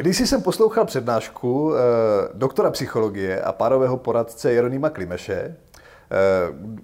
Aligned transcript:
Když 0.00 0.28
jsem 0.28 0.42
poslouchal 0.42 0.84
přednášku 0.84 1.74
eh, 1.74 1.78
doktora 2.34 2.70
psychologie 2.70 3.42
a 3.42 3.52
párového 3.52 3.96
poradce 3.96 4.52
Jeronýma 4.52 4.90
Klimeše, 4.90 5.34
eh, 5.34 5.56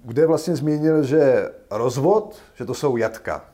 kde 0.05 0.27
vlastně 0.27 0.57
zmínil, 0.57 1.03
že 1.03 1.51
rozvod, 1.71 2.37
že 2.55 2.65
to 2.65 2.75
jsou 2.75 2.97
jatka. 2.97 3.45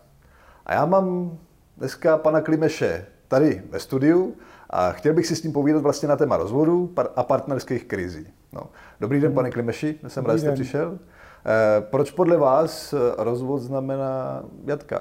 A 0.67 0.75
já 0.75 0.87
mám 0.87 1.39
dneska 1.77 2.19
pana 2.19 2.41
Klimeše 2.41 3.07
tady 3.29 3.63
ve 3.71 3.79
studiu 3.79 4.35
a 4.71 4.93
chtěl 4.93 5.15
bych 5.15 5.27
si 5.27 5.37
s 5.37 5.43
ním 5.43 5.53
povídat 5.53 5.83
vlastně 5.83 6.09
na 6.09 6.17
téma 6.17 6.37
rozvodu 6.37 6.95
a 7.17 7.23
partnerských 7.23 7.85
krizí. 7.85 8.27
No. 8.53 8.63
Dobrý 9.01 9.21
den, 9.21 9.35
pane 9.35 9.51
Klimeši, 9.51 9.99
jsem 10.09 10.25
rád, 10.25 10.37
že 10.37 10.41
jste 10.41 10.53
přišel. 10.53 10.99
Eh, 11.47 11.81
proč 11.81 12.11
podle 12.11 12.37
vás 12.37 12.95
rozvod 13.19 13.63
znamená 13.63 14.43
jatka? 14.65 15.01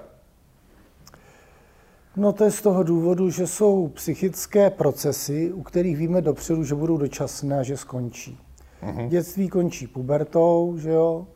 No 2.15 2.33
to 2.33 2.43
je 2.43 2.51
z 2.51 2.61
toho 2.61 2.83
důvodu, 2.83 3.29
že 3.29 3.47
jsou 3.47 3.87
psychické 3.87 4.69
procesy, 4.69 5.53
u 5.53 5.63
kterých 5.63 5.97
víme 5.97 6.21
dopředu, 6.21 6.63
že 6.63 6.75
budou 6.75 6.97
dočasné 6.97 7.59
a 7.59 7.63
že 7.63 7.77
skončí. 7.77 8.39
Uh-huh. 8.83 9.07
Dětství 9.07 9.49
končí 9.49 9.87
pubertou, 9.87 10.75
že 10.77 10.89
jo? 10.89 11.27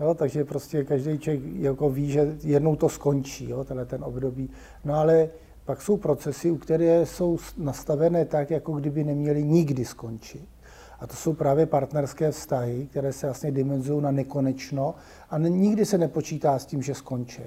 jo, 0.00 0.14
takže 0.14 0.44
prostě 0.44 0.84
každý 0.84 1.18
člověk 1.18 1.42
jako 1.56 1.90
ví, 1.90 2.10
že 2.10 2.36
jednou 2.42 2.76
to 2.76 2.88
skončí, 2.88 3.50
jo, 3.50 3.64
tenhle 3.64 3.86
ten 3.86 4.04
období. 4.04 4.50
No 4.84 4.94
ale 4.94 5.28
pak 5.64 5.82
jsou 5.82 5.96
procesy, 5.96 6.50
u 6.50 6.56
které 6.56 7.06
jsou 7.06 7.38
nastavené 7.56 8.24
tak, 8.24 8.50
jako 8.50 8.72
kdyby 8.72 9.04
neměly 9.04 9.44
nikdy 9.44 9.84
skončit. 9.84 10.48
A 11.00 11.06
to 11.06 11.14
jsou 11.14 11.32
právě 11.32 11.66
partnerské 11.66 12.30
vztahy, 12.30 12.88
které 12.90 13.12
se 13.12 13.26
vlastně 13.26 13.50
dimenzují 13.50 14.02
na 14.02 14.10
nekonečno 14.10 14.94
a 15.30 15.38
nikdy 15.38 15.84
se 15.86 15.98
nepočítá 15.98 16.58
s 16.58 16.66
tím, 16.66 16.82
že 16.82 16.94
skončí. 16.94 17.42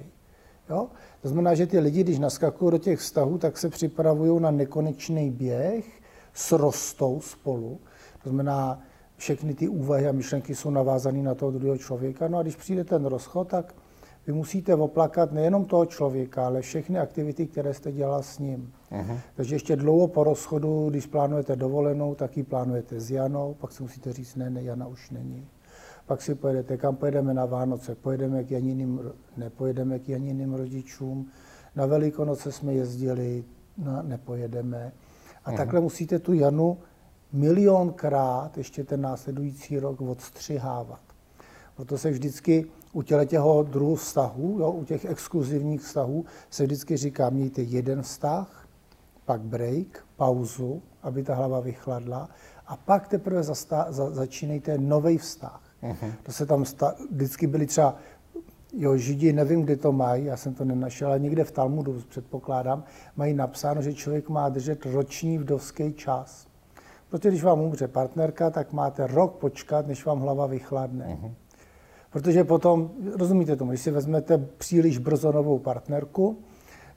Jo? 0.69 0.87
To 1.21 1.27
znamená, 1.27 1.55
že 1.55 1.67
ty 1.67 1.79
lidi, 1.79 2.03
když 2.03 2.19
naskakují 2.19 2.71
do 2.71 2.77
těch 2.77 2.99
vztahů, 2.99 3.37
tak 3.37 3.57
se 3.57 3.69
připravují 3.69 4.41
na 4.41 4.51
nekonečný 4.51 5.31
běh, 5.31 5.85
srostou 6.33 7.21
spolu. 7.21 7.79
To 8.23 8.29
znamená, 8.29 8.81
všechny 9.17 9.53
ty 9.53 9.67
úvahy 9.67 10.07
a 10.07 10.11
myšlenky 10.11 10.55
jsou 10.55 10.69
navázané 10.69 11.23
na 11.23 11.35
toho 11.35 11.51
druhého 11.51 11.77
člověka. 11.77 12.27
No 12.27 12.37
a 12.37 12.41
když 12.41 12.55
přijde 12.55 12.83
ten 12.83 13.05
rozchod, 13.05 13.47
tak 13.47 13.75
vy 14.27 14.33
musíte 14.33 14.75
oplakat 14.75 15.31
nejenom 15.31 15.65
toho 15.65 15.85
člověka, 15.85 16.45
ale 16.45 16.61
všechny 16.61 16.99
aktivity, 16.99 17.47
které 17.47 17.73
jste 17.73 17.91
dělal 17.91 18.23
s 18.23 18.39
ním. 18.39 18.73
Uh-huh. 18.91 19.19
Takže 19.35 19.55
ještě 19.55 19.75
dlouho 19.75 20.07
po 20.07 20.23
rozchodu, 20.23 20.89
když 20.89 21.05
plánujete 21.05 21.55
dovolenou, 21.55 22.15
tak 22.15 22.37
ji 22.37 22.43
plánujete 22.43 22.99
s 22.99 23.11
Janou, 23.11 23.55
pak 23.59 23.71
si 23.71 23.83
musíte 23.83 24.13
říct, 24.13 24.35
ne, 24.35 24.49
ne, 24.49 24.63
Jana 24.63 24.87
už 24.87 25.09
není 25.09 25.47
pak 26.09 26.21
si 26.21 26.35
pojedete, 26.35 26.77
kam 26.77 26.95
pojedeme 26.95 27.33
na 27.33 27.45
Vánoce, 27.45 27.95
pojedeme 27.95 28.43
k 28.43 28.51
Janiným, 28.51 29.01
nepojedeme 29.37 29.99
k 29.99 30.09
Janiným 30.09 30.53
rodičům, 30.53 31.29
na 31.75 31.85
Velikonoce 31.85 32.51
jsme 32.51 32.73
jezdili, 32.73 33.43
no, 33.77 34.01
nepojedeme. 34.01 34.91
A 35.45 35.51
uh-huh. 35.51 35.57
takhle 35.57 35.79
musíte 35.79 36.19
tu 36.19 36.33
Janu 36.33 36.77
milionkrát 37.33 38.57
ještě 38.57 38.83
ten 38.83 39.01
následující 39.01 39.79
rok 39.79 40.01
odstřihávat. 40.01 40.99
Proto 41.75 41.97
se 41.97 42.11
vždycky 42.11 42.65
u 42.93 43.01
těchto 43.01 43.63
druhů 43.63 43.95
vztahů, 43.95 44.57
jo, 44.59 44.71
u 44.71 44.85
těch 44.85 45.05
exkluzivních 45.05 45.81
vztahů, 45.81 46.25
se 46.49 46.63
vždycky 46.63 46.97
říká, 46.97 47.29
mějte 47.29 47.61
jeden 47.61 48.01
vztah, 48.01 48.67
pak 49.25 49.41
break, 49.41 50.05
pauzu, 50.15 50.81
aby 51.03 51.23
ta 51.23 51.35
hlava 51.35 51.59
vychladla, 51.59 52.29
a 52.67 52.77
pak 52.77 53.07
teprve 53.07 53.41
zasta- 53.41 53.91
za- 53.91 54.09
začínejte 54.09 54.77
nový 54.77 55.17
vztah. 55.17 55.68
Uh-huh. 55.83 56.13
To 56.23 56.31
se 56.31 56.45
tam 56.45 56.65
sta- 56.65 56.95
vždycky 57.11 57.47
byli 57.47 57.65
třeba, 57.65 57.95
jo, 58.73 58.97
Židi, 58.97 59.33
nevím, 59.33 59.61
kde 59.61 59.75
to 59.75 59.91
mají, 59.91 60.25
já 60.25 60.37
jsem 60.37 60.53
to 60.53 60.65
nenašel, 60.65 61.07
ale 61.07 61.19
někde 61.19 61.43
v 61.43 61.51
Talmudu, 61.51 62.01
předpokládám, 62.09 62.83
mají 63.15 63.33
napsáno, 63.33 63.81
že 63.81 63.93
člověk 63.93 64.29
má 64.29 64.49
držet 64.49 64.85
roční 64.85 65.37
vdovský 65.37 65.93
čas. 65.93 66.47
Protože 67.09 67.29
když 67.29 67.43
vám 67.43 67.59
umře 67.59 67.87
partnerka, 67.87 68.49
tak 68.49 68.73
máte 68.73 69.07
rok 69.07 69.35
počkat, 69.35 69.87
než 69.87 70.05
vám 70.05 70.19
hlava 70.19 70.45
vychladne. 70.45 71.17
Uh-huh. 71.21 71.31
Protože 72.11 72.43
potom, 72.43 72.91
rozumíte 73.19 73.55
tomu, 73.55 73.71
když 73.71 73.81
si 73.81 73.91
vezmete 73.91 74.37
příliš 74.37 74.97
brzo 74.97 75.31
novou 75.31 75.59
partnerku, 75.59 76.37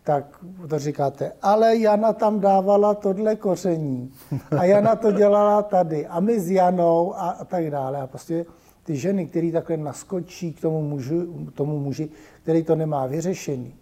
tak 0.05 0.45
to 0.69 0.79
říkáte, 0.79 1.33
ale 1.43 1.77
Jana 1.77 2.12
tam 2.12 2.41
dávala 2.41 2.95
tohle 2.95 3.37
koření 3.37 4.12
a 4.59 4.65
Jana 4.65 4.97
to 4.97 5.12
dělala 5.12 5.62
tady 5.62 6.06
a 6.06 6.21
my 6.21 6.41
s 6.41 6.51
Janou 6.51 7.15
a, 7.15 7.31
a 7.31 7.45
tak 7.45 7.71
dále. 7.71 8.01
A 8.01 8.06
prostě 8.06 8.45
ty 8.82 8.97
ženy, 8.97 9.26
které 9.26 9.53
takhle 9.53 9.76
naskočí 9.76 10.53
k 10.53 10.60
tomu 10.60 10.82
muži, 10.82 11.20
tomu 11.54 11.78
muži, 11.78 12.10
který 12.43 12.62
to 12.62 12.76
nemá 12.76 13.06
vyřešený, 13.06 13.75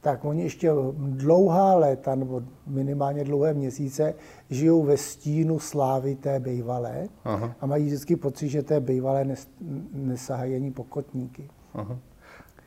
tak 0.00 0.24
oni 0.24 0.42
ještě 0.42 0.70
dlouhá 0.98 1.74
léta, 1.74 2.14
nebo 2.14 2.42
minimálně 2.66 3.24
dlouhé 3.24 3.54
měsíce, 3.54 4.14
žijou 4.50 4.82
ve 4.82 4.96
stínu 4.96 5.58
slávy 5.58 6.14
té 6.14 6.40
bejvalé 6.40 7.08
Aha. 7.24 7.54
a 7.60 7.66
mají 7.66 7.86
vždycky 7.86 8.16
pocit, 8.16 8.48
že 8.48 8.62
té 8.62 8.80
bejvalé 8.80 9.24
nes, 9.24 9.48
nesahají 9.92 10.54
ani 10.54 10.70
pokotníky. 10.70 11.48
Aha. 11.74 11.98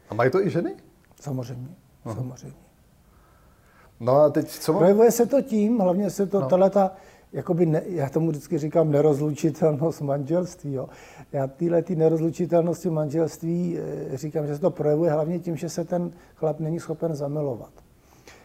A 0.10 0.14
mají 0.14 0.32
to 0.32 0.42
i 0.42 0.50
ženy? 0.50 0.76
Samozřejmě, 1.22 1.70
Aha. 2.06 2.16
samozřejmě. 2.16 2.58
No 4.00 4.16
a 4.16 4.30
teď 4.30 4.48
co? 4.48 4.74
Projevuje 4.74 5.12
se 5.12 5.26
to 5.26 5.42
tím, 5.42 5.80
hlavně 5.80 6.10
se 6.10 6.28
to, 6.28 6.40
no. 6.40 6.48
tato, 6.48 6.96
jakoby 7.34 7.66
ne, 7.66 7.82
já 7.86 8.10
tomu 8.10 8.30
vždycky 8.30 8.58
říkám 8.58 8.92
nerozlučitelnost 8.92 10.02
manželství. 10.12 10.74
Jo. 10.74 10.90
Já 11.32 11.48
tyhle 11.48 11.82
ty 11.82 11.96
nerozlučitelnosti 11.96 12.90
manželství 12.90 13.78
eh, 13.78 14.18
říkám, 14.18 14.48
že 14.48 14.56
se 14.56 14.62
to 14.62 14.72
projevuje 14.72 15.12
hlavně 15.12 15.40
tím, 15.40 15.58
že 15.58 15.70
se 15.70 15.86
ten 15.86 16.12
chlap 16.36 16.60
není 16.60 16.80
schopen 16.80 17.16
zamilovat. 17.16 17.72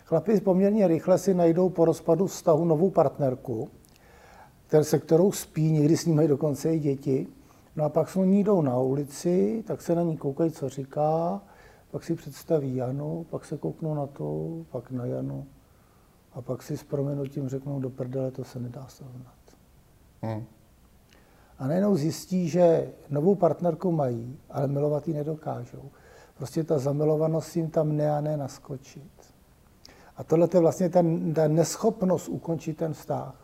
Chlapi 0.04 0.40
poměrně 0.40 0.88
rychle 0.88 1.18
si 1.18 1.34
najdou 1.34 1.68
po 1.68 1.84
rozpadu 1.84 2.26
vztahu 2.26 2.64
novou 2.64 2.90
partnerku, 2.90 3.68
se 4.82 4.98
kterou 4.98 5.32
spí, 5.32 5.70
někdy 5.70 5.96
s 5.96 6.06
ní 6.06 6.12
mají 6.14 6.28
dokonce 6.28 6.74
i 6.74 6.78
děti. 6.78 7.26
No 7.76 7.84
a 7.84 7.88
pak 7.88 8.08
s 8.08 8.14
ní 8.14 8.44
jdou 8.44 8.62
na 8.62 8.78
ulici, 8.78 9.64
tak 9.66 9.82
se 9.82 9.94
na 9.94 10.02
ní 10.02 10.16
koukají, 10.16 10.50
co 10.50 10.68
říká, 10.68 11.40
pak 11.90 12.04
si 12.04 12.14
představí 12.14 12.76
Janu, 12.76 13.26
pak 13.30 13.44
se 13.44 13.56
kouknou 13.56 13.94
na 13.94 14.06
to, 14.06 14.48
pak 14.70 14.90
na 14.90 15.04
Janu 15.04 15.46
a 16.34 16.42
pak 16.42 16.62
si 16.62 16.76
s 16.76 16.84
proměnutím 16.84 17.48
řeknou 17.48 17.80
do 17.80 17.90
prdele, 17.90 18.30
to 18.30 18.44
se 18.44 18.60
nedá 18.60 18.86
srovnat. 18.88 19.34
Hmm. 20.22 20.44
A 21.58 21.66
najednou 21.66 21.96
zjistí, 21.96 22.48
že 22.48 22.92
novou 23.10 23.34
partnerku 23.34 23.92
mají, 23.92 24.38
ale 24.50 24.66
milovat 24.66 25.08
ji 25.08 25.14
nedokážou. 25.14 25.90
Prostě 26.36 26.64
ta 26.64 26.78
zamilovanost 26.78 27.56
jim 27.56 27.70
tam 27.70 27.96
ne 27.96 28.10
a 28.10 28.20
ne 28.20 28.36
naskočit. 28.36 29.34
A 30.16 30.24
tohle 30.24 30.48
je 30.54 30.60
vlastně 30.60 30.88
ten, 30.88 31.34
ta 31.34 31.48
neschopnost 31.48 32.28
ukončit 32.28 32.76
ten 32.76 32.92
vztah. 32.92 33.34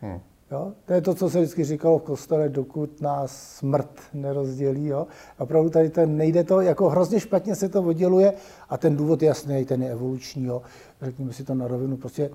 Hmm. 0.00 0.20
Jo? 0.52 0.72
To 0.84 0.92
je 0.92 1.00
to, 1.00 1.14
co 1.14 1.30
se 1.30 1.38
vždycky 1.38 1.64
říkalo 1.64 1.98
v 1.98 2.02
kostele, 2.02 2.48
dokud 2.48 3.00
nás 3.00 3.56
smrt 3.56 4.00
nerozdělí. 4.14 4.86
Jo? 4.86 5.06
A 5.38 5.42
opravdu 5.42 5.70
tady 5.70 5.90
ten, 5.90 6.16
nejde 6.16 6.44
to, 6.44 6.60
jako 6.60 6.88
hrozně 6.88 7.20
špatně 7.20 7.56
se 7.56 7.68
to 7.68 7.82
odděluje 7.82 8.32
a 8.68 8.76
ten 8.76 8.96
důvod 8.96 9.22
je 9.22 9.28
jasný, 9.28 9.64
ten 9.64 9.82
je 9.82 9.90
evoluční. 9.90 10.44
Jo? 10.44 10.62
Řekněme 11.02 11.32
si 11.32 11.44
to 11.44 11.54
na 11.54 11.68
rovinu. 11.68 11.96
Prostě 11.96 12.30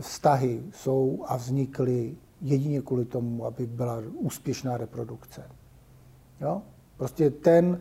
vztahy 0.00 0.62
jsou 0.72 1.24
a 1.26 1.36
vznikly 1.36 2.14
jedině 2.40 2.80
kvůli 2.80 3.04
tomu, 3.04 3.46
aby 3.46 3.66
byla 3.66 4.02
úspěšná 4.14 4.76
reprodukce. 4.76 5.42
Jo? 6.40 6.62
Prostě 6.96 7.30
ten, 7.30 7.80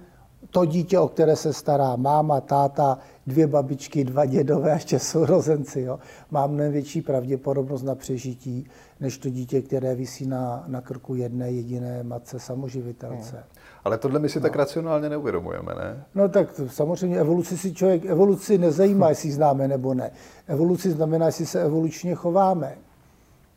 to 0.49 0.65
dítě, 0.65 0.99
o 0.99 1.07
které 1.07 1.35
se 1.35 1.53
stará 1.53 1.95
máma, 1.95 2.41
táta, 2.41 2.97
dvě 3.27 3.47
babičky, 3.47 4.03
dva 4.03 4.25
dědové 4.25 4.71
a 4.71 4.73
ještě 4.73 4.99
sourozenci, 4.99 5.81
jo, 5.81 5.99
má 6.31 6.47
mnohem 6.47 6.71
větší 6.71 7.01
pravděpodobnost 7.01 7.83
na 7.83 7.95
přežití, 7.95 8.67
než 8.99 9.17
to 9.17 9.29
dítě, 9.29 9.61
které 9.61 9.95
visí 9.95 10.27
na, 10.27 10.63
na 10.67 10.81
krku 10.81 11.15
jedné 11.15 11.51
jediné 11.51 12.03
matce 12.03 12.39
samoživitelce. 12.39 13.35
Hmm. 13.35 13.45
Ale 13.83 13.97
tohle 13.97 14.19
my 14.19 14.29
si 14.29 14.39
no. 14.39 14.43
tak 14.43 14.55
racionálně 14.55 15.09
neuvědomujeme, 15.09 15.73
ne? 15.75 16.03
No 16.15 16.29
tak 16.29 16.53
to, 16.53 16.69
samozřejmě 16.69 17.19
evoluci 17.19 17.57
si 17.57 17.73
člověk, 17.73 18.05
evoluci 18.05 18.57
nezajímá, 18.57 19.09
jestli 19.09 19.31
známe 19.31 19.67
nebo 19.67 19.93
ne. 19.93 20.11
Evoluci 20.47 20.91
znamená, 20.91 21.25
jestli 21.25 21.45
se 21.45 21.61
evolučně 21.61 22.15
chováme. 22.15 22.77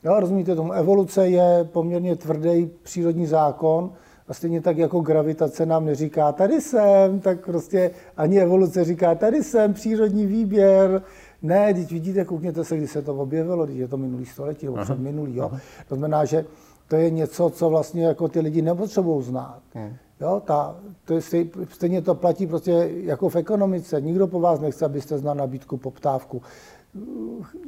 Jo, 0.04 0.20
rozumíte 0.20 0.54
tomu? 0.54 0.72
Evoluce 0.72 1.28
je 1.28 1.64
poměrně 1.64 2.16
tvrdý 2.16 2.70
přírodní 2.82 3.26
zákon, 3.26 3.92
a 4.28 4.34
stejně 4.34 4.60
tak 4.60 4.78
jako 4.78 5.00
gravitace 5.00 5.66
nám 5.66 5.84
neříká, 5.84 6.32
tady 6.32 6.60
jsem, 6.60 7.20
tak 7.20 7.44
prostě 7.44 7.90
ani 8.16 8.40
evoluce 8.40 8.84
říká, 8.84 9.14
tady 9.14 9.42
jsem, 9.42 9.74
přírodní 9.74 10.26
výběr. 10.26 11.02
Ne, 11.42 11.74
teď 11.74 11.92
vidíte, 11.92 12.24
koukněte 12.24 12.64
se, 12.64 12.76
kdy 12.76 12.88
se 12.88 13.02
to 13.02 13.14
objevilo, 13.14 13.66
když 13.66 13.78
je 13.78 13.88
to 13.88 13.96
minulý 13.96 14.26
století, 14.26 14.66
nebo 14.66 14.78
před 14.78 14.98
minulý. 14.98 15.36
Jo. 15.36 15.50
To 15.88 15.96
znamená, 15.96 16.24
že 16.24 16.44
to 16.88 16.96
je 16.96 17.10
něco, 17.10 17.50
co 17.50 17.70
vlastně 17.70 18.04
jako 18.04 18.28
ty 18.28 18.40
lidi 18.40 18.62
nepotřebují 18.62 19.24
znát. 19.24 19.60
Hmm. 19.74 19.96
Jo, 20.20 20.42
ta, 20.44 20.76
to 21.04 21.14
je, 21.14 21.20
stejně 21.68 22.02
to 22.02 22.14
platí 22.14 22.46
prostě 22.46 22.90
jako 22.92 23.28
v 23.28 23.36
ekonomice. 23.36 24.00
Nikdo 24.00 24.26
po 24.26 24.40
vás 24.40 24.60
nechce, 24.60 24.84
abyste 24.84 25.18
znal 25.18 25.34
nabídku, 25.34 25.76
poptávku. 25.76 26.42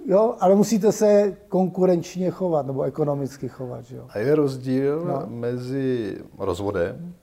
Jo, 0.06 0.34
ale 0.40 0.54
musíte 0.54 0.92
se 0.92 1.36
konkurenčně 1.48 2.30
chovat, 2.30 2.66
nebo 2.66 2.82
ekonomicky 2.82 3.48
chovat. 3.48 3.84
Že 3.84 3.96
jo. 3.96 4.06
A 4.08 4.18
je 4.18 4.34
rozdíl 4.34 5.04
no. 5.04 5.22
mezi 5.26 6.18
rozvodem 6.38 7.14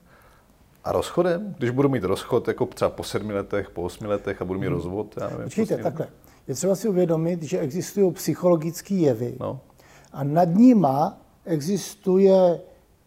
a 0.84 0.92
rozchodem? 0.92 1.54
Když 1.58 1.70
budu 1.70 1.88
mít 1.88 2.04
rozchod 2.04 2.48
jako 2.48 2.66
třeba 2.66 2.90
po 2.90 3.02
sedmi 3.04 3.32
letech, 3.32 3.70
po 3.70 3.82
osmi 3.82 4.06
letech 4.06 4.42
a 4.42 4.44
budu 4.44 4.60
mít 4.60 4.66
hmm. 4.66 4.74
rozvod, 4.74 5.14
já 5.20 5.28
nevím. 5.28 5.44
Počkejte, 5.44 5.76
takhle. 5.76 6.08
je 6.48 6.54
třeba 6.54 6.74
si 6.74 6.88
uvědomit, 6.88 7.42
že 7.42 7.58
existují 7.58 8.12
psychologické 8.12 8.94
jevy 8.94 9.36
No. 9.40 9.60
a 10.12 10.24
nad 10.24 10.48
nima 10.54 11.18
existuje 11.44 12.60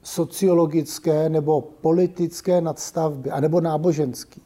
sociologické 0.03 1.29
nebo 1.29 1.61
politické 1.61 2.61
nadstavby, 2.61 3.31
anebo 3.31 3.61
náboženský. 3.61 4.41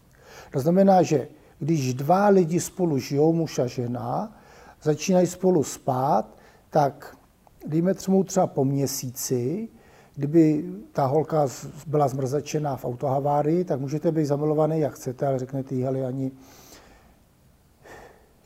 To 0.52 0.60
znamená, 0.60 1.02
že 1.02 1.28
když 1.60 1.94
dva 1.94 2.28
lidi 2.28 2.60
spolu 2.60 2.98
žijou, 2.98 3.34
muž 3.34 3.60
a 3.60 3.68
žena, 3.68 4.36
začínají 4.84 5.28
spolu 5.28 5.64
spát, 5.64 6.38
tak 6.70 7.18
dejme 7.68 7.94
třeba 7.94 8.24
třeba 8.24 8.48
po 8.48 8.66
měsíci, 8.66 9.70
kdyby 10.16 10.66
ta 10.92 11.06
holka 11.06 11.48
byla 11.88 12.08
zmrzačená 12.08 12.76
v 12.76 12.86
autohavárii, 12.86 13.64
tak 13.64 13.80
můžete 13.80 14.12
být 14.12 14.26
zamilovaný, 14.26 14.80
jak 14.80 14.94
chcete, 14.94 15.28
ale 15.28 15.40
řeknete 15.40 15.76
jí, 15.76 15.84
hele, 15.84 16.06
ani 16.06 16.32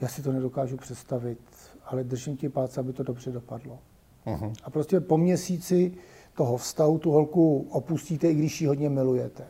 já 0.02 0.08
si 0.08 0.22
to 0.22 0.32
nedokážu 0.32 0.78
představit, 0.78 1.40
ale 1.86 2.04
držím 2.04 2.38
ti 2.38 2.50
palce, 2.50 2.80
aby 2.80 2.94
to 2.94 3.04
dobře 3.04 3.32
dopadlo. 3.32 3.80
Mhm. 4.26 4.54
A 4.64 4.70
prostě 4.70 5.00
po 5.00 5.18
měsíci 5.18 5.94
toho 6.36 6.58
vztahu 6.58 6.98
tu 6.98 7.12
holku 7.12 7.68
opustíte, 7.70 8.30
i 8.30 8.36
když 8.36 8.62
ji 8.62 8.68
hodně 8.68 8.90
milujete. 8.90 9.44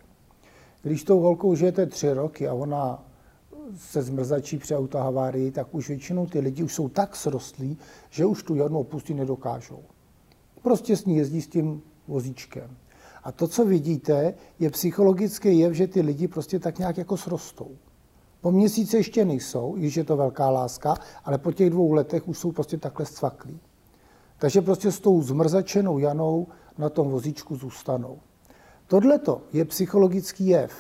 Když 0.82 1.04
tou 1.04 1.20
holkou 1.20 1.56
žijete 1.56 1.86
tři 1.86 2.14
roky 2.14 2.48
a 2.48 2.54
ona 2.54 3.04
se 3.76 4.02
zmrzačí 4.02 4.58
při 4.58 4.76
autohavárii, 4.76 5.52
tak 5.52 5.76
už 5.76 5.88
většinou 5.88 6.26
ty 6.26 6.40
lidi 6.40 6.64
už 6.64 6.74
jsou 6.74 6.90
tak 6.90 7.16
srostlí, 7.16 7.78
že 8.10 8.26
už 8.26 8.44
tu 8.44 8.56
jednu 8.56 8.80
opustit 8.80 9.18
nedokážou. 9.18 9.80
Prostě 10.62 10.98
s 10.98 11.06
ní 11.06 11.18
jezdí 11.18 11.42
s 11.42 11.48
tím 11.48 11.82
vozíčkem. 12.08 12.78
A 13.24 13.32
to, 13.32 13.48
co 13.48 13.66
vidíte, 13.66 14.34
je 14.60 14.70
psychologický 14.70 15.60
jev, 15.60 15.74
že 15.74 15.88
ty 15.88 16.02
lidi 16.02 16.28
prostě 16.28 16.60
tak 16.60 16.80
nějak 16.80 16.98
jako 16.98 17.18
srostou. 17.18 17.72
Po 18.42 18.52
měsíci 18.52 18.98
ještě 18.98 19.26
nejsou, 19.26 19.76
když 19.78 19.98
je 19.98 20.04
to 20.04 20.18
velká 20.18 20.50
láska, 20.50 20.96
ale 21.26 21.38
po 21.38 21.52
těch 21.52 21.70
dvou 21.70 21.92
letech 21.92 22.28
už 22.28 22.38
jsou 22.38 22.52
prostě 22.52 22.78
takhle 22.78 23.06
stvaklí. 23.06 23.60
Takže 24.40 24.62
prostě 24.62 24.92
s 24.92 25.00
tou 25.00 25.22
zmrzačenou 25.22 26.00
Janou 26.00 26.48
na 26.78 26.90
tom 26.90 27.10
vozíčku 27.10 27.56
zůstanou. 27.56 28.20
Tohle 28.88 29.20
je 29.54 29.66
psychologický 29.66 30.48
jev. 30.48 30.74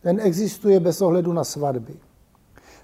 Ten 0.00 0.20
existuje 0.20 0.80
bez 0.80 1.02
ohledu 1.02 1.32
na 1.32 1.44
svatby. 1.44 1.94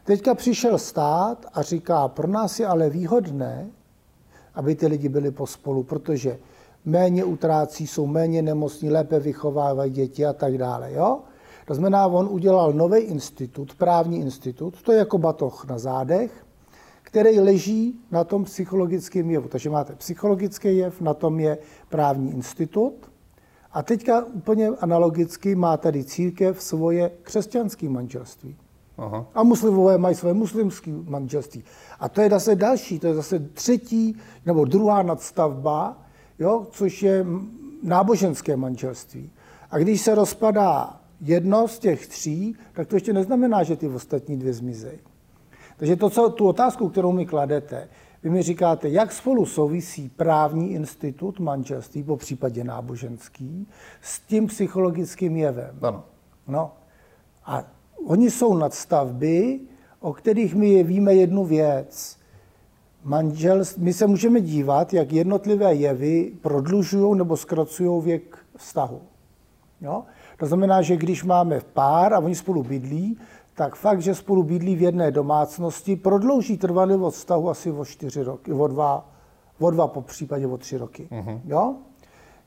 Teďka 0.04 0.34
přišel 0.34 0.78
stát 0.78 1.46
a 1.54 1.62
říká, 1.62 2.08
pro 2.08 2.28
nás 2.28 2.60
je 2.60 2.66
ale 2.66 2.90
výhodné, 2.90 3.70
aby 4.54 4.74
ty 4.74 4.86
lidi 4.86 5.08
byli 5.08 5.30
pospolu, 5.30 5.82
protože 5.82 6.38
méně 6.84 7.24
utrácí, 7.24 7.86
jsou 7.86 8.06
méně 8.06 8.42
nemocní, 8.42 8.90
lépe 8.90 9.20
vychovávají 9.20 9.92
děti 9.92 10.26
a 10.26 10.32
tak 10.32 10.58
dále. 10.58 10.92
Jo? 10.92 11.20
To 11.66 11.74
znamená, 11.74 12.06
on 12.06 12.28
udělal 12.30 12.72
nový 12.72 12.98
institut, 12.98 13.74
právní 13.74 14.20
institut, 14.20 14.82
to 14.82 14.92
je 14.92 14.98
jako 14.98 15.18
batoh 15.18 15.64
na 15.68 15.78
zádech, 15.78 16.46
který 17.02 17.40
leží 17.40 18.00
na 18.10 18.24
tom 18.24 18.44
psychologickém 18.44 19.30
jevu. 19.30 19.48
Takže 19.48 19.70
máte 19.70 19.94
psychologický 19.94 20.76
jev, 20.76 21.00
na 21.00 21.14
tom 21.14 21.40
je 21.40 21.58
právní 21.88 22.30
institut. 22.30 22.94
A 23.72 23.82
teďka 23.82 24.24
úplně 24.24 24.68
analogicky 24.68 25.54
má 25.54 25.76
tady 25.76 26.04
církev 26.04 26.62
svoje 26.62 27.10
křesťanské 27.22 27.88
manželství. 27.88 28.56
Aha. 29.02 29.26
A 29.34 29.42
muslimové 29.42 29.98
mají 29.98 30.14
své 30.14 30.32
muslimské 30.32 30.90
manželství. 30.90 31.64
A 32.00 32.08
to 32.08 32.20
je 32.20 32.30
zase 32.30 32.56
další, 32.56 32.98
to 32.98 33.06
je 33.06 33.14
zase 33.14 33.38
třetí 33.38 34.16
nebo 34.46 34.64
druhá 34.64 35.02
nadstavba, 35.02 36.02
jo, 36.38 36.66
což 36.70 37.02
je 37.02 37.26
náboženské 37.82 38.56
manželství. 38.56 39.30
A 39.70 39.78
když 39.78 40.00
se 40.00 40.14
rozpadá 40.14 41.00
jedno 41.20 41.68
z 41.68 41.78
těch 41.78 42.06
tří, 42.06 42.56
tak 42.72 42.88
to 42.88 42.96
ještě 42.96 43.12
neznamená, 43.12 43.62
že 43.62 43.76
ty 43.76 43.88
ostatní 43.88 44.36
dvě 44.36 44.52
zmizejí. 44.52 44.98
Takže 45.76 45.96
to, 45.96 46.10
co, 46.10 46.30
tu 46.30 46.48
otázku, 46.48 46.88
kterou 46.88 47.12
mi 47.12 47.26
kladete, 47.26 47.88
vy 48.22 48.30
mi 48.30 48.42
říkáte, 48.42 48.88
jak 48.88 49.12
spolu 49.12 49.46
souvisí 49.46 50.08
právní 50.08 50.72
institut 50.72 51.40
manželství, 51.40 52.02
po 52.02 52.16
případě 52.16 52.64
náboženský, 52.64 53.68
s 54.00 54.20
tím 54.20 54.46
psychologickým 54.46 55.36
jevem. 55.36 55.78
Ano. 55.82 56.04
No. 56.48 56.72
A 57.44 57.64
oni 58.06 58.30
jsou 58.30 58.54
nadstavby, 58.54 59.60
o 60.00 60.12
kterých 60.12 60.54
my 60.54 60.82
víme 60.82 61.14
jednu 61.14 61.44
věc. 61.44 62.16
Manžel, 63.04 63.62
my 63.78 63.92
se 63.92 64.06
můžeme 64.06 64.40
dívat, 64.40 64.94
jak 64.94 65.12
jednotlivé 65.12 65.74
jevy 65.74 66.32
prodlužují 66.40 67.18
nebo 67.18 67.36
zkracují 67.36 68.02
věk 68.02 68.38
vztahu. 68.56 69.00
Jo? 69.80 70.02
To 70.36 70.46
znamená, 70.46 70.82
že 70.82 70.96
když 70.96 71.24
máme 71.24 71.60
pár 71.72 72.14
a 72.14 72.18
oni 72.18 72.34
spolu 72.34 72.62
bydlí, 72.62 73.18
tak 73.54 73.76
fakt, 73.76 74.02
že 74.02 74.14
spolu 74.14 74.42
bydlí 74.42 74.76
v 74.76 74.82
jedné 74.82 75.10
domácnosti, 75.10 75.96
prodlouží 75.96 76.58
trvanlivost 76.58 77.16
vztahu 77.16 77.50
asi 77.50 77.70
o 77.70 77.84
čtyři 77.84 78.22
roky, 78.22 78.52
o 78.52 78.66
dva, 78.66 79.10
o 79.58 79.70
dva 79.70 79.88
po 79.88 80.02
případě 80.02 80.46
o 80.46 80.58
tři 80.58 80.76
roky. 80.76 81.08
Mm-hmm. 81.10 81.40
Jo? 81.44 81.74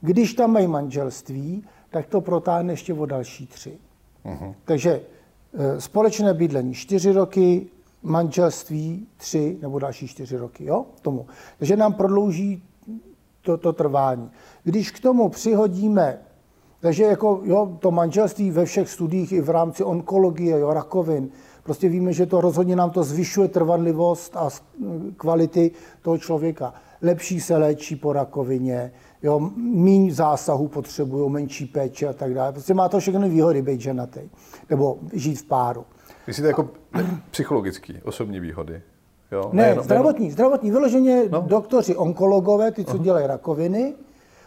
Když 0.02 0.34
tam 0.34 0.52
mají 0.52 0.68
manželství, 0.68 1.64
tak 1.90 2.06
to 2.06 2.22
protáhne 2.22 2.74
ještě 2.74 2.94
o 2.94 3.06
další 3.06 3.48
tři. 3.48 3.78
Mm-hmm. 4.26 4.54
Takže 4.66 5.02
společné 5.80 6.34
bydlení 6.34 6.74
čtyři 6.74 7.12
roky, 7.12 7.68
manželství 8.04 9.08
tři 9.18 9.58
nebo 9.62 9.80
další 9.80 10.08
čtyři 10.08 10.38
roky, 10.38 10.66
jo, 10.66 10.86
tomu. 11.02 11.26
Takže 11.60 11.78
nám 11.78 11.94
prodlouží 11.94 12.64
to, 13.42 13.58
to 13.58 13.74
trvání. 13.74 14.32
Když 14.64 14.92
k 14.92 15.00
tomu 15.00 15.30
přihodíme, 15.30 16.20
takže 16.80 17.04
jako, 17.04 17.42
jo, 17.44 17.78
to 17.80 17.92
manželství 17.92 18.52
ve 18.52 18.66
všech 18.66 18.90
studiích 18.90 19.32
i 19.32 19.42
v 19.42 19.50
rámci 19.50 19.84
onkologie, 19.84 20.60
jo, 20.60 20.74
rakovin, 20.74 21.30
prostě 21.66 21.90
víme, 21.90 22.14
že 22.14 22.26
to 22.26 22.42
rozhodně 22.42 22.76
nám 22.76 22.90
to 22.90 23.04
zvyšuje 23.04 23.48
trvanlivost 23.48 24.38
a 24.38 24.50
kvality 25.18 25.72
toho 26.02 26.18
člověka. 26.18 26.74
Lepší 27.02 27.42
se 27.42 27.58
léčí 27.58 27.96
po 27.96 28.14
rakovině, 28.14 28.92
jo, 29.24 29.40
míň 29.58 30.12
zásahů 30.12 30.68
potřebují, 30.68 31.32
menší 31.32 31.66
péče 31.66 32.08
a 32.08 32.14
tak 32.14 32.34
dále. 32.34 32.52
Prostě 32.52 32.74
má 32.74 32.90
to 32.90 33.00
všechny 33.00 33.30
výhody 33.30 33.62
být 33.62 33.82
ženatý, 33.82 34.20
nebo 34.70 34.98
žít 35.14 35.36
v 35.36 35.44
páru. 35.46 35.86
Myslíte 36.28 36.48
jako 36.48 36.70
psychologický, 37.32 37.94
osobní 38.04 38.40
výhody? 38.40 38.82
Jo? 39.32 39.50
Ne, 39.54 39.64
Nejenom- 39.64 39.84
zdravotní, 39.84 40.32
zdravotní. 40.32 40.72
Vyloženě 40.72 41.24
No. 41.32 41.42
doktoři, 41.48 41.96
onkologové, 41.96 42.72
ty, 42.72 42.86
co 42.86 42.98
dělají 42.98 43.28
rakoviny, 43.28 43.94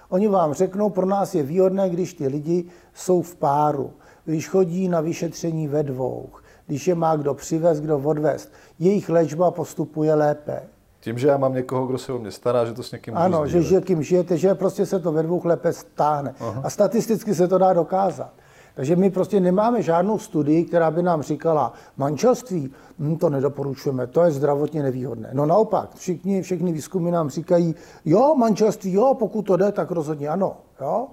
oni 0.08 0.28
vám 0.28 0.52
řeknou, 0.54 0.90
pro 0.90 1.06
nás 1.06 1.34
je 1.34 1.42
výhodné, 1.42 1.90
když 1.90 2.14
ty 2.14 2.26
lidi 2.28 2.64
jsou 2.94 3.22
v 3.22 3.36
páru, 3.36 3.90
když 4.24 4.48
chodí 4.48 4.88
na 4.88 5.00
vyšetření 5.00 5.68
ve 5.68 5.82
dvou, 5.82 6.28
když 6.68 6.88
je 6.88 6.94
má 6.94 7.16
kdo 7.16 7.34
přivez, 7.34 7.80
kdo 7.80 7.98
odvést. 7.98 8.52
Jejich 8.78 9.08
léčba 9.08 9.50
postupuje 9.50 10.14
lépe. 10.14 10.62
Tím, 11.00 11.18
že 11.18 11.28
já 11.28 11.36
mám 11.36 11.54
někoho, 11.54 11.86
kdo 11.86 11.98
se 11.98 12.12
o 12.12 12.18
mě 12.18 12.30
stará, 12.30 12.64
že 12.64 12.72
to 12.74 12.82
s 12.82 12.92
někým 12.92 13.16
Ano, 13.16 13.46
že, 13.46 13.62
sdílet. 13.62 13.82
že 13.82 13.86
kým 13.86 14.02
žijete, 14.02 14.36
že 14.36 14.54
prostě 14.54 14.86
se 14.86 14.98
to 15.00 15.12
ve 15.12 15.22
dvou 15.22 15.40
lépe 15.44 15.72
stáhne. 15.72 16.34
Aha. 16.40 16.60
A 16.64 16.70
statisticky 16.70 17.34
se 17.34 17.48
to 17.48 17.58
dá 17.58 17.72
dokázat. 17.72 18.30
Takže 18.74 18.96
my 18.96 19.10
prostě 19.10 19.40
nemáme 19.40 19.82
žádnou 19.82 20.18
studii, 20.18 20.64
která 20.64 20.90
by 20.90 21.02
nám 21.02 21.22
říkala, 21.22 21.72
manželství, 21.96 22.70
hm, 22.98 23.16
to 23.16 23.30
nedoporučujeme, 23.30 24.06
to 24.06 24.22
je 24.22 24.30
zdravotně 24.30 24.82
nevýhodné. 24.82 25.30
No 25.32 25.46
naopak, 25.46 25.94
všichni, 25.94 26.42
všechny 26.42 26.72
výzkumy 26.72 27.10
nám 27.10 27.30
říkají, 27.30 27.74
jo, 28.04 28.34
manželství, 28.34 28.92
jo, 28.92 29.14
pokud 29.18 29.42
to 29.42 29.56
jde, 29.56 29.72
tak 29.72 29.90
rozhodně 29.90 30.28
ano. 30.28 30.56
Jo? 30.80 31.06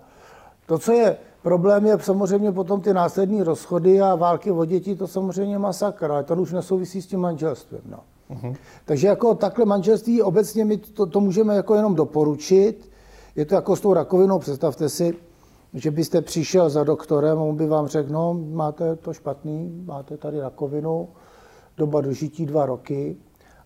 To, 0.65 0.77
co 0.77 0.91
je 0.91 1.17
problém, 1.45 1.85
je 1.85 1.99
samozřejmě 1.99 2.51
potom 2.51 2.81
ty 2.81 2.93
následní 2.93 3.43
rozchody 3.43 4.01
a 4.01 4.15
války 4.15 4.51
o 4.51 4.65
děti, 4.65 4.95
to 4.95 5.07
samozřejmě 5.07 5.59
masakr, 5.59 6.11
ale 6.11 6.23
to 6.23 6.35
už 6.35 6.51
nesouvisí 6.51 7.01
s 7.01 7.07
tím 7.07 7.19
manželstvím. 7.19 7.81
No. 7.85 7.99
Uh-huh. 8.31 8.55
Takže 8.85 9.07
jako 9.07 9.35
takhle 9.35 9.65
manželství 9.65 10.21
obecně 10.21 10.65
my 10.65 10.77
to, 10.77 11.05
to 11.05 11.19
můžeme 11.19 11.55
jako 11.55 11.75
jenom 11.75 11.95
doporučit. 11.95 12.89
Je 13.35 13.45
to 13.45 13.55
jako 13.55 13.75
s 13.75 13.81
tou 13.81 13.93
rakovinou, 13.93 14.39
představte 14.39 14.89
si, 14.89 15.13
že 15.73 15.91
byste 15.91 16.21
přišel 16.21 16.69
za 16.69 16.83
doktorem 16.83 17.37
on 17.37 17.55
by 17.55 17.65
vám 17.67 17.87
řekl, 17.87 18.13
no, 18.13 18.33
máte 18.33 18.95
to 18.95 19.13
špatný, 19.13 19.83
máte 19.85 20.17
tady 20.17 20.39
rakovinu, 20.39 21.07
doba 21.77 22.01
dožití 22.01 22.45
dva 22.45 22.65
roky, 22.65 23.17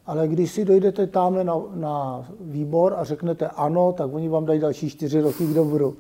ale 0.06 0.28
když 0.28 0.52
si 0.52 0.66
dojdete 0.66 1.08
tamhle 1.08 1.44
na, 1.44 1.56
na 1.74 2.26
výbor 2.40 2.94
a 2.98 3.04
řeknete 3.04 3.48
ano, 3.48 3.94
tak 3.94 4.14
oni 4.14 4.30
vám 4.30 4.46
dají 4.46 4.60
další 4.60 4.90
čtyři 4.90 5.22
roky 5.22 5.48
k 5.48 5.54
dobru. 5.54 5.98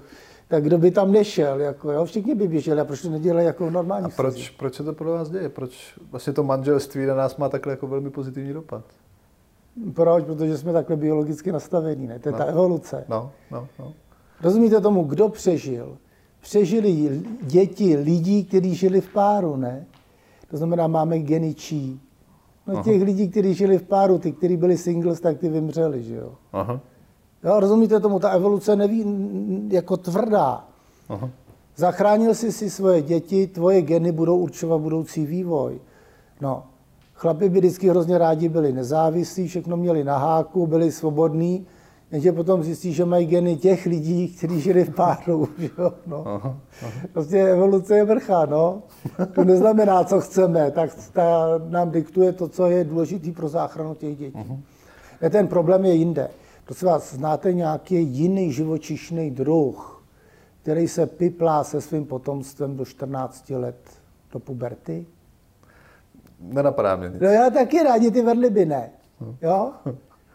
Tak 0.49 0.63
kdo 0.63 0.77
by 0.77 0.91
tam 0.91 1.11
nešel, 1.11 1.59
jako, 1.59 1.91
jo? 1.91 2.05
všichni 2.05 2.35
by 2.35 2.47
běželi, 2.47 2.81
a 2.81 2.85
proč 2.85 3.01
to 3.01 3.09
nedělají 3.09 3.47
jako 3.47 3.69
normální 3.69 4.05
A 4.05 4.09
proč, 4.09 4.49
proč 4.49 4.75
se 4.75 4.83
to 4.83 4.93
podle 4.93 5.13
vás 5.13 5.29
děje? 5.29 5.49
Proč 5.49 5.99
vlastně 6.11 6.33
to 6.33 6.43
manželství 6.43 7.05
na 7.05 7.15
nás 7.15 7.37
má 7.37 7.49
takhle 7.49 7.73
jako 7.73 7.87
velmi 7.87 8.09
pozitivní 8.09 8.53
dopad? 8.53 8.83
Proč? 9.93 10.25
Protože 10.25 10.57
jsme 10.57 10.73
takhle 10.73 10.95
biologicky 10.95 11.51
nastavení, 11.51 12.07
ne? 12.07 12.19
To 12.19 12.29
je 12.29 12.33
no. 12.33 12.37
ta 12.37 12.43
evoluce. 12.43 13.05
No, 13.09 13.31
no, 13.51 13.67
no. 13.79 13.93
Rozumíte 14.41 14.81
tomu, 14.81 15.03
kdo 15.03 15.29
přežil? 15.29 15.97
Přežili 16.41 17.21
děti 17.41 17.97
lidí, 17.97 18.45
kteří 18.45 18.75
žili 18.75 19.01
v 19.01 19.13
páru, 19.13 19.55
ne? 19.55 19.85
To 20.51 20.57
znamená, 20.57 20.87
máme 20.87 21.19
geny 21.19 21.53
čí. 21.53 22.01
No 22.67 22.83
těch 22.83 23.01
lidí, 23.01 23.29
kteří 23.29 23.53
žili 23.53 23.77
v 23.77 23.83
páru, 23.83 24.19
ty, 24.19 24.31
kteří 24.31 24.57
byli 24.57 24.77
singles, 24.77 25.19
tak 25.19 25.37
ty 25.37 25.49
vymřeli, 25.49 26.03
že 26.03 26.15
jo? 26.15 26.33
Aha, 26.53 26.79
jo 27.43 27.59
rozumíte 27.59 27.99
tomu, 27.99 28.19
ta 28.19 28.29
evoluce 28.29 28.75
neví 28.75 29.05
jako 29.71 29.97
tvrdá. 29.97 30.67
aha. 31.09 31.29
Zachránil 31.75 32.35
jsi 32.35 32.51
si 32.51 32.69
svoje 32.69 33.01
děti, 33.01 33.47
tvoje 33.47 33.81
geny 33.81 34.11
budou 34.11 34.37
určovat 34.37 34.77
budoucí 34.77 35.25
vývoj. 35.25 35.79
No, 36.41 36.63
Chlapi 37.13 37.49
by 37.49 37.59
vždycky 37.59 37.89
hrozně 37.89 38.17
rádi 38.17 38.49
byli 38.49 38.73
nezávislí, 38.73 39.47
všechno 39.47 39.77
měli 39.77 40.03
na 40.03 40.17
háku, 40.17 40.67
byli 40.67 40.91
svobodní, 40.91 41.67
jenže 42.11 42.31
potom 42.31 42.63
zjistí, 42.63 42.93
že 42.93 43.05
mají 43.05 43.25
geny 43.25 43.55
těch 43.57 43.85
lidí, 43.85 44.27
kteří 44.27 44.61
žili 44.61 44.83
v 44.85 44.95
páru. 44.95 45.47
Jo? 45.77 45.93
No. 46.07 46.27
Aha, 46.27 46.57
aha. 46.81 46.91
Prostě 47.13 47.37
evoluce 47.41 47.97
je 47.97 48.05
vrchá, 48.05 48.45
no. 48.45 48.81
To 49.35 49.43
neznamená, 49.43 50.03
co 50.03 50.21
chceme, 50.21 50.71
tak 50.71 50.89
ta 51.13 51.45
nám 51.69 51.91
diktuje 51.91 52.31
to, 52.31 52.47
co 52.47 52.65
je 52.65 52.83
důležité 52.83 53.31
pro 53.31 53.47
záchranu 53.47 53.95
těch 53.95 54.17
dětí. 54.17 54.37
Uh-huh. 54.37 55.29
Ten 55.29 55.47
problém 55.47 55.85
je 55.85 55.93
jinde. 55.93 56.29
Prosím 56.69 56.87
vás, 56.87 57.13
znáte 57.13 57.53
nějaký 57.53 58.03
jiný 58.03 58.51
živočišný 58.51 59.31
druh, 59.31 60.03
který 60.61 60.87
se 60.87 61.05
piplá 61.05 61.63
se 61.63 61.81
svým 61.81 62.05
potomstvem 62.05 62.77
do 62.77 62.85
14 62.85 63.49
let 63.49 63.75
do 64.33 64.39
puberty? 64.39 65.05
Nenapadá 66.39 66.95
mě 66.95 67.09
nic. 67.09 67.21
No 67.21 67.27
já 67.27 67.49
taky 67.49 67.83
rádi 67.83 68.11
ty 68.11 68.21
vedliby 68.21 68.65
ne. 68.65 68.89
Jo? 69.41 69.71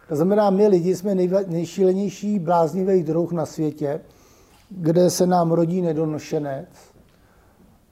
To 0.09 0.15
znamená, 0.15 0.49
my 0.49 0.67
lidi 0.67 0.95
jsme 0.95 1.15
nejšílenější 1.47 2.39
bláznivý 2.39 3.03
druh 3.03 3.31
na 3.31 3.45
světě, 3.45 4.01
kde 4.69 5.09
se 5.09 5.27
nám 5.27 5.51
rodí 5.51 5.81
nedonošenec 5.81 6.69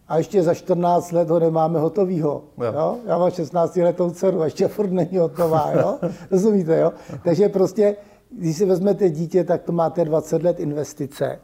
a 0.08 0.18
ještě 0.18 0.44
za 0.44 0.54
14 0.54 1.12
let 1.12 1.30
ho 1.30 1.40
nemáme 1.40 1.80
hotovýho. 1.80 2.44
Jo. 2.58 2.74
Jo? 2.74 2.98
Já 3.06 3.18
mám 3.18 3.32
16 3.32 3.76
letou 3.76 4.10
dceru 4.12 4.42
a 4.42 4.46
ještě 4.46 4.68
furt 4.68 4.92
není 4.92 5.18
hotová. 5.18 5.72
Jo? 5.72 6.00
Rozumíte? 6.32 6.80
Jo? 6.80 6.94
Takže 7.24 7.50
prostě, 7.50 7.96
když 8.38 8.58
si 8.58 8.66
vezmete 8.66 9.10
dítě, 9.10 9.44
tak 9.44 9.64
to 9.64 9.72
máte 9.72 10.06
20 10.06 10.44
let 10.44 10.60
investice. 10.60 11.40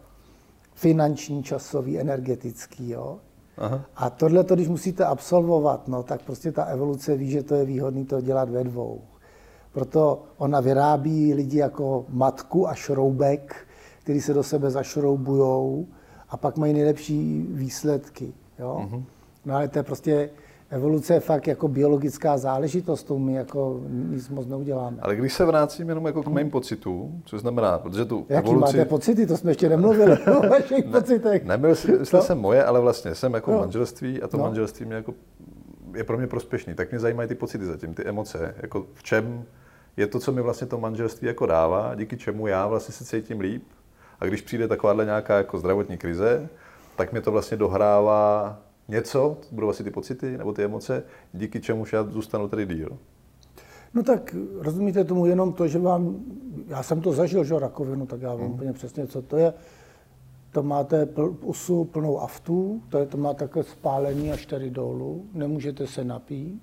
Finanční, 0.74 1.44
časový, 1.44 2.00
energetický. 2.00 2.90
Jo? 2.90 3.20
Aha. 3.58 3.86
A 3.96 4.10
tohle, 4.10 4.46
když 4.54 4.68
musíte 4.68 5.06
absolvovat, 5.06 5.88
no, 5.88 6.04
tak 6.04 6.22
prostě 6.22 6.52
ta 6.52 6.64
evoluce 6.64 7.16
ví, 7.16 7.32
že 7.32 7.44
to 7.44 7.56
je 7.56 7.66
výhodné 7.66 8.06
to 8.06 8.22
dělat 8.22 8.50
ve 8.50 8.64
dvou. 8.64 9.02
Proto 9.72 10.24
ona 10.38 10.60
vyrábí 10.60 11.34
lidi 11.34 11.58
jako 11.58 12.06
matku 12.10 12.70
a 12.70 12.74
šroubek, 12.74 13.56
který 14.04 14.22
se 14.22 14.34
do 14.34 14.44
sebe 14.44 14.72
zašroubujou 14.72 15.88
a 16.30 16.38
pak 16.38 16.58
mají 16.58 16.74
nejlepší 16.74 17.48
výsledky. 17.50 18.34
Jo? 18.60 18.88
Uh-huh. 18.90 19.04
No 19.46 19.56
ale 19.56 19.68
to 19.68 19.80
je 19.80 19.84
prostě 19.84 20.30
evoluce 20.70 21.14
je 21.14 21.20
fakt 21.20 21.48
jako 21.48 21.68
biologická 21.68 22.38
záležitost, 22.38 23.04
to 23.04 23.20
my 23.20 23.34
jako 23.34 23.82
nic 23.90 24.30
moc 24.30 24.48
neuděláme. 24.48 24.98
Ale 25.02 25.16
když 25.16 25.34
se 25.34 25.46
vrátím 25.46 25.90
jenom 25.90 26.06
jako 26.06 26.24
k 26.24 26.28
mým 26.28 26.50
pocitům, 26.50 27.22
co 27.26 27.40
znamená, 27.40 27.78
protože 27.78 28.06
tu 28.06 28.26
Jaký 28.30 28.48
evoluci... 28.48 28.78
máte 28.78 28.86
pocity, 28.90 29.28
to 29.28 29.38
jsme 29.38 29.52
ještě 29.52 29.70
nemluvili 29.70 30.18
o 30.18 30.48
vašich 30.50 30.86
ne, 30.86 30.92
pocitech. 30.92 31.46
Nebyl 31.46 31.76
no. 32.14 32.22
jsem 32.22 32.38
moje, 32.38 32.64
ale 32.64 32.80
vlastně 32.80 33.16
jsem 33.16 33.34
jako 33.34 33.52
no. 33.52 33.60
manželství 33.60 34.22
a 34.22 34.28
to 34.28 34.38
no. 34.38 34.44
manželství 34.44 34.86
mě 34.86 34.96
jako 34.96 35.14
je 35.96 36.04
pro 36.04 36.18
mě 36.18 36.28
prospěšný. 36.28 36.74
Tak 36.74 36.92
mě 36.92 37.00
zajímají 37.00 37.30
ty 37.30 37.36
pocity 37.36 37.66
zatím, 37.66 37.94
ty 37.94 38.04
emoce. 38.06 38.56
Jako 38.62 38.86
v 38.94 39.04
čem 39.04 39.44
je 39.98 40.08
to, 40.08 40.20
co 40.20 40.32
mi 40.32 40.42
vlastně 40.42 40.68
to 40.68 40.78
manželství 40.78 41.28
jako 41.28 41.46
dává, 41.46 41.96
díky 41.96 42.18
čemu 42.18 42.48
já 42.48 42.68
vlastně 42.68 42.94
se 42.94 43.06
cítím 43.06 43.40
líp. 43.40 43.64
A 44.20 44.26
když 44.26 44.42
přijde 44.42 44.68
takováhle 44.68 45.06
nějaká 45.06 45.38
jako 45.38 45.60
zdravotní 45.60 45.98
krize, 45.98 46.50
tak 46.96 47.12
mě 47.12 47.22
to 47.22 47.32
vlastně 47.32 47.58
dohrává 47.58 48.58
něco, 48.90 49.38
budou 49.52 49.70
asi 49.70 49.84
ty 49.84 49.92
pocity 49.92 50.38
nebo 50.38 50.54
ty 50.54 50.64
emoce, 50.64 51.04
díky 51.34 51.62
čemu 51.62 51.86
já 51.94 52.04
zůstanu 52.04 52.48
tady 52.48 52.66
díl. 52.66 52.98
No 53.94 54.04
tak 54.04 54.36
rozumíte 54.56 55.04
tomu 55.04 55.26
jenom 55.26 55.54
to, 55.54 55.68
že 55.68 55.80
vám, 55.80 56.20
já 56.68 56.84
jsem 56.84 57.02
to 57.02 57.14
zažil, 57.14 57.44
že 57.44 57.60
rakovinu, 57.60 58.06
tak 58.06 58.22
já 58.22 58.30
vám 58.30 58.40
hmm. 58.40 58.54
úplně 58.54 58.74
přesně, 58.74 59.08
co 59.08 59.22
to 59.22 59.38
je. 59.38 59.54
To 60.52 60.64
máte 60.64 61.06
pl, 61.06 61.34
pusu 61.34 61.86
plnou 61.86 62.20
aftů, 62.20 62.82
to, 62.90 62.98
je, 62.98 63.06
to 63.06 63.18
má 63.18 63.34
takové 63.34 63.64
spálení 63.64 64.32
až 64.32 64.46
tady 64.46 64.70
dolů, 64.70 65.26
nemůžete 65.34 65.88
se 65.88 66.04
napít, 66.04 66.62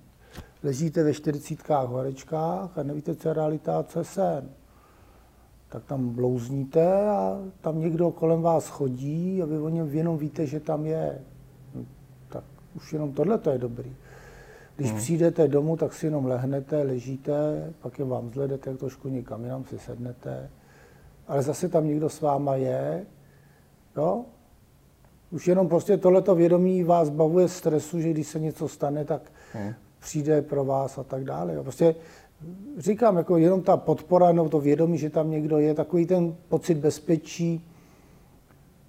ležíte 0.62 1.02
ve 1.02 1.14
čtyřicítkách 1.14 1.88
horečkách 1.88 2.78
a 2.78 2.82
nevíte, 2.82 3.14
co 3.14 3.28
je 3.28 3.34
realita 3.34 3.78
a 3.78 3.82
co 3.82 3.98
je 3.98 4.04
sen. 4.04 4.48
Tak 5.68 5.84
tam 5.84 6.08
blouzníte 6.08 7.08
a 7.08 7.38
tam 7.60 7.80
někdo 7.80 8.10
kolem 8.10 8.42
vás 8.42 8.68
chodí 8.68 9.42
a 9.42 9.46
vy 9.46 9.58
o 9.58 9.68
něm 9.68 9.88
jenom 9.88 10.18
víte, 10.18 10.46
že 10.46 10.60
tam 10.60 10.86
je. 10.86 11.18
Už 12.76 12.92
jenom 12.92 13.12
tohle 13.12 13.38
to 13.38 13.50
je 13.50 13.58
dobrý. 13.58 13.96
Když 14.76 14.90
hmm. 14.90 14.98
přijdete 14.98 15.48
domů, 15.48 15.76
tak 15.76 15.94
si 15.94 16.06
jenom 16.06 16.26
lehnete, 16.26 16.82
ležíte, 16.82 17.32
pak 17.82 17.98
je 17.98 18.04
vám 18.04 18.30
zle, 18.30 18.48
jdete 18.48 18.76
trošku 18.76 19.08
někam 19.08 19.44
jinam, 19.44 19.64
si 19.64 19.78
sednete. 19.78 20.50
Ale 21.28 21.42
zase 21.42 21.68
tam 21.68 21.86
někdo 21.86 22.08
s 22.08 22.20
váma 22.20 22.54
je, 22.56 23.06
jo? 23.96 24.24
Už 25.30 25.48
jenom 25.48 25.68
prostě 25.68 25.96
tohleto 25.96 26.34
vědomí 26.34 26.84
vás 26.84 27.10
bavuje 27.10 27.48
stresu, 27.48 28.00
že 28.00 28.10
když 28.10 28.26
se 28.26 28.40
něco 28.40 28.68
stane, 28.68 29.04
tak 29.04 29.22
hmm 29.52 29.74
přijde 30.06 30.42
pro 30.42 30.64
vás 30.64 30.98
a 30.98 31.02
tak 31.02 31.24
dále. 31.24 31.62
Prostě 31.62 31.94
říkám, 32.78 33.16
jako 33.16 33.36
jenom 33.36 33.62
ta 33.62 33.76
podpora 33.76 34.32
nebo 34.32 34.48
to 34.48 34.60
vědomí, 34.60 34.98
že 34.98 35.10
tam 35.10 35.30
někdo 35.30 35.58
je, 35.58 35.74
takový 35.74 36.06
ten 36.06 36.34
pocit 36.48 36.74
bezpečí, 36.74 37.68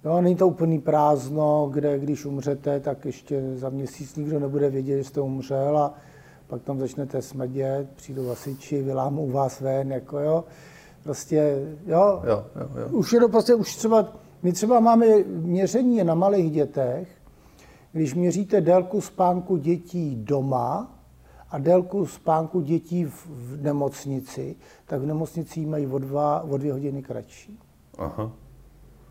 Jo, 0.04 0.20
není 0.20 0.36
to 0.36 0.48
úplný 0.48 0.78
prázdno, 0.78 1.70
kde 1.72 1.98
když 1.98 2.24
umřete, 2.24 2.80
tak 2.80 3.04
ještě 3.04 3.56
za 3.56 3.68
měsíc 3.68 4.16
nikdo 4.16 4.40
nebude 4.40 4.70
vědět, 4.70 4.96
že 4.96 5.04
jste 5.04 5.20
umřel 5.20 5.78
a 5.78 5.94
pak 6.46 6.62
tam 6.62 6.78
začnete 6.78 7.22
smrdět, 7.22 7.88
přijdou 7.96 8.26
vasiči, 8.26 8.82
vylámou 8.82 9.30
vás 9.30 9.60
ven, 9.60 9.92
jako 9.92 10.18
jo. 10.18 10.44
Prostě, 11.02 11.68
jo, 11.86 12.22
jo, 12.26 12.44
jo, 12.56 12.68
jo. 12.80 12.88
už 12.88 13.12
je 13.12 13.20
to 13.20 13.28
prostě, 13.28 13.54
už 13.54 13.76
třeba, 13.76 14.12
my 14.42 14.52
třeba 14.52 14.80
máme 14.80 15.06
měření 15.26 16.04
na 16.04 16.14
malých 16.14 16.50
dětech, 16.50 17.08
když 17.92 18.14
měříte 18.14 18.60
délku 18.60 19.00
spánku 19.00 19.56
dětí 19.56 20.16
doma, 20.16 20.94
a 21.50 21.58
délku 21.58 22.06
spánku 22.06 22.60
dětí 22.60 23.04
v, 23.04 23.26
v 23.26 23.62
nemocnici, 23.62 24.56
tak 24.86 25.00
v 25.00 25.06
nemocnici 25.06 25.66
mají 25.66 25.86
o, 25.86 25.98
dva, 25.98 26.40
o 26.42 26.56
dvě 26.56 26.72
hodiny 26.72 27.02
kratší. 27.02 27.58
Aha. 27.98 28.32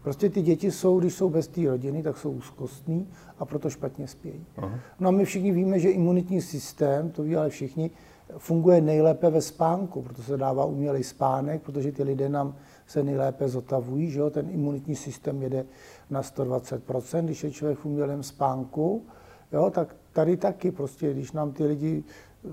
Prostě 0.08 0.30
ty 0.30 0.42
děti 0.42 0.72
jsou, 0.72 1.00
když 1.00 1.14
jsou 1.14 1.30
bez 1.30 1.48
té 1.48 1.62
rodiny, 1.66 2.04
tak 2.04 2.18
jsou 2.18 2.32
úzkostní 2.32 3.10
a 3.40 3.46
proto 3.46 3.70
špatně 3.70 4.08
spějí. 4.08 4.46
Aha. 4.58 4.80
No 5.00 5.08
a 5.08 5.12
my 5.12 5.26
všichni 5.26 5.52
víme, 5.52 5.80
že 5.80 5.90
imunitní 5.90 6.42
systém, 6.42 7.10
to 7.10 7.24
ví 7.24 7.36
ale 7.36 7.50
všichni, 7.50 7.92
funguje 8.38 8.82
nejlépe 8.82 9.30
ve 9.30 9.42
spánku, 9.42 10.02
proto 10.02 10.22
se 10.22 10.38
dává 10.38 10.66
umělý 10.66 11.04
spánek, 11.04 11.62
protože 11.62 11.92
ty 11.92 12.04
lidé 12.04 12.30
nám 12.30 12.56
se 12.86 13.04
nejlépe 13.04 13.48
zotavují, 13.48 14.12
že 14.12 14.20
jo? 14.20 14.30
ten 14.30 14.50
imunitní 14.50 14.96
systém 14.96 15.42
jede 15.42 15.66
na 16.10 16.22
120%, 16.22 17.24
když 17.24 17.44
je 17.44 17.52
člověk 17.52 17.80
v 17.80 17.86
umělém 17.86 18.24
spánku, 18.24 19.06
jo? 19.52 19.70
tak 19.70 19.96
tady 20.14 20.38
taky 20.38 20.72
prostě, 20.72 21.14
když 21.14 21.32
nám 21.32 21.52
ty 21.52 21.66
lidi 21.66 22.04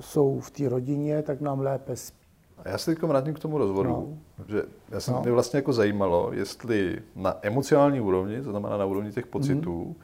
jsou 0.00 0.40
v 0.40 0.50
té 0.50 0.68
rodině, 0.68 1.22
tak 1.22 1.40
nám 1.40 1.60
lépe 1.60 1.96
spí. 1.96 2.23
A 2.58 2.68
já 2.68 2.78
se 2.78 2.94
teď 2.94 3.02
vrátím 3.02 3.34
k 3.34 3.38
tomu 3.38 3.58
rozvodu, 3.58 3.88
no. 3.88 4.08
že 4.48 4.62
já 4.90 5.00
jsem 5.00 5.14
no. 5.14 5.20
mě 5.22 5.32
vlastně 5.32 5.56
jako 5.56 5.72
zajímalo, 5.72 6.28
jestli 6.32 6.98
na 7.16 7.36
emocionální 7.42 8.00
úrovni, 8.00 8.42
to 8.42 8.50
znamená 8.50 8.76
na 8.76 8.84
úrovni 8.84 9.12
těch 9.12 9.26
pocitů, 9.26 9.84
mm. 9.84 9.94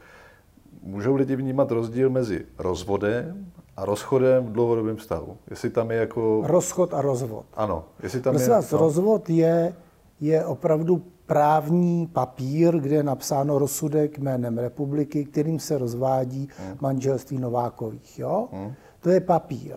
můžou 0.92 1.14
lidi 1.14 1.36
vnímat 1.36 1.70
rozdíl 1.70 2.10
mezi 2.10 2.46
rozvodem 2.58 3.46
a 3.76 3.84
rozchodem 3.84 4.46
v 4.46 4.52
dlouhodobém 4.52 4.96
vztahu. 4.96 5.36
Jestli 5.50 5.70
tam 5.70 5.90
je 5.90 5.96
jako... 5.96 6.42
Rozchod 6.46 6.94
a 6.94 7.02
rozvod. 7.02 7.44
Ano. 7.54 7.84
Jestli 8.02 8.20
tam 8.20 8.32
Prosím 8.32 8.50
je... 8.50 8.56
Vás, 8.56 8.72
no. 8.72 8.78
rozvod 8.78 9.30
je, 9.30 9.74
je 10.20 10.44
opravdu 10.44 11.02
právní 11.26 12.06
papír, 12.06 12.78
kde 12.78 12.96
je 12.96 13.02
napsáno 13.02 13.58
rozsudek 13.58 14.18
jménem 14.18 14.58
republiky, 14.58 15.24
kterým 15.24 15.58
se 15.58 15.78
rozvádí 15.78 16.48
hmm. 16.58 16.76
manželství 16.80 17.38
Novákových. 17.38 18.18
Jo? 18.18 18.48
Hmm. 18.52 18.72
To 19.00 19.10
je 19.10 19.20
papír. 19.20 19.76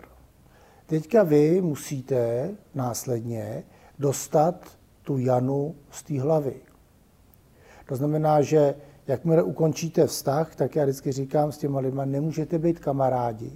Teďka 0.86 1.22
vy 1.22 1.60
musíte 1.60 2.50
následně 2.74 3.64
dostat 3.98 4.78
tu 5.02 5.18
Janu 5.18 5.74
z 5.90 6.02
té 6.02 6.20
hlavy. 6.20 6.54
To 7.88 7.96
znamená, 7.96 8.42
že 8.42 8.74
jakmile 9.06 9.42
ukončíte 9.42 10.06
vztah, 10.06 10.56
tak 10.56 10.76
já 10.76 10.84
vždycky 10.84 11.12
říkám 11.12 11.52
s 11.52 11.58
těma 11.58 11.80
lidma, 11.80 12.04
nemůžete 12.04 12.58
být 12.58 12.78
kamarádi, 12.78 13.52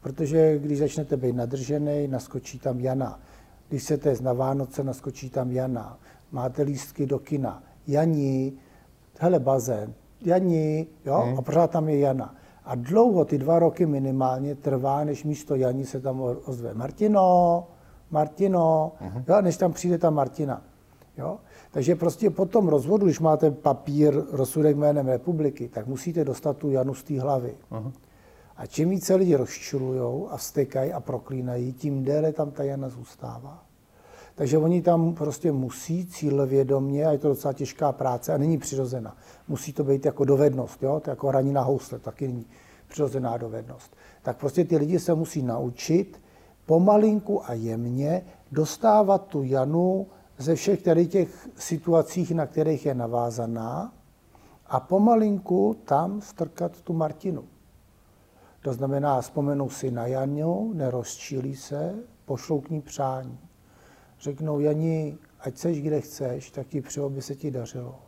protože 0.00 0.58
když 0.58 0.78
začnete 0.78 1.16
být 1.16 1.36
nadržený, 1.36 2.08
naskočí 2.08 2.58
tam 2.58 2.80
Jana. 2.80 3.20
Když 3.68 3.82
chcete 3.82 4.14
na 4.20 4.32
Vánoce, 4.32 4.84
naskočí 4.84 5.30
tam 5.30 5.50
Jana. 5.50 5.98
Máte 6.30 6.62
lístky 6.62 7.06
do 7.06 7.18
kina. 7.18 7.62
Jani, 7.86 8.52
hele 9.18 9.38
bazén, 9.38 9.94
Jani, 10.20 10.86
jo, 11.04 11.20
hmm. 11.20 11.38
a 11.38 11.42
pořád 11.42 11.70
tam 11.70 11.88
je 11.88 11.98
Jana. 11.98 12.34
A 12.64 12.74
dlouho, 12.74 13.24
ty 13.24 13.38
dva 13.38 13.58
roky 13.58 13.86
minimálně, 13.86 14.54
trvá, 14.54 15.04
než 15.04 15.24
místo 15.24 15.54
Janí 15.54 15.84
se 15.84 16.00
tam 16.00 16.20
ozve 16.44 16.74
Martino, 16.74 17.66
Martino, 18.10 18.92
uh-huh. 19.00 19.24
jo, 19.28 19.40
než 19.42 19.56
tam 19.56 19.72
přijde 19.72 19.98
ta 19.98 20.10
Martina. 20.10 20.62
Jo? 21.18 21.38
Takže 21.70 21.94
prostě 21.94 22.30
po 22.30 22.46
tom 22.46 22.68
rozvodu, 22.68 23.06
když 23.06 23.20
máte 23.20 23.50
papír, 23.50 24.22
rozsudek 24.30 24.76
jménem 24.76 25.08
republiky, 25.08 25.68
tak 25.68 25.86
musíte 25.86 26.24
dostat 26.24 26.56
tu 26.56 26.70
Janu 26.70 26.94
z 26.94 27.02
té 27.02 27.20
hlavy. 27.20 27.54
Uh-huh. 27.72 27.92
A 28.56 28.66
čím 28.66 28.90
více 28.90 29.14
lidi 29.14 29.36
rozčilují 29.36 30.26
a 30.30 30.36
vstekají 30.36 30.92
a 30.92 31.00
proklínají, 31.00 31.72
tím 31.72 32.04
déle 32.04 32.32
tam 32.32 32.50
ta 32.50 32.62
Jana 32.62 32.88
zůstává. 32.88 33.62
Takže 34.34 34.58
oni 34.58 34.82
tam 34.82 35.14
prostě 35.14 35.52
musí 35.52 36.06
cílevědomě, 36.06 37.06
a 37.06 37.12
je 37.12 37.18
to 37.18 37.28
docela 37.28 37.52
těžká 37.52 37.92
práce 37.92 38.34
a 38.34 38.38
není 38.38 38.58
přirozená. 38.58 39.16
Musí 39.48 39.72
to 39.72 39.84
být 39.84 40.04
jako 40.04 40.24
dovednost, 40.24 40.82
jo? 40.82 41.00
to 41.00 41.10
jako 41.10 41.28
hraní 41.28 41.52
na 41.52 41.62
housle, 41.62 41.98
taky 41.98 42.28
není 42.28 42.46
přirozená 42.88 43.36
dovednost. 43.36 43.96
Tak 44.22 44.36
prostě 44.36 44.64
ty 44.64 44.76
lidi 44.76 44.98
se 44.98 45.14
musí 45.14 45.42
naučit, 45.42 46.20
pomalinku 46.66 47.50
a 47.50 47.52
jemně 47.52 48.24
dostávat 48.52 49.26
tu 49.26 49.42
Janu 49.42 50.06
ze 50.38 50.54
všech 50.54 50.82
tady 50.82 51.06
těch 51.06 51.48
situacích, 51.56 52.30
na 52.30 52.46
kterých 52.46 52.86
je 52.86 52.94
navázaná 52.94 53.92
a 54.66 54.80
pomalinku 54.80 55.76
tam 55.84 56.20
strkat 56.20 56.80
tu 56.80 56.92
Martinu. 56.92 57.44
To 58.62 58.72
znamená, 58.72 59.20
vzpomenou 59.20 59.70
si 59.70 59.90
na 59.90 60.06
Janu, 60.06 60.72
nerozčílí 60.74 61.56
se, 61.56 61.94
pošlou 62.24 62.60
k 62.60 62.70
ní 62.70 62.80
přání. 62.80 63.38
Řeknou, 64.20 64.60
Jani, 64.60 65.18
ať 65.40 65.58
seš 65.58 65.82
kde 65.82 66.00
chceš, 66.00 66.50
tak 66.50 66.66
ti 66.66 66.80
přeju, 66.80 67.06
aby 67.06 67.22
se 67.22 67.34
ti 67.34 67.50
dařilo. 67.50 68.00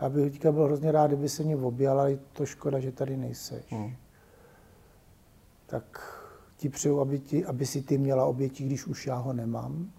Já 0.00 0.08
bych 0.08 0.32
teďka 0.32 0.52
byl 0.52 0.64
hrozně 0.64 0.92
rád, 0.92 1.06
kdyby 1.06 1.28
se 1.28 1.42
mě 1.42 1.56
objal, 1.56 2.00
ale 2.00 2.10
je 2.10 2.18
to 2.32 2.46
škoda, 2.46 2.80
že 2.80 2.92
tady 2.92 3.16
nejseš. 3.16 3.72
Hmm. 3.72 3.96
Tak 5.66 6.16
ti 6.56 6.68
přeju, 6.68 7.00
aby, 7.00 7.18
ti, 7.20 7.44
aby 7.44 7.66
si 7.66 7.82
ty 7.82 7.98
měla 7.98 8.24
obětí, 8.24 8.66
když 8.66 8.86
už 8.86 9.06
já 9.06 9.16
ho 9.16 9.32
nemám. 9.32 9.92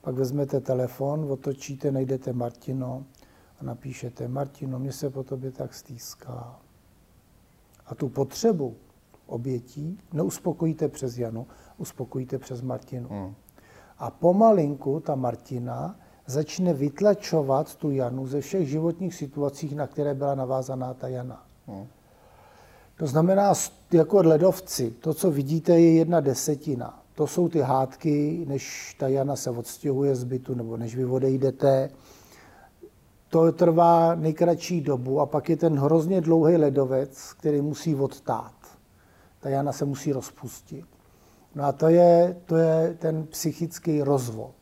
Pak 0.00 0.14
vezmete 0.14 0.60
telefon, 0.60 1.32
otočíte, 1.32 1.92
najdete 1.92 2.32
Martino 2.32 3.04
a 3.60 3.64
napíšete, 3.64 4.28
Martino, 4.28 4.78
mě 4.78 4.92
se 4.92 5.10
po 5.10 5.24
tobě 5.24 5.50
tak 5.50 5.74
stýská. 5.74 6.60
A 7.86 7.94
tu 7.94 8.08
potřebu 8.08 8.76
obětí 9.26 9.98
neuspokojíte 10.12 10.88
přes 10.88 11.18
Janu, 11.18 11.46
uspokojíte 11.78 12.38
přes 12.38 12.62
Martinu. 12.62 13.08
Hmm. 13.08 13.34
A 13.98 14.10
pomalinku 14.10 15.00
ta 15.00 15.14
Martina 15.14 15.96
začne 16.26 16.72
vytlačovat 16.72 17.74
tu 17.74 17.90
Janu 17.90 18.26
ze 18.26 18.40
všech 18.40 18.68
životních 18.68 19.14
situací, 19.14 19.74
na 19.74 19.86
které 19.86 20.14
byla 20.14 20.34
navázaná 20.34 20.94
ta 20.94 21.08
Jana. 21.08 21.46
Hmm. 21.66 21.86
To 22.98 23.06
znamená, 23.06 23.52
jako 23.92 24.22
ledovci, 24.22 24.90
to, 24.90 25.14
co 25.14 25.30
vidíte, 25.30 25.80
je 25.80 25.94
jedna 25.94 26.20
desetina. 26.20 27.02
To 27.14 27.26
jsou 27.26 27.48
ty 27.48 27.60
hádky, 27.60 28.44
než 28.48 28.94
ta 28.98 29.08
Jana 29.08 29.36
se 29.36 29.50
odstěhuje 29.50 30.14
z 30.14 30.24
bytu, 30.24 30.54
nebo 30.54 30.76
než 30.76 30.96
vy 30.96 31.04
odejdete. 31.04 31.90
To 33.28 33.52
trvá 33.52 34.14
nejkratší 34.14 34.80
dobu 34.80 35.20
a 35.20 35.26
pak 35.26 35.48
je 35.48 35.56
ten 35.56 35.78
hrozně 35.78 36.20
dlouhý 36.20 36.56
ledovec, 36.56 37.32
který 37.32 37.60
musí 37.60 37.94
odtát. 37.94 38.55
Ta 39.40 39.48
Jana 39.48 39.72
se 39.72 39.84
musí 39.84 40.12
rozpustit. 40.12 40.86
No 41.54 41.64
a 41.64 41.72
to 41.72 41.88
je, 41.88 42.36
to 42.46 42.56
je 42.56 42.94
ten 42.94 43.26
psychický 43.26 44.02
rozvod. 44.02 44.54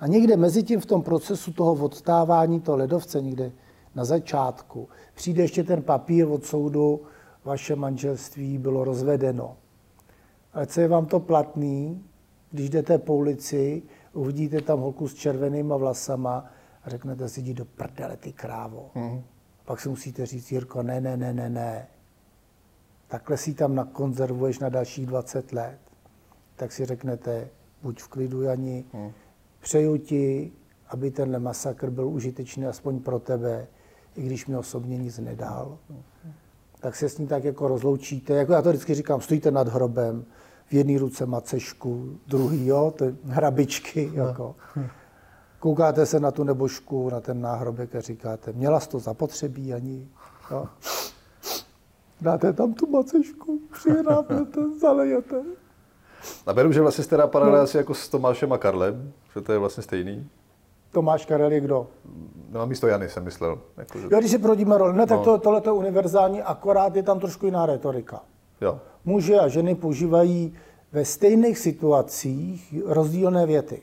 A 0.00 0.06
někde 0.06 0.36
mezi 0.36 0.62
tím 0.62 0.80
v 0.80 0.86
tom 0.86 1.02
procesu 1.02 1.52
toho 1.52 1.84
odstávání 1.84 2.60
toho 2.60 2.78
ledovce, 2.78 3.22
někde 3.22 3.52
na 3.94 4.04
začátku, 4.04 4.88
přijde 5.14 5.42
ještě 5.42 5.64
ten 5.64 5.82
papír 5.82 6.28
od 6.28 6.44
soudu, 6.44 7.00
vaše 7.44 7.76
manželství 7.76 8.58
bylo 8.58 8.84
rozvedeno. 8.84 9.56
Ale 10.52 10.66
co 10.66 10.80
je 10.80 10.88
vám 10.88 11.06
to 11.06 11.20
platný, 11.20 12.04
když 12.50 12.70
jdete 12.70 12.98
po 12.98 13.14
ulici, 13.14 13.82
uvidíte 14.12 14.60
tam 14.60 14.80
holku 14.80 15.08
s 15.08 15.14
červenýma 15.14 15.76
vlasama 15.76 16.46
a 16.84 16.90
řeknete 16.90 17.28
si, 17.28 17.40
jdi 17.40 17.54
do 17.54 17.64
prdele, 17.64 18.16
ty 18.16 18.32
krávo. 18.32 18.90
Mm. 18.94 19.22
Pak 19.64 19.80
si 19.80 19.88
musíte 19.88 20.26
říct, 20.26 20.52
Jirko, 20.52 20.82
ne, 20.82 21.00
ne, 21.00 21.16
ne, 21.16 21.32
ne, 21.32 21.50
ne. 21.50 21.86
Takhle 23.08 23.36
si 23.36 23.54
tam 23.54 23.74
nakonzervuješ 23.74 24.58
na 24.58 24.68
dalších 24.68 25.06
20 25.06 25.52
let. 25.52 25.78
Tak 26.56 26.72
si 26.72 26.84
řeknete, 26.84 27.48
buď 27.82 28.02
v 28.02 28.08
klidu, 28.08 28.42
Jani, 28.42 28.84
mm 28.92 29.12
Přeju 29.64 29.96
ti, 29.96 30.52
aby 30.88 31.10
tenhle 31.10 31.38
masakr 31.38 31.90
byl 31.90 32.08
užitečný 32.08 32.66
aspoň 32.66 33.00
pro 33.00 33.18
tebe, 33.18 33.66
i 34.16 34.22
když 34.22 34.46
mi 34.46 34.56
osobně 34.56 34.98
nic 34.98 35.18
nedal. 35.18 35.78
Tak 36.80 36.96
se 36.96 37.08
s 37.08 37.18
ním 37.18 37.28
tak 37.28 37.44
jako 37.44 37.68
rozloučíte. 37.68 38.34
Jako 38.34 38.52
já 38.52 38.62
to 38.62 38.68
vždycky 38.68 38.94
říkám, 38.94 39.20
stojíte 39.20 39.50
nad 39.50 39.68
hrobem, 39.68 40.24
v 40.66 40.72
jedné 40.72 40.98
ruce 40.98 41.26
macešku, 41.26 42.18
druhý, 42.26 42.66
jo, 42.66 42.92
to 42.96 43.04
hrabičky, 43.24 44.12
no. 44.16 44.26
jako. 44.26 44.54
Koukáte 45.58 46.06
se 46.06 46.20
na 46.20 46.30
tu 46.30 46.44
nebožku, 46.44 47.10
na 47.10 47.20
ten 47.20 47.40
náhrobek 47.40 47.94
a 47.94 48.00
říkáte, 48.00 48.52
měla 48.52 48.80
jsi 48.80 48.88
to 48.88 48.98
zapotřebí 48.98 49.74
ani, 49.74 50.08
jo. 50.50 50.68
Dáte 52.24 52.52
tam 52.52 52.74
tu 52.74 52.90
macešku, 52.90 53.60
přihrábnete, 53.72 54.60
zalejete. 54.80 55.42
A 56.46 56.52
beru, 56.52 56.72
že 56.72 56.80
vlastně 56.80 57.04
jste 57.04 57.26
paralel 57.26 57.56
no. 57.56 57.62
asi 57.62 57.76
jako 57.76 57.94
s 57.94 58.08
Tomášem 58.08 58.52
a 58.52 58.58
Karlem, 58.58 59.12
že 59.34 59.40
to 59.40 59.52
je 59.52 59.58
vlastně 59.58 59.82
stejný. 59.82 60.28
Tomáš 60.92 61.26
Karel 61.26 61.52
je 61.52 61.60
kdo? 61.60 61.86
No 62.50 62.66
místo 62.66 62.86
Jany 62.86 63.08
jsem 63.08 63.24
myslel. 63.24 63.58
Jako, 63.76 63.98
že... 63.98 64.08
Jo, 64.10 64.18
když 64.18 64.30
si 64.30 64.38
prodíme 64.38 64.78
roli, 64.78 64.96
ne, 64.96 65.06
tak 65.06 65.18
no. 65.18 65.24
to, 65.24 65.38
tohle 65.38 65.62
je 65.64 65.72
univerzální, 65.72 66.42
akorát 66.42 66.96
je 66.96 67.02
tam 67.02 67.20
trošku 67.20 67.46
jiná 67.46 67.66
retorika. 67.66 68.20
Jo. 68.60 68.80
Muže 69.04 69.38
a 69.38 69.48
ženy 69.48 69.74
používají 69.74 70.54
ve 70.92 71.04
stejných 71.04 71.58
situacích 71.58 72.74
rozdílné 72.86 73.46
věty. 73.46 73.82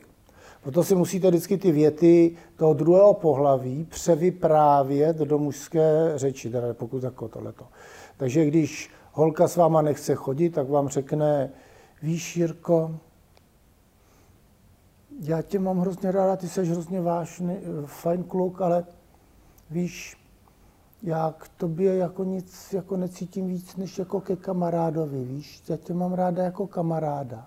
Proto 0.62 0.84
si 0.84 0.94
musíte 0.94 1.28
vždycky 1.28 1.58
ty 1.58 1.72
věty 1.72 2.36
toho 2.56 2.74
druhého 2.74 3.14
pohlaví 3.14 3.86
převyprávět 3.90 5.16
do 5.16 5.38
mužské 5.38 6.12
řeči, 6.14 6.50
teda 6.50 6.74
pokud 6.74 7.02
jako 7.02 7.28
tohleto. 7.28 7.64
Takže 8.16 8.46
když 8.46 8.90
holka 9.12 9.48
s 9.48 9.56
váma 9.56 9.82
nechce 9.82 10.14
chodit, 10.14 10.50
tak 10.50 10.68
vám 10.68 10.88
řekne, 10.88 11.50
víš, 12.02 12.36
Jirko, 12.36 12.96
já 15.20 15.42
tě 15.42 15.58
mám 15.58 15.78
hrozně 15.78 16.12
ráda, 16.12 16.36
ty 16.36 16.48
jsi 16.48 16.64
hrozně 16.64 17.00
vážný, 17.00 17.56
fajn 17.86 18.24
kluk, 18.24 18.60
ale 18.60 18.84
víš, 19.70 20.16
já 21.02 21.34
k 21.38 21.48
tobě 21.48 21.96
jako 21.96 22.24
nic 22.24 22.72
jako 22.72 22.96
necítím 22.96 23.46
víc, 23.46 23.76
než 23.76 23.98
jako 23.98 24.20
ke 24.20 24.36
kamarádovi, 24.36 25.24
víš, 25.24 25.62
já 25.68 25.76
tě 25.76 25.94
mám 25.94 26.12
ráda 26.12 26.42
jako 26.42 26.66
kamaráda. 26.66 27.46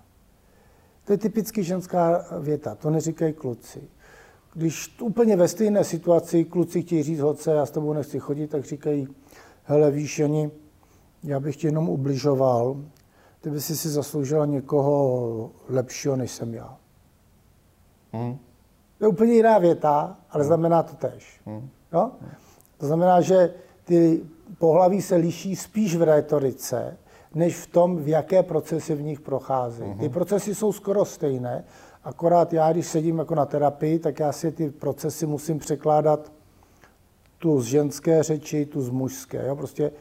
To 1.04 1.12
je 1.12 1.18
typicky 1.18 1.62
ženská 1.62 2.24
věta, 2.40 2.74
to 2.74 2.90
neříkají 2.90 3.32
kluci. 3.32 3.88
Když 4.54 5.00
úplně 5.00 5.36
ve 5.36 5.48
stejné 5.48 5.84
situaci 5.84 6.44
kluci 6.44 6.82
chtějí 6.82 7.02
říct 7.02 7.20
holce, 7.20 7.50
já 7.50 7.66
s 7.66 7.70
tebou 7.70 7.92
nechci 7.92 8.18
chodit, 8.18 8.46
tak 8.46 8.64
říkají, 8.64 9.08
hele 9.66 9.90
víš, 9.90 10.18
Jani, 10.18 10.50
já 11.22 11.40
bych 11.40 11.56
tě 11.56 11.68
jenom 11.68 11.88
ubližoval, 11.88 12.76
ty 13.40 13.50
by 13.50 13.60
si 13.60 13.76
si 13.76 13.88
zasloužila 13.88 14.46
někoho 14.46 15.50
lepšího, 15.68 16.16
než 16.16 16.30
jsem 16.30 16.54
já. 16.54 16.76
Hmm. 18.12 18.38
To 18.98 19.04
je 19.04 19.08
úplně 19.08 19.32
jiná 19.32 19.58
věta, 19.58 20.16
ale 20.30 20.42
hmm. 20.42 20.48
znamená 20.48 20.82
to 20.82 20.96
tež. 20.96 21.40
Hmm. 21.46 21.68
Jo? 21.92 22.10
To 22.78 22.86
znamená, 22.86 23.20
že 23.20 23.54
ty 23.84 24.22
pohlaví 24.58 25.02
se 25.02 25.16
liší 25.16 25.56
spíš 25.56 25.96
v 25.96 26.02
rétorice, 26.02 26.96
než 27.34 27.56
v 27.56 27.66
tom, 27.66 27.96
v 27.96 28.08
jaké 28.08 28.42
procesy 28.42 28.94
v 28.94 29.02
nich 29.02 29.20
procházejí. 29.20 29.90
Hmm. 29.90 30.00
Ty 30.00 30.08
procesy 30.08 30.54
jsou 30.54 30.72
skoro 30.72 31.04
stejné, 31.04 31.64
akorát 32.04 32.52
já, 32.52 32.72
když 32.72 32.86
sedím 32.86 33.18
jako 33.18 33.34
na 33.34 33.46
terapii, 33.46 33.98
tak 33.98 34.20
já 34.20 34.32
si 34.32 34.52
ty 34.52 34.70
procesy 34.70 35.26
musím 35.26 35.58
překládat 35.58 36.32
tu 37.46 37.60
z 37.60 37.64
ženské 37.64 38.22
řeči, 38.22 38.66
tu 38.66 38.82
z 38.82 38.90
mužské. 38.90 39.46
Jo? 39.46 39.56
Prostě 39.56 39.92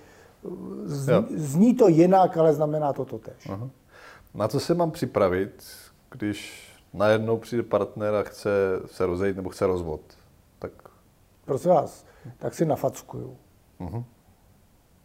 z, 0.86 1.25
zní 1.36 1.75
to 1.75 1.88
jinak, 1.88 2.38
ale 2.38 2.53
znamená 2.53 2.93
to 2.93 3.05
to 3.05 3.17
tež. 3.17 3.49
Aha. 3.49 3.69
Na 4.34 4.47
co 4.47 4.60
se 4.60 4.73
mám 4.73 4.91
připravit, 4.91 5.63
když 6.12 6.69
najednou 6.93 7.38
přijde 7.38 7.63
partner 7.63 8.15
a 8.15 8.23
chce 8.23 8.49
se 8.86 9.05
rozejít 9.05 9.36
nebo 9.36 9.49
chce 9.49 9.65
rozvod? 9.67 10.01
Tak... 10.60 10.71
Prosím 11.45 11.71
vás, 11.71 12.05
tak 12.38 12.53
si 12.53 12.65
nafackuju. 12.65 13.38
Uh-huh. 13.79 14.03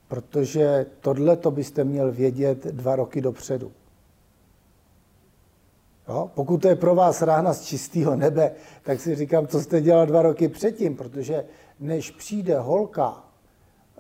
Protože 0.09 0.87
tohle 1.01 1.37
to 1.37 1.51
byste 1.51 1.85
měl 1.85 2.13
vědět 2.13 2.67
dva 2.67 2.97
roky 2.97 3.21
dopředu. 3.21 3.73
Jo? 6.09 6.31
Pokud 6.35 6.63
to 6.63 6.69
je 6.69 6.77
pro 6.77 6.95
vás 6.95 7.23
rána 7.23 7.53
z 7.53 7.65
čistého 7.65 8.17
nebe, 8.17 8.53
tak 8.83 9.01
si 9.01 9.15
říkám, 9.15 9.47
co 9.47 9.61
jste 9.61 9.81
dělal 9.81 10.07
dva 10.07 10.23
roky 10.23 10.49
předtím, 10.49 10.97
protože 10.97 11.45
než 11.81 12.11
přijde 12.11 12.59
holka 12.59 13.25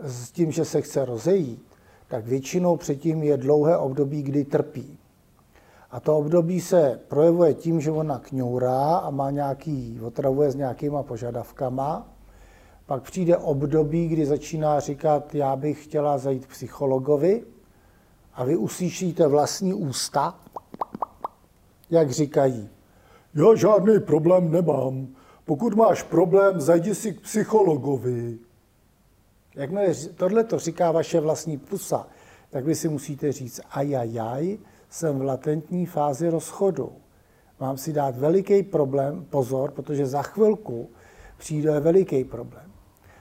s 0.02 0.30
tím, 0.30 0.52
že 0.52 0.64
se 0.64 0.82
chce 0.82 1.04
rozejít, 1.04 1.62
tak 2.08 2.26
většinou 2.26 2.76
předtím 2.76 3.22
je 3.22 3.36
dlouhé 3.36 3.76
období, 3.76 4.22
kdy 4.22 4.44
trpí. 4.44 4.98
A 5.90 6.00
to 6.00 6.18
období 6.18 6.60
se 6.60 7.00
projevuje 7.08 7.54
tím, 7.54 7.80
že 7.80 7.90
ona 7.90 8.18
kňourá 8.18 8.96
a 8.96 9.10
má 9.10 9.30
nějaký, 9.30 10.00
otravuje 10.02 10.50
s 10.50 10.54
nějakýma 10.54 11.02
požadavkama. 11.02 12.08
Pak 12.86 13.02
přijde 13.02 13.36
období, 13.36 14.08
kdy 14.08 14.26
začíná 14.26 14.80
říkat, 14.80 15.34
já 15.34 15.56
bych 15.56 15.84
chtěla 15.84 16.18
zajít 16.18 16.46
psychologovi 16.46 17.44
a 18.34 18.44
vy 18.44 18.56
uslyšíte 18.56 19.26
vlastní 19.26 19.74
ústa, 19.74 20.34
jak 21.90 22.10
říkají, 22.10 22.68
já 23.34 23.54
žádný 23.54 24.00
problém 24.00 24.50
nemám. 24.50 25.08
Pokud 25.50 25.74
máš 25.74 26.02
problém, 26.02 26.60
zajdi 26.60 26.94
si 26.94 27.12
k 27.12 27.20
psychologovi. 27.20 28.38
Jakmile 29.54 29.94
tohle 30.14 30.44
to 30.44 30.58
říká 30.58 30.92
vaše 30.92 31.20
vlastní 31.20 31.58
pusa, 31.58 32.06
tak 32.50 32.64
vy 32.64 32.74
si 32.74 32.88
musíte 32.88 33.32
říct 33.32 33.60
ajajaj, 33.70 34.58
jsem 34.88 35.18
v 35.18 35.22
latentní 35.22 35.86
fázi 35.86 36.28
rozchodu. 36.28 36.92
Mám 37.60 37.76
si 37.76 37.92
dát 37.92 38.16
veliký 38.16 38.62
problém, 38.62 39.26
pozor, 39.30 39.70
protože 39.70 40.06
za 40.06 40.22
chvilku 40.22 40.90
přijde 41.36 41.80
veliký 41.80 42.24
problém. 42.24 42.70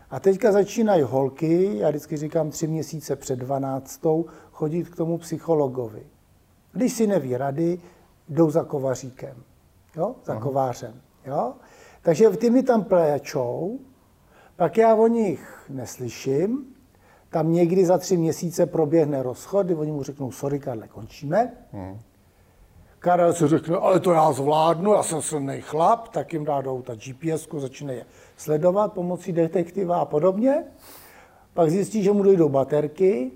A 0.09 0.19
teďka 0.19 0.51
začínají 0.51 1.01
holky, 1.01 1.77
já 1.77 1.89
vždycky 1.89 2.17
říkám 2.17 2.49
tři 2.49 2.67
měsíce 2.67 3.15
před 3.15 3.39
12. 3.39 4.01
chodit 4.51 4.89
k 4.89 4.95
tomu 4.95 5.17
psychologovi. 5.17 6.03
Když 6.71 6.93
si 6.93 7.07
neví 7.07 7.37
rady, 7.37 7.79
jdou 8.29 8.51
za 8.51 8.63
kovaříkem, 8.63 9.43
jo? 9.95 10.15
za 10.25 10.33
Aha. 10.33 10.41
kovářem. 10.41 11.01
Jo? 11.25 11.53
Takže 12.01 12.29
ty 12.29 12.49
mi 12.49 12.63
tam 12.63 12.83
pléčou, 12.83 13.79
pak 14.55 14.77
já 14.77 14.95
o 14.95 15.07
nich 15.07 15.65
neslyším, 15.69 16.65
tam 17.29 17.53
někdy 17.53 17.85
za 17.85 17.97
tři 17.97 18.17
měsíce 18.17 18.65
proběhne 18.65 19.23
rozchod, 19.23 19.65
kdy 19.65 19.75
oni 19.75 19.91
mu 19.91 20.03
řeknou, 20.03 20.31
sorry 20.31 20.59
Karle, 20.59 20.87
končíme. 20.87 21.53
Hmm. 21.71 21.99
Karel 22.99 23.33
si 23.33 23.47
řekne, 23.47 23.75
ale 23.75 23.99
to 23.99 24.11
já 24.11 24.31
zvládnu, 24.31 24.93
já 24.93 25.03
jsem 25.03 25.21
silný 25.21 25.61
chlap, 25.61 26.07
tak 26.07 26.33
jim 26.33 26.45
dá 26.45 26.61
do 26.61 26.71
auta 26.71 26.95
GPS, 26.95 27.47
začne 27.57 27.93
je 27.93 28.05
sledovat 28.37 28.93
pomocí 28.93 29.31
detektiva 29.31 29.99
a 29.99 30.05
podobně. 30.05 30.63
Pak 31.53 31.69
zjistí, 31.69 32.03
že 32.03 32.11
mu 32.11 32.23
dojdou 32.23 32.49
baterky 32.49 33.31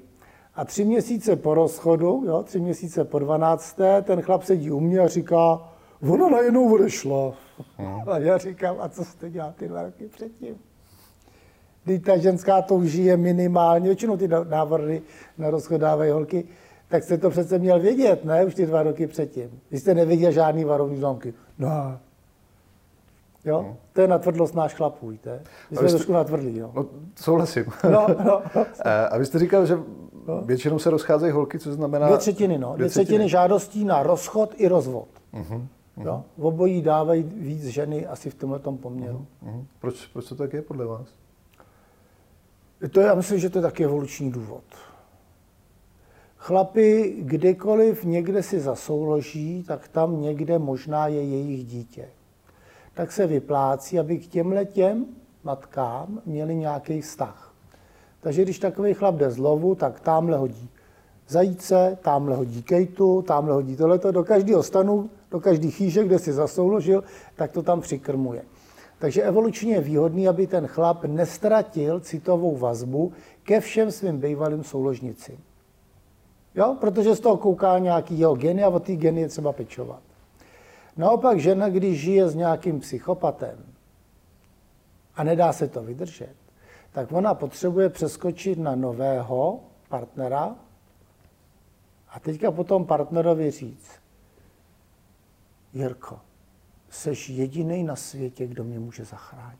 a 0.56 0.66
tři 0.66 0.86
měsíce 0.86 1.36
po 1.36 1.54
rozchodu, 1.54 2.24
jo, 2.26 2.44
tři 2.44 2.60
měsíce 2.60 3.06
po 3.06 3.20
12. 3.20 3.78
ten 4.04 4.22
chlap 4.22 4.44
sedí 4.44 4.72
u 4.72 4.80
mě 4.80 5.00
a 5.00 5.08
říká, 5.08 5.73
ona 6.10 6.30
najednou 6.30 6.74
odešla. 6.74 7.34
Hmm. 7.78 8.10
A 8.10 8.18
já 8.18 8.38
říkám, 8.38 8.76
a 8.80 8.90
co 8.90 9.06
jste 9.06 9.30
dělal 9.30 9.54
ty 9.58 9.68
dva 9.68 9.84
roky 9.84 10.08
předtím? 10.08 10.56
Kdy 11.84 12.00
ta 12.00 12.18
ženská 12.18 12.62
touží 12.62 13.06
je 13.06 13.18
minimálně, 13.18 13.86
většinou 13.86 14.18
ty 14.18 14.28
návrhy 14.50 15.02
na 15.38 15.50
rozchod 15.50 15.82
dávají 15.82 16.12
holky, 16.12 16.44
tak 16.88 17.04
jste 17.04 17.18
to 17.18 17.30
přece 17.30 17.60
měl 17.60 17.80
vědět, 17.80 18.26
ne? 18.26 18.46
Už 18.46 18.56
ty 18.56 18.66
dva 18.66 18.84
roky 18.84 19.08
předtím. 19.08 19.62
Vy 19.72 19.80
jste 19.80 19.94
neviděl 19.94 20.32
žádný 20.32 20.64
varovný 20.64 20.98
známky. 20.98 21.34
No. 21.58 22.00
Jo? 23.46 23.60
Hmm. 23.60 23.76
To 23.94 24.02
je 24.02 24.08
natvrdlost 24.08 24.56
náš 24.56 24.74
chlapů, 24.74 25.08
víte? 25.08 25.42
My 25.72 25.78
jsme 25.78 25.90
jste... 25.90 25.98
trošku 25.98 26.14
natvrdlí, 26.14 26.58
jo? 26.58 26.72
No, 26.76 26.86
souhlasím. 27.16 27.66
No, 27.92 28.08
no. 28.26 28.42
a 29.10 29.18
vy 29.18 29.26
jste 29.26 29.40
říkal, 29.40 29.66
že 29.66 29.78
no. 30.28 30.42
většinou 30.42 30.80
se 30.80 30.90
rozcházejí 30.90 31.32
holky, 31.32 31.60
co 31.60 31.74
znamená... 31.74 32.08
Dvě 32.08 32.18
třetiny, 32.18 32.58
no. 32.58 32.68
Dvě, 32.68 32.78
Dvě 32.78 32.90
třetiny. 32.90 33.06
třetiny 33.06 33.30
žádostí 33.30 33.86
na 33.86 34.04
rozchod 34.04 34.54
i 34.58 34.68
rozvod. 34.68 35.08
Uh-huh. 35.34 35.68
Jo? 35.98 36.24
V 36.38 36.46
obojí 36.46 36.82
dávají 36.82 37.24
víc 37.24 37.66
ženy 37.66 38.08
asi 38.08 38.30
v 38.30 38.36
tomhle 38.36 38.60
poměru. 38.60 39.26
Uh-huh. 39.46 39.66
Proč, 39.80 40.06
proč 40.06 40.30
to 40.30 40.36
tak 40.36 40.54
je 40.54 40.62
podle 40.62 40.86
vás? 40.86 41.08
To 42.92 43.00
je, 43.00 43.06
já 43.06 43.16
myslím, 43.16 43.40
že 43.40 43.50
to 43.50 43.58
je 43.58 43.62
taky 43.62 43.84
evoluční 43.84 44.32
důvod. 44.32 44.64
Chlapi, 46.38 47.16
kdykoliv 47.20 48.04
někde 48.04 48.44
si 48.44 48.60
zasouloží, 48.60 49.64
tak 49.64 49.88
tam 49.88 50.22
někde 50.22 50.60
možná 50.60 51.08
je 51.08 51.24
jejich 51.24 51.66
dítě. 51.66 52.10
Tak 52.94 53.12
se 53.12 53.28
vyplácí, 53.28 54.00
aby 54.00 54.18
k 54.18 54.28
těmhle 54.28 54.66
těm 54.66 55.06
matkám 55.44 56.22
měli 56.26 56.56
nějaký 56.56 57.02
vztah. 57.02 57.54
Takže 58.22 58.42
když 58.42 58.60
takový 58.60 58.94
chlap 58.94 59.16
jde 59.16 59.32
z 59.32 59.38
lovu, 59.38 59.76
tak 59.76 60.00
tamhle 60.00 60.38
hodí 60.38 60.70
zajíce, 61.28 61.98
tamhle 62.02 62.36
hodí 62.36 62.64
kejtu, 62.64 63.22
tamhle 63.22 63.54
hodí 63.54 63.76
tohleto, 63.76 64.12
do 64.12 64.24
každého 64.24 64.64
stanu, 64.64 65.10
do 65.32 65.40
každý 65.40 65.72
chýže, 65.72 66.04
kde 66.04 66.20
si 66.20 66.34
zasouložil, 66.34 67.04
tak 67.36 67.52
to 67.52 67.64
tam 67.64 67.82
přikrmuje. 67.82 68.44
Takže 69.00 69.24
evolučně 69.24 69.74
je 69.74 69.82
výhodný, 69.82 70.28
aby 70.28 70.48
ten 70.48 70.68
chlap 70.68 71.06
nestratil 71.06 72.00
citovou 72.00 72.58
vazbu 72.58 73.12
ke 73.44 73.60
všem 73.60 73.92
svým 73.92 74.20
bývalým 74.20 74.64
souložnicím. 74.64 75.38
Jo? 76.56 76.78
Protože 76.80 77.16
z 77.16 77.20
toho 77.20 77.38
kouká 77.38 77.80
nějaký 77.80 78.20
jeho 78.20 78.36
geny 78.36 78.64
a 78.64 78.70
o 78.70 78.80
té 78.80 78.96
geny 78.96 79.22
je 79.22 79.28
třeba 79.28 79.52
pečovat. 79.52 80.00
Naopak 80.98 81.40
žena, 81.40 81.70
když 81.70 82.00
žije 82.00 82.30
s 82.30 82.36
nějakým 82.36 82.80
psychopatem 82.80 83.58
a 85.16 85.24
nedá 85.24 85.54
se 85.54 85.68
to 85.68 85.84
vydržet, 85.84 86.36
tak 86.92 87.12
ona 87.12 87.34
potřebuje 87.34 87.90
přeskočit 87.90 88.60
na 88.60 88.76
nového 88.76 89.60
partnera 89.90 90.56
a 92.14 92.20
teďka 92.20 92.52
potom 92.52 92.86
partnerovi 92.86 93.52
říct, 93.52 93.92
Jirko, 95.74 96.20
seš 96.90 97.30
jediný 97.30 97.84
na 97.84 97.96
světě, 97.96 98.48
kdo 98.48 98.64
mě 98.64 98.80
může 98.80 99.06
zachránit. 99.06 99.60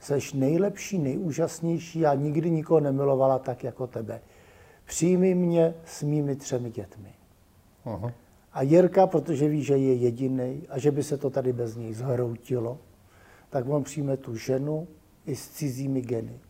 Seš 0.00 0.32
nejlepší, 0.32 0.98
nejúžasnější, 0.98 2.00
já 2.00 2.14
nikdy 2.14 2.50
nikoho 2.50 2.80
nemilovala 2.80 3.38
tak 3.38 3.64
jako 3.64 3.86
tebe. 3.86 4.20
Přijmi 4.84 5.34
mě 5.34 5.74
s 5.84 6.02
mými 6.02 6.36
třemi 6.36 6.70
dětmi. 6.70 7.14
Aha. 7.84 8.12
A 8.52 8.62
Jirka, 8.62 9.06
protože 9.06 9.48
ví, 9.48 9.62
že 9.62 9.76
je 9.76 9.94
jediný 9.94 10.62
a 10.68 10.78
že 10.78 10.90
by 10.90 11.02
se 11.02 11.18
to 11.18 11.30
tady 11.30 11.52
bez 11.52 11.76
něj 11.76 11.94
zhroutilo, 11.94 12.78
tak 13.50 13.68
on 13.68 13.84
přijme 13.84 14.16
tu 14.16 14.36
ženu 14.36 14.88
i 15.26 15.36
s 15.36 15.48
cizími 15.48 16.00
geny. 16.00 16.40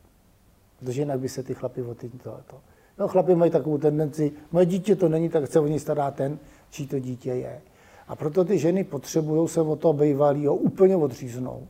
Protože 0.79 1.03
jinak 1.03 1.21
by 1.21 1.29
se 1.29 1.43
ty 1.43 1.55
chlapy 1.55 1.83
o 1.83 1.95
to. 1.95 2.61
No, 2.99 3.09
chlapi 3.09 3.35
mají 3.35 3.51
takovou 3.51 3.79
tendenci, 3.79 4.33
moje 4.53 4.67
dítě 4.67 4.97
to 4.97 5.09
není, 5.09 5.29
tak 5.29 5.53
se 5.53 5.61
o 5.61 5.67
ní 5.67 5.79
stará 5.79 6.11
ten, 6.11 6.39
čí 6.71 6.87
to 6.87 6.99
dítě 6.99 7.31
je. 7.31 7.61
A 8.09 8.17
proto 8.17 8.45
ty 8.45 8.59
ženy 8.59 8.85
potřebují 8.85 9.49
se 9.49 9.61
od 9.61 9.81
toho 9.81 9.93
bývalého 9.93 10.55
úplně 10.55 10.97
odříznout. 10.97 11.69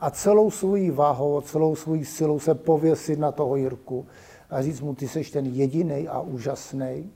A 0.00 0.10
celou 0.10 0.50
svoji 0.50 0.90
váhou, 0.90 1.40
celou 1.40 1.76
svoji 1.76 2.04
silou 2.04 2.38
se 2.38 2.54
pověsit 2.54 3.18
na 3.18 3.32
toho 3.32 3.56
Jirku 3.56 4.06
a 4.50 4.62
říct 4.62 4.80
mu, 4.80 4.94
ty 4.94 5.08
jsi 5.08 5.32
ten 5.32 5.46
jediný 5.46 6.08
a 6.08 6.20
úžasný. 6.20 7.10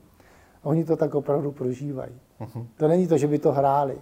Oni 0.63 0.85
to 0.85 0.95
tak 0.95 1.15
opravdu 1.15 1.51
prožívají. 1.51 2.11
Uh-huh. 2.41 2.65
To 2.77 2.87
není 2.87 3.07
to, 3.07 3.17
že 3.17 3.27
by 3.27 3.39
to 3.39 3.51
hráli. 3.51 3.97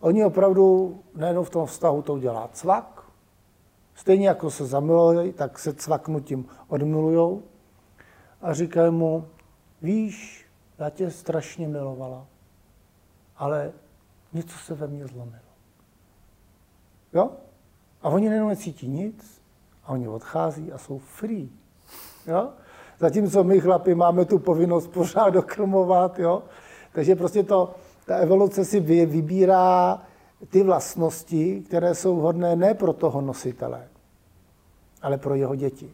Oni 0.00 0.24
opravdu 0.24 0.96
nejenom 1.16 1.44
v 1.44 1.50
tom 1.50 1.66
vztahu 1.66 2.02
to 2.02 2.14
udělá 2.14 2.48
cvak, 2.52 3.04
stejně 3.94 4.28
jako 4.28 4.50
se 4.50 4.66
zamilují, 4.66 5.32
tak 5.32 5.58
se 5.58 5.74
cvaknutím 5.74 6.46
odmilujou 6.68 7.42
a 8.44 8.54
říkají 8.54 8.92
mu, 8.92 9.26
víš, 9.82 10.46
já 10.78 10.90
tě 10.90 11.10
strašně 11.10 11.68
milovala, 11.68 12.26
ale 13.36 13.72
něco 14.32 14.58
se 14.58 14.74
ve 14.74 14.86
mně 14.86 15.06
zlomilo. 15.06 15.38
Jo? 17.12 17.30
A 18.02 18.08
oni 18.08 18.28
nejenom 18.28 18.48
necítí 18.48 18.88
nic, 18.88 19.42
a 19.84 19.88
oni 19.88 20.08
odchází 20.08 20.72
a 20.72 20.78
jsou 20.78 20.98
free. 20.98 21.48
Jo? 22.26 22.48
Zatímco 22.98 23.44
my 23.44 23.60
chlapi 23.60 23.94
máme 23.94 24.24
tu 24.24 24.38
povinnost 24.38 24.86
pořád 24.86 25.30
dokrmovat, 25.30 26.18
jo? 26.18 26.42
Takže 26.92 27.16
prostě 27.16 27.42
to, 27.42 27.74
ta 28.06 28.16
evoluce 28.16 28.64
si 28.64 28.80
vybírá 28.80 30.02
ty 30.50 30.62
vlastnosti, 30.62 31.60
které 31.60 31.94
jsou 31.94 32.16
vhodné 32.16 32.56
ne 32.56 32.74
pro 32.74 32.92
toho 32.92 33.20
nositele, 33.20 33.88
ale 35.02 35.18
pro 35.18 35.34
jeho 35.34 35.54
děti. 35.54 35.90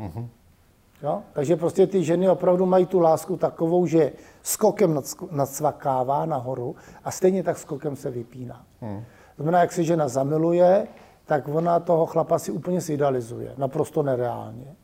Uh-huh. 0.00 0.28
Jo? 1.04 1.22
Takže 1.32 1.56
prostě 1.56 1.86
ty 1.86 2.04
ženy 2.04 2.28
opravdu 2.28 2.66
mají 2.66 2.86
tu 2.86 3.00
lásku 3.00 3.36
takovou, 3.36 3.86
že 3.86 4.12
skokem 4.42 5.02
nadsvakává 5.30 6.26
nahoru 6.26 6.76
a 7.04 7.10
stejně 7.10 7.42
tak 7.42 7.58
skokem 7.58 7.96
se 7.96 8.10
vypíná. 8.10 8.64
Hmm. 8.80 9.04
To 9.36 9.42
znamená, 9.42 9.60
jak 9.60 9.72
se 9.72 9.84
žena 9.84 10.08
zamiluje, 10.08 10.88
tak 11.24 11.48
ona 11.48 11.80
toho 11.80 12.06
chlapa 12.06 12.38
si 12.38 12.52
úplně 12.52 12.80
sidealizuje, 12.80 13.54
naprosto 13.56 14.02
nereálně. 14.02 14.76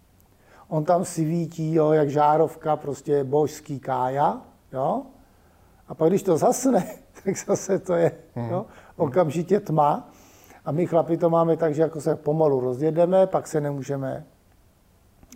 On 0.69 0.85
tam 0.85 1.05
si 1.05 1.25
vítí, 1.25 1.75
jo, 1.75 1.93
jak 1.93 2.11
žárovka, 2.11 2.77
prostě 2.77 3.25
božský 3.25 3.81
kája, 3.81 4.41
jo? 4.73 5.03
A 5.89 5.95
pak, 5.95 6.09
když 6.09 6.23
to 6.23 6.37
zasne, 6.37 6.87
tak 7.25 7.37
zase 7.47 7.79
to 7.79 7.95
je 7.95 8.13
jo, 8.37 8.43
hmm. 8.43 8.65
okamžitě 8.97 9.61
tma. 9.61 10.09
A 10.65 10.73
my 10.73 10.87
chlapi 10.87 11.17
to 11.17 11.31
máme 11.31 11.57
tak, 11.57 11.75
že 11.75 11.83
jako 11.83 12.01
se 12.01 12.17
pomalu 12.17 12.61
rozjedeme, 12.61 13.27
pak 13.27 13.47
se 13.47 13.61
nemůžeme 13.61 14.27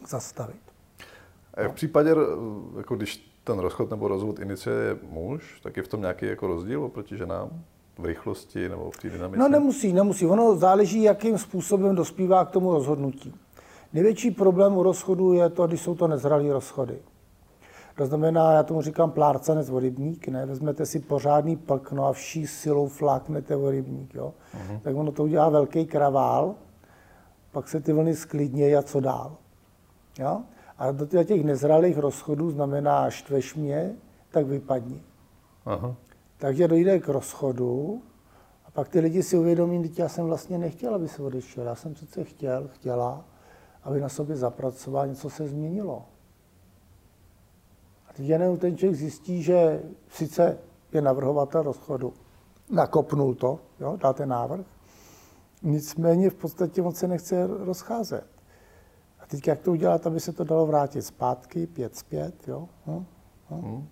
zastavit. 0.09 0.64
A 1.57 1.69
v 1.69 1.73
případě, 1.73 2.15
jako 2.77 2.97
když 2.97 3.31
ten 3.45 3.59
rozchod 3.59 3.91
nebo 3.91 4.09
rozvod 4.09 4.39
iniciuje 4.39 4.99
muž, 5.11 5.61
tak 5.63 5.77
je 5.77 5.83
v 5.83 5.89
tom 5.89 6.01
nějaký 6.01 6.27
jako 6.27 6.47
rozdíl 6.47 6.85
oproti 6.85 7.17
ženám? 7.17 7.51
V 7.99 8.05
rychlosti 8.05 8.69
nebo 8.69 8.91
v 8.91 8.97
té 8.97 9.11
dynamice? 9.11 9.39
No 9.39 9.49
nemusí, 9.49 9.93
nemusí. 9.93 10.27
Ono 10.27 10.57
záleží, 10.57 11.03
jakým 11.03 11.39
způsobem 11.39 11.95
dospívá 11.95 12.45
k 12.45 12.51
tomu 12.51 12.73
rozhodnutí. 12.73 13.35
Největší 13.93 14.31
problém 14.31 14.77
u 14.77 14.83
rozchodu 14.83 15.33
je 15.33 15.49
to, 15.49 15.67
když 15.67 15.81
jsou 15.81 15.95
to 15.95 16.09
nezralé 16.09 16.53
rozchody. 16.53 16.99
To 17.97 18.07
znamená, 18.07 18.53
já 18.53 18.63
tomu 18.63 18.83
říkám 18.83 19.11
plárcanec 19.11 19.71
rybník, 19.79 20.29
ne? 20.29 20.47
Vezmete 20.47 20.87
si 20.87 21.01
pořádný 21.01 21.57
plkno 21.57 22.07
a 22.07 22.13
vší 22.13 22.47
silou 22.47 22.89
fláknete 22.89 23.57
o 23.57 23.71
rybník, 23.71 24.15
jo? 24.15 24.35
Uh-huh. 24.55 24.81
Tak 24.81 24.97
ono 24.97 25.13
to 25.13 25.23
udělá 25.23 25.49
velký 25.49 25.87
kravál, 25.87 26.55
pak 27.53 27.69
se 27.69 27.81
ty 27.81 27.93
vlny 27.93 28.15
sklidnějí 28.15 28.77
a 28.77 28.83
co 28.83 29.01
dál. 29.01 29.37
Jo? 30.19 30.43
A 30.79 30.93
do 30.93 31.25
těch 31.25 31.45
nezralých 31.45 31.99
rozchodů 31.99 32.51
znamená 32.51 33.11
štveš 33.11 33.55
mě, 33.55 33.97
tak 34.31 34.47
vypadni. 34.47 35.03
Aha. 35.67 35.97
Takže 36.39 36.69
dojde 36.69 37.01
k 37.01 37.09
rozchodu 37.09 38.03
a 38.67 38.71
pak 38.71 38.89
ty 38.89 39.01
lidi 39.01 39.23
si 39.23 39.39
uvědomí, 39.39 39.85
že 39.95 40.03
já 40.03 40.09
jsem 40.09 40.27
vlastně 40.27 40.59
nechtěl, 40.59 40.95
aby 40.95 41.09
se 41.09 41.23
odešel. 41.23 41.65
Já 41.65 41.75
jsem 41.75 41.95
přece 41.95 42.25
chtěl, 42.25 42.69
chtěla, 42.69 43.25
aby 43.83 44.01
na 44.01 44.09
sobě 44.09 44.37
zapracoval, 44.37 45.07
něco 45.07 45.31
se 45.31 45.49
změnilo. 45.49 46.05
A 48.09 48.13
teď 48.13 48.27
jenom 48.27 48.57
ten 48.57 48.77
člověk 48.77 48.99
zjistí, 48.99 49.43
že 49.43 49.83
sice 50.09 50.59
je 50.93 51.03
navrhovatel 51.03 51.63
rozchodu, 51.63 52.13
nakopnul 52.71 53.35
to, 53.35 53.61
jo, 53.81 53.97
dá 53.97 54.13
ten 54.13 54.29
návrh, 54.29 54.67
nicméně 55.63 56.31
v 56.31 56.35
podstatě 56.35 56.83
on 56.83 56.93
se 56.93 57.09
nechce 57.09 57.47
rozcházet. 57.47 58.34
A 59.25 59.27
teď 59.27 59.49
jak 59.49 59.61
to 59.61 59.71
udělat, 59.71 60.07
aby 60.07 60.21
se 60.21 60.33
to 60.33 60.45
dalo 60.45 60.67
vrátit 60.67 61.03
zpátky, 61.03 61.67
pět 61.67 61.97
zpět, 61.97 62.49
jo? 62.49 62.69
Hm? 62.87 63.05
Hm? 63.51 63.89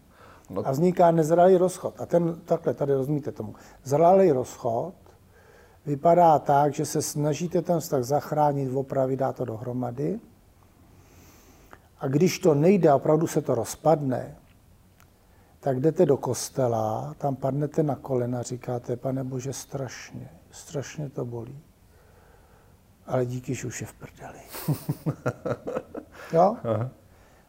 No. 0.50 0.66
A 0.66 0.70
vzniká 0.70 1.10
nezralý 1.10 1.56
rozchod. 1.56 2.00
A 2.00 2.06
ten, 2.06 2.40
takhle, 2.44 2.74
tady 2.74 2.94
rozumíte 2.94 3.32
tomu. 3.32 3.54
Zralý 3.84 4.32
rozchod 4.32 4.94
vypadá 5.86 6.38
tak, 6.38 6.74
že 6.74 6.86
se 6.86 7.02
snažíte 7.02 7.62
ten 7.62 7.80
vztah 7.80 8.02
zachránit, 8.02 8.76
opravit, 8.76 9.16
dát 9.16 9.36
to 9.36 9.44
dohromady. 9.44 10.20
A 11.98 12.08
když 12.08 12.38
to 12.38 12.54
nejde 12.54 12.94
opravdu 12.94 13.26
se 13.26 13.42
to 13.42 13.54
rozpadne, 13.54 14.36
tak 15.60 15.80
jdete 15.80 16.06
do 16.06 16.16
kostela, 16.16 17.14
tam 17.18 17.36
padnete 17.36 17.82
na 17.82 17.96
kolena, 17.96 18.42
říkáte, 18.42 18.96
pane 18.96 19.24
Bože, 19.24 19.52
strašně, 19.52 20.30
strašně 20.50 21.10
to 21.10 21.24
bolí. 21.24 21.58
Ale 23.12 23.26
díky, 23.26 23.54
že 23.54 23.66
už 23.66 23.80
je 23.80 23.86
v 23.86 23.92
prdeli. 23.92 24.38
jo? 26.32 26.56
Aha. 26.64 26.90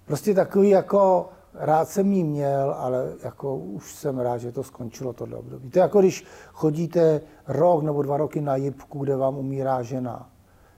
Prostě 0.06 0.34
takový 0.34 0.70
jako, 0.70 1.30
rád 1.54 1.90
jsem 1.90 2.12
jí 2.12 2.24
měl, 2.24 2.76
ale 2.78 3.14
jako 3.24 3.56
už 3.56 3.94
jsem 3.94 4.20
rád, 4.20 4.38
že 4.38 4.52
to 4.52 4.64
skončilo 4.64 5.14
tohle 5.14 5.38
období. 5.38 5.70
To 5.70 5.80
je 5.80 5.82
jako 5.82 6.00
když 6.00 6.26
chodíte 6.54 7.22
rok 7.48 7.84
nebo 7.84 8.02
dva 8.02 8.18
roky 8.18 8.42
na 8.42 8.56
jibku, 8.56 9.00
kde 9.00 9.16
vám 9.16 9.38
umírá 9.38 9.82
žena. 9.82 10.30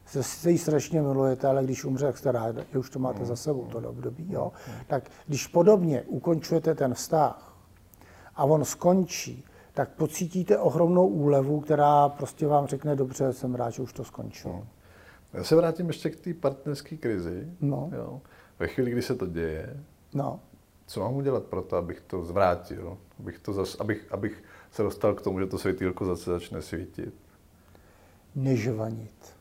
Se, 0.05 0.23
se 0.23 0.51
jí 0.51 0.57
strašně 0.57 1.01
milujete, 1.01 1.47
ale 1.47 1.63
když 1.63 1.85
umře, 1.85 2.05
jak 2.05 2.17
jste 2.17 2.31
rád, 2.31 2.55
že 2.71 2.79
už 2.79 2.89
to 2.89 2.99
máte 2.99 3.25
za 3.25 3.35
sebou, 3.35 3.65
tohle 3.65 3.89
období. 3.89 4.31
Jo? 4.31 4.51
Tak 4.87 5.03
když 5.27 5.47
podobně 5.47 6.01
ukončujete 6.01 6.75
ten 6.75 6.93
vztah 6.93 7.53
a 8.35 8.43
on 8.43 8.65
skončí, 8.65 9.45
tak 9.73 9.89
pocítíte 9.89 10.57
ohromnou 10.57 11.07
úlevu, 11.07 11.59
která 11.59 12.09
prostě 12.09 12.47
vám 12.47 12.67
řekne, 12.67 12.95
dobře, 12.95 13.33
jsem 13.33 13.55
rád, 13.55 13.69
že 13.69 13.81
už 13.81 13.93
to 13.93 14.03
skončilo. 14.03 14.63
Já 15.35 15.43
se 15.43 15.55
vrátím 15.55 15.87
ještě 15.87 16.09
k 16.09 16.15
té 16.15 16.33
partnerské 16.33 16.97
krizi. 16.97 17.47
No. 17.61 17.89
Jo. 17.95 18.21
Ve 18.59 18.67
chvíli, 18.67 18.91
kdy 18.91 19.01
se 19.01 19.15
to 19.15 19.25
děje, 19.25 19.83
no. 20.13 20.39
co 20.87 20.99
mám 20.99 21.15
udělat 21.15 21.43
pro 21.43 21.61
to, 21.61 21.77
abych 21.77 22.01
to 22.01 22.23
zvrátil? 22.23 22.97
Abych, 23.19 23.39
to 23.39 23.53
zas, 23.53 23.75
abych, 23.75 24.07
abych 24.11 24.43
se 24.71 24.83
dostal 24.83 25.13
k 25.13 25.21
tomu, 25.21 25.39
že 25.39 25.45
to 25.45 25.57
světýlko 25.57 26.05
zase 26.05 26.31
začne 26.31 26.61
svítit? 26.61 27.13
Nežvanit. 28.35 29.35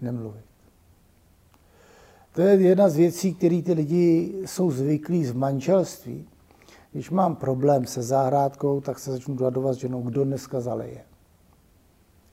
Nemluvit. 0.00 0.44
To 2.32 2.42
je 2.42 2.54
jedna 2.54 2.88
z 2.88 2.96
věcí, 2.96 3.34
které 3.34 3.62
ty 3.62 3.72
lidi 3.72 4.34
jsou 4.46 4.70
zvyklí 4.70 5.24
z 5.24 5.32
manželství. 5.32 6.28
Když 6.92 7.10
mám 7.10 7.36
problém 7.36 7.86
se 7.86 8.02
zahrádkou, 8.02 8.80
tak 8.80 8.98
se 8.98 9.12
začnu 9.12 9.34
dohadovat 9.34 9.74
s 9.74 9.78
ženou, 9.78 10.02
kdo 10.02 10.24
dneska 10.24 10.60
zaleje. 10.60 11.07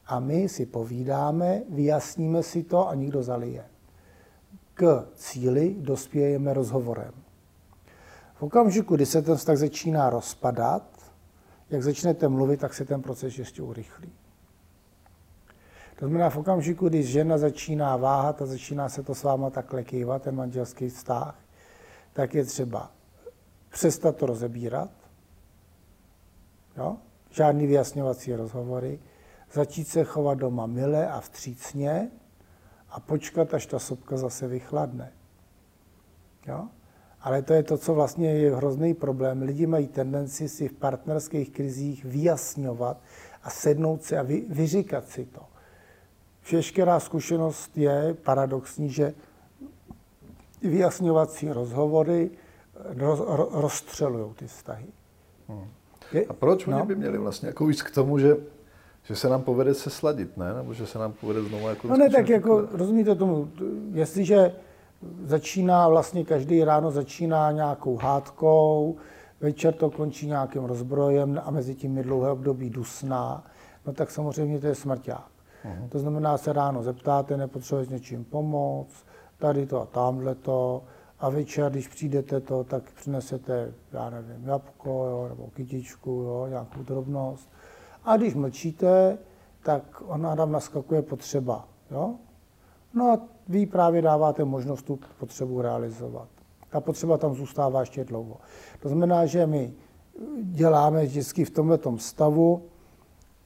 A 0.08 0.20
my 0.20 0.50
si 0.50 0.66
povídáme, 0.66 1.62
vyjasníme 1.70 2.44
si 2.44 2.64
to 2.64 2.90
a 2.90 2.96
nikdo 2.96 3.24
zalije 3.24 3.66
k 4.76 5.08
cíli 5.16 5.76
dospějeme 5.80 6.54
rozhovorem. 6.54 7.14
V 8.36 8.44
okamžiku, 8.44 8.96
kdy 8.96 9.06
se 9.06 9.22
ten 9.22 9.36
vztah 9.36 9.58
začíná 9.58 10.10
rozpadat, 10.10 11.12
jak 11.70 11.84
začnete 11.84 12.28
mluvit, 12.28 12.60
tak 12.60 12.74
se 12.74 12.86
ten 12.86 13.02
proces 13.02 13.38
ještě 13.38 13.62
urychlí. 13.62 14.14
To 15.96 16.06
znamená, 16.06 16.30
v 16.30 16.38
okamžiku, 16.38 16.90
kdy 16.90 17.04
žena 17.04 17.38
začíná 17.38 17.98
váhat 17.98 18.42
a 18.42 18.46
začíná 18.46 18.90
se 18.90 19.04
to 19.04 19.16
s 19.16 19.24
váma 19.24 19.50
takhle 19.50 19.84
kývat, 19.84 20.22
ten 20.22 20.36
manželský 20.36 20.90
vztah, 20.90 21.40
tak 22.14 22.34
je 22.34 22.46
třeba 22.46 22.92
přestat 23.70 24.16
to 24.16 24.26
rozebírat, 24.26 24.92
jo? 26.78 26.98
žádný 27.30 27.68
vyjasňovací 27.68 28.36
rozhovory, 28.36 29.00
začít 29.54 29.88
se 29.88 30.04
chovat 30.04 30.38
doma 30.38 30.66
mile 30.66 31.08
a 31.08 31.20
vstřícně, 31.20 32.12
a 32.90 33.00
počkat, 33.00 33.54
až 33.54 33.66
ta 33.66 33.80
sopka 33.80 34.18
zase 34.18 34.48
vychladne. 34.48 35.12
Jo? 36.48 36.68
Ale 37.22 37.42
to 37.42 37.54
je 37.54 37.64
to, 37.64 37.78
co 37.78 37.94
vlastně 37.94 38.34
je 38.34 38.56
hrozný 38.56 38.94
problém. 38.94 39.42
Lidi 39.42 39.68
mají 39.68 39.88
tendenci 39.88 40.50
si 40.50 40.68
v 40.68 40.74
partnerských 40.74 41.50
krizích 41.50 42.06
vyjasňovat 42.06 42.98
a 43.44 43.50
sednout 43.50 44.04
si 44.04 44.18
a 44.18 44.24
vy, 44.24 44.46
vyříkat 44.50 45.10
si 45.10 45.26
to. 45.26 45.42
Všeškerá 46.42 47.00
zkušenost 47.00 47.78
je 47.78 48.14
paradoxní, 48.14 48.90
že 48.90 49.14
vyjasňovací 50.62 51.52
rozhovory 51.52 52.32
roz, 52.76 53.20
ro, 53.20 53.50
rozstřelují 53.52 54.34
ty 54.34 54.48
vztahy. 54.48 54.88
Hmm. 55.48 55.68
A 56.30 56.34
proč 56.34 56.66
no? 56.66 56.78
oni 56.78 56.88
by 56.88 56.96
měli 56.96 57.18
vlastně 57.18 57.48
jako 57.48 57.66
víc 57.66 57.82
k 57.82 57.92
tomu, 57.92 58.20
že 58.20 58.38
že 59.06 59.16
se 59.16 59.30
nám 59.30 59.42
povede 59.42 59.74
se 59.74 59.90
sladit, 59.90 60.38
ne? 60.38 60.54
Nebo 60.54 60.74
že 60.74 60.88
se 60.88 61.00
nám 61.00 61.14
povede 61.14 61.44
znovu 61.44 61.68
jako... 61.68 61.88
No 61.88 61.98
ne, 61.98 62.10
tak 62.10 62.30
jako, 62.30 62.68
rozumíte 62.72 63.16
tomu, 63.16 63.50
jestliže 63.92 64.52
začíná 65.24 65.88
vlastně 65.88 66.26
každý 66.26 66.64
ráno 66.64 66.92
začíná 66.92 67.52
nějakou 67.52 67.96
hádkou, 67.96 68.96
večer 69.42 69.74
to 69.74 69.90
končí 69.90 70.28
nějakým 70.28 70.64
rozbrojem 70.64 71.42
a 71.46 71.52
mezi 71.52 71.76
tím 71.76 71.98
je 71.98 72.04
dlouhé 72.04 72.32
období 72.32 72.70
dusná, 72.70 73.44
no 73.86 73.94
tak 73.94 74.12
samozřejmě 74.12 74.60
to 74.60 74.68
je 74.68 74.76
smrťák. 74.76 75.28
Uh-huh. 75.66 75.90
To 75.90 76.00
znamená, 76.00 76.38
se 76.38 76.54
ráno 76.54 76.84
zeptáte, 76.84 77.38
nepotřebujete 77.38 77.90
s 77.90 77.94
něčím 77.94 78.24
pomoct, 78.24 79.06
tady 79.38 79.66
to 79.66 79.82
a 79.82 79.86
tamhle 79.86 80.36
to, 80.36 80.84
a 81.20 81.30
večer, 81.30 81.72
když 81.72 81.88
přijdete 81.88 82.40
to, 82.40 82.64
tak 82.64 82.84
přinesete, 82.92 83.74
já 83.94 84.10
nevím, 84.10 84.48
jabko, 84.48 84.90
jo, 84.90 85.26
nebo 85.30 85.48
kytičku, 85.48 86.12
jo, 86.12 86.46
nějakou 86.50 86.84
drobnost. 86.84 87.50
A 88.06 88.18
když 88.18 88.34
mlčíte, 88.34 89.18
tak 89.64 90.04
ona 90.06 90.36
tam 90.36 90.52
naskakuje 90.52 91.02
potřeba. 91.02 91.68
Jo? 91.92 92.16
No 92.94 93.12
a 93.12 93.20
vy 93.48 93.66
právě 93.66 94.02
dáváte 94.02 94.46
možnost 94.46 94.82
tu 94.82 95.00
potřebu 95.20 95.62
realizovat. 95.62 96.28
Ta 96.70 96.82
potřeba 96.82 97.18
tam 97.18 97.36
zůstává 97.36 97.80
ještě 97.80 98.04
dlouho. 98.04 98.38
To 98.80 98.90
znamená, 98.90 99.26
že 99.26 99.48
my 99.48 99.74
děláme 100.44 101.06
vždycky 101.06 101.46
v 101.46 101.50
tomto 101.50 101.98
stavu, 101.98 102.64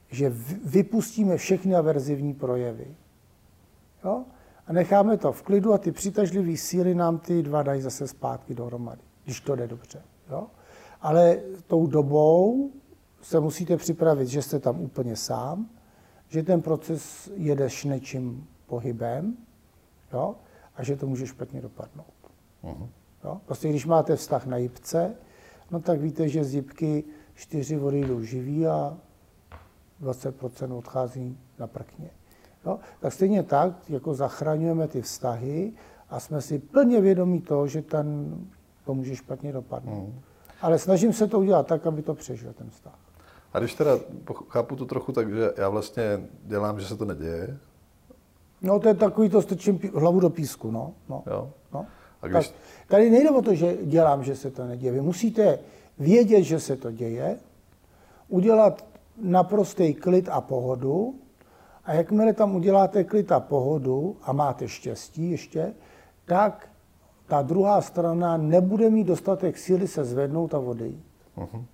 že 0.08 0.32
vypustíme 0.64 1.36
všechny 1.36 1.74
averzivní 1.74 2.34
projevy. 2.34 2.94
Jo? 4.04 4.24
A 4.66 4.72
necháme 4.72 5.16
to 5.16 5.32
v 5.32 5.42
klidu 5.42 5.72
a 5.72 5.78
ty 5.78 5.92
přitažlivé 5.92 6.56
síly 6.56 6.94
nám 6.94 7.18
ty 7.18 7.42
dva 7.42 7.62
dají 7.62 7.82
zase 7.82 8.08
zpátky 8.08 8.54
dohromady, 8.54 9.00
když 9.24 9.40
to 9.40 9.56
jde 9.56 9.68
dobře. 9.68 10.02
Jo? 10.30 10.46
Ale 11.00 11.40
tou 11.66 11.86
dobou 11.86 12.70
se 13.22 13.40
musíte 13.40 13.76
připravit, 13.76 14.28
že 14.28 14.42
jste 14.42 14.58
tam 14.58 14.80
úplně 14.80 15.16
sám, 15.16 15.68
že 16.28 16.42
ten 16.42 16.62
proces 16.62 17.30
jede 17.34 17.70
šnečím 17.70 18.48
pohybem 18.66 19.36
jo, 20.12 20.34
a 20.76 20.82
že 20.82 20.96
to 20.96 21.06
může 21.06 21.26
špatně 21.26 21.60
dopadnout. 21.60 22.14
Uh-huh. 22.64 22.88
Jo? 23.24 23.40
Prostě 23.46 23.68
když 23.68 23.86
máte 23.86 24.16
vztah 24.16 24.46
na 24.46 24.56
jibce, 24.56 25.14
no 25.70 25.80
tak 25.80 26.00
víte, 26.00 26.28
že 26.28 26.44
z 26.44 26.54
jibky 26.54 27.04
čtyři 27.34 27.76
vody 27.76 28.00
jdou 28.00 28.22
živý 28.22 28.66
a 28.66 28.98
20% 30.02 30.76
odchází 30.78 31.38
na 31.58 31.66
prkně. 31.66 32.10
Jo? 32.66 32.78
Tak 33.00 33.12
stejně 33.12 33.42
tak, 33.42 33.90
jako 33.90 34.14
zachraňujeme 34.14 34.88
ty 34.88 35.02
vztahy 35.02 35.72
a 36.10 36.20
jsme 36.20 36.40
si 36.40 36.58
plně 36.58 37.00
vědomí 37.00 37.40
toho, 37.40 37.66
že 37.66 37.82
ten, 37.82 38.36
to 38.84 38.94
může 38.94 39.16
špatně 39.16 39.52
dopadnout. 39.52 40.08
Uh-huh. 40.08 40.22
Ale 40.60 40.78
snažím 40.78 41.12
se 41.12 41.26
to 41.26 41.40
udělat 41.40 41.66
tak, 41.66 41.86
aby 41.86 42.02
to 42.02 42.14
přežil 42.14 42.52
ten 42.52 42.70
vztah. 42.70 43.09
A 43.52 43.58
když 43.58 43.74
teda 43.74 43.90
chápu 44.48 44.76
to 44.76 44.84
trochu 44.84 45.12
tak, 45.12 45.34
že 45.34 45.52
já 45.56 45.68
vlastně 45.68 46.20
dělám, 46.44 46.80
že 46.80 46.86
se 46.86 46.96
to 46.96 47.04
neděje. 47.04 47.58
No 48.62 48.80
to 48.80 48.88
je 48.88 48.94
takový, 48.94 49.28
to 49.28 49.42
strčím 49.42 49.80
hlavu 49.94 50.20
do 50.20 50.30
písku, 50.30 50.70
no. 50.70 50.92
no, 51.08 51.22
jo. 51.26 51.50
no. 51.72 51.86
A 52.22 52.26
když... 52.26 52.48
tak, 52.48 52.56
tady 52.88 53.10
nejde 53.10 53.30
o 53.30 53.42
to, 53.42 53.54
že 53.54 53.76
dělám, 53.82 54.24
že 54.24 54.36
se 54.36 54.50
to 54.50 54.66
neděje. 54.66 54.92
Vy 54.92 55.00
musíte 55.00 55.58
vědět, 55.98 56.42
že 56.42 56.60
se 56.60 56.76
to 56.76 56.90
děje, 56.90 57.38
udělat 58.28 58.84
naprostý 59.22 59.94
klid 59.94 60.28
a 60.28 60.40
pohodu 60.40 61.14
a 61.84 61.92
jakmile 61.92 62.32
tam 62.32 62.56
uděláte 62.56 63.04
klid 63.04 63.32
a 63.32 63.40
pohodu 63.40 64.16
a 64.22 64.32
máte 64.32 64.68
štěstí 64.68 65.30
ještě, 65.30 65.74
tak 66.24 66.68
ta 67.26 67.42
druhá 67.42 67.80
strana 67.80 68.36
nebude 68.36 68.90
mít 68.90 69.04
dostatek 69.04 69.58
síly 69.58 69.88
se 69.88 70.04
zvednout 70.04 70.54
a 70.54 70.58
odejít. 70.58 71.04
Uh-huh. 71.36 71.64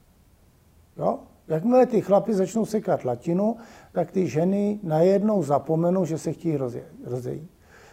Jo? 0.96 1.18
Jakmile 1.48 1.86
ty 1.86 2.00
chlapy 2.00 2.34
začnou 2.34 2.66
sekat 2.66 3.04
latinu, 3.04 3.56
tak 3.92 4.10
ty 4.10 4.28
ženy 4.28 4.80
najednou 4.82 5.42
zapomenou, 5.42 6.04
že 6.04 6.18
se 6.18 6.32
chtějí 6.32 6.56
rozejít. 7.04 7.50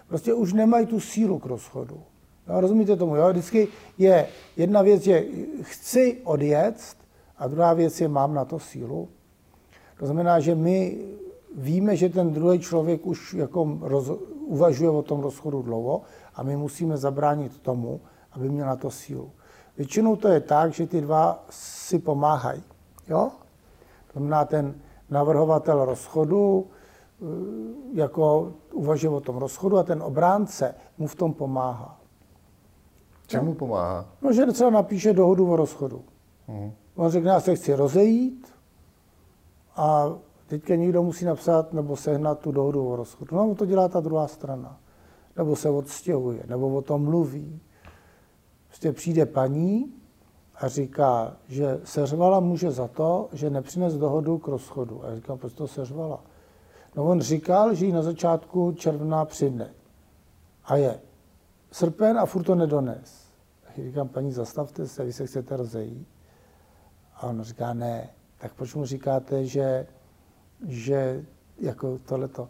Prostě 0.07 0.33
už 0.33 0.53
nemají 0.53 0.85
tu 0.85 0.99
sílu 0.99 1.39
k 1.39 1.45
rozchodu. 1.45 2.01
No, 2.47 2.61
rozumíte 2.61 2.95
tomu? 2.95 3.15
Jo? 3.15 3.29
Vždycky 3.29 3.67
je 3.97 4.27
jedna 4.57 4.81
věc, 4.81 5.01
že 5.01 5.23
chci 5.61 6.21
odjet, 6.23 6.75
a 7.37 7.47
druhá 7.47 7.73
věc 7.73 8.01
je, 8.01 8.07
mám 8.07 8.33
na 8.33 8.45
to 8.45 8.59
sílu. 8.59 9.09
To 9.99 10.05
znamená, 10.05 10.39
že 10.39 10.55
my 10.55 10.97
víme, 11.55 11.95
že 11.95 12.09
ten 12.09 12.33
druhý 12.33 12.59
člověk 12.59 13.05
už 13.05 13.33
jako 13.33 13.77
roz, 13.81 14.11
uvažuje 14.45 14.89
o 14.89 15.01
tom 15.01 15.19
rozchodu 15.19 15.61
dlouho 15.61 16.01
a 16.35 16.43
my 16.43 16.57
musíme 16.57 16.97
zabránit 16.97 17.59
tomu, 17.59 18.01
aby 18.31 18.49
měl 18.49 18.67
na 18.67 18.75
to 18.75 18.91
sílu. 18.91 19.31
Většinou 19.77 20.15
to 20.15 20.27
je 20.27 20.39
tak, 20.39 20.73
že 20.73 20.87
ty 20.87 21.01
dva 21.01 21.45
si 21.49 21.99
pomáhají. 21.99 22.63
Jo? 23.07 23.31
To 24.13 24.19
znamená, 24.19 24.45
ten 24.45 24.75
navrhovatel 25.09 25.85
rozchodu 25.85 26.67
eh, 26.67 27.25
jako 27.93 28.53
uvažuje 28.73 29.09
o 29.09 29.19
tom 29.19 29.37
rozchodu 29.37 29.77
a 29.77 29.83
ten 29.83 30.03
obránce 30.03 30.75
mu 30.97 31.07
v 31.07 31.15
tom 31.15 31.33
pomáhá. 31.33 31.99
Čemu 33.27 33.53
pomáhá? 33.53 34.05
No, 34.21 34.33
že 34.33 34.45
třeba 34.45 34.69
napíše 34.69 35.13
dohodu 35.13 35.51
o 35.51 35.55
rozchodu. 35.55 36.01
Hmm. 36.47 36.71
On 36.95 37.09
řekne, 37.09 37.29
já 37.29 37.39
se 37.39 37.55
chci 37.55 37.73
rozejít 37.73 38.47
a 39.75 40.13
teďka 40.47 40.75
někdo 40.75 41.03
musí 41.03 41.25
napsat 41.25 41.73
nebo 41.73 41.95
sehnat 41.95 42.39
tu 42.39 42.51
dohodu 42.51 42.87
o 42.87 42.95
rozchodu. 42.95 43.35
No, 43.35 43.55
to 43.55 43.65
dělá 43.65 43.87
ta 43.87 43.99
druhá 43.99 44.27
strana. 44.27 44.79
Nebo 45.37 45.55
se 45.55 45.69
odstěhuje, 45.69 46.43
nebo 46.47 46.75
o 46.75 46.81
tom 46.81 47.03
mluví. 47.03 47.61
Prostě 48.67 48.91
přijde 48.91 49.25
paní 49.25 49.93
a 50.55 50.67
říká, 50.67 51.37
že 51.47 51.79
seřvala 51.83 52.39
muže 52.39 52.71
za 52.71 52.87
to, 52.87 53.29
že 53.33 53.49
nepřines 53.49 53.93
dohodu 53.93 54.37
k 54.37 54.47
rozchodu. 54.47 55.03
A 55.03 55.09
já 55.09 55.15
říkám, 55.15 55.37
proč 55.37 55.53
to 55.53 55.67
seřvala? 55.67 56.23
No 56.95 57.03
on 57.03 57.21
říkal, 57.21 57.73
že 57.73 57.85
ji 57.85 57.91
na 57.91 58.01
začátku 58.01 58.71
června 58.71 59.25
přidne. 59.25 59.73
A 60.65 60.75
je 60.75 60.99
srpen 61.71 62.17
a 62.17 62.25
furt 62.25 62.43
to 62.43 62.55
nedones. 62.55 63.27
A 63.67 63.81
říkám, 63.83 64.07
paní, 64.07 64.31
zastavte 64.31 64.87
se, 64.87 65.03
vy 65.03 65.13
se 65.13 65.27
chcete 65.27 65.57
rozejít. 65.57 66.07
A 67.15 67.27
on 67.27 67.43
říká, 67.43 67.73
ne. 67.73 68.09
Tak 68.37 68.53
proč 68.53 68.75
mu 68.75 68.85
říkáte, 68.85 69.45
že, 69.45 69.87
že 70.67 71.25
jako 71.59 71.97
tohleto? 71.97 72.49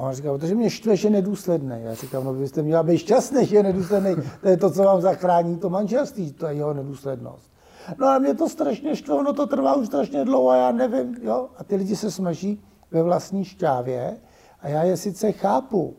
A 0.00 0.02
on 0.02 0.12
říká, 0.12 0.32
protože 0.32 0.54
mě 0.54 0.70
štve, 0.70 0.96
že 0.96 1.08
je 1.08 1.12
nedůsledný. 1.12 1.76
Já 1.82 1.94
říkám, 1.94 2.24
no 2.24 2.34
byste 2.34 2.62
měla 2.62 2.82
být 2.82 2.98
šťastný, 2.98 3.46
že 3.46 3.56
je 3.56 3.62
nedůsledný. 3.62 4.16
To 4.40 4.48
je 4.48 4.56
to, 4.56 4.70
co 4.70 4.82
vám 4.82 5.00
zachrání 5.00 5.58
to 5.58 5.70
manželství, 5.70 6.32
to 6.32 6.46
je 6.46 6.54
jeho 6.54 6.74
nedůslednost. 6.74 7.52
No 7.98 8.06
ale 8.06 8.20
mě 8.20 8.34
to 8.34 8.48
strašně 8.48 8.96
štve, 8.96 9.14
ono 9.14 9.32
to 9.32 9.46
trvá 9.46 9.74
už 9.74 9.86
strašně 9.86 10.24
dlouho 10.24 10.50
a 10.50 10.56
já 10.56 10.72
nevím, 10.72 11.16
jo. 11.22 11.48
A 11.56 11.64
ty 11.64 11.76
lidi 11.76 11.96
se 11.96 12.10
smaží 12.10 12.62
ve 12.90 13.02
vlastní 13.02 13.44
šťávě 13.44 14.16
a 14.60 14.68
já 14.68 14.82
je 14.82 14.96
sice 14.96 15.32
chápu, 15.32 15.96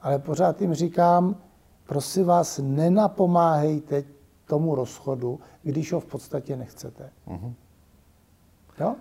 ale 0.00 0.18
pořád 0.18 0.60
jim 0.60 0.74
říkám, 0.74 1.36
prosím 1.86 2.24
vás, 2.24 2.60
nenapomáhejte 2.62 4.04
tomu 4.46 4.74
rozchodu, 4.74 5.40
když 5.62 5.92
ho 5.92 6.00
v 6.00 6.06
podstatě 6.06 6.56
nechcete. 6.56 7.10
Uh-huh. 7.28 7.52
Jo? 8.80 8.94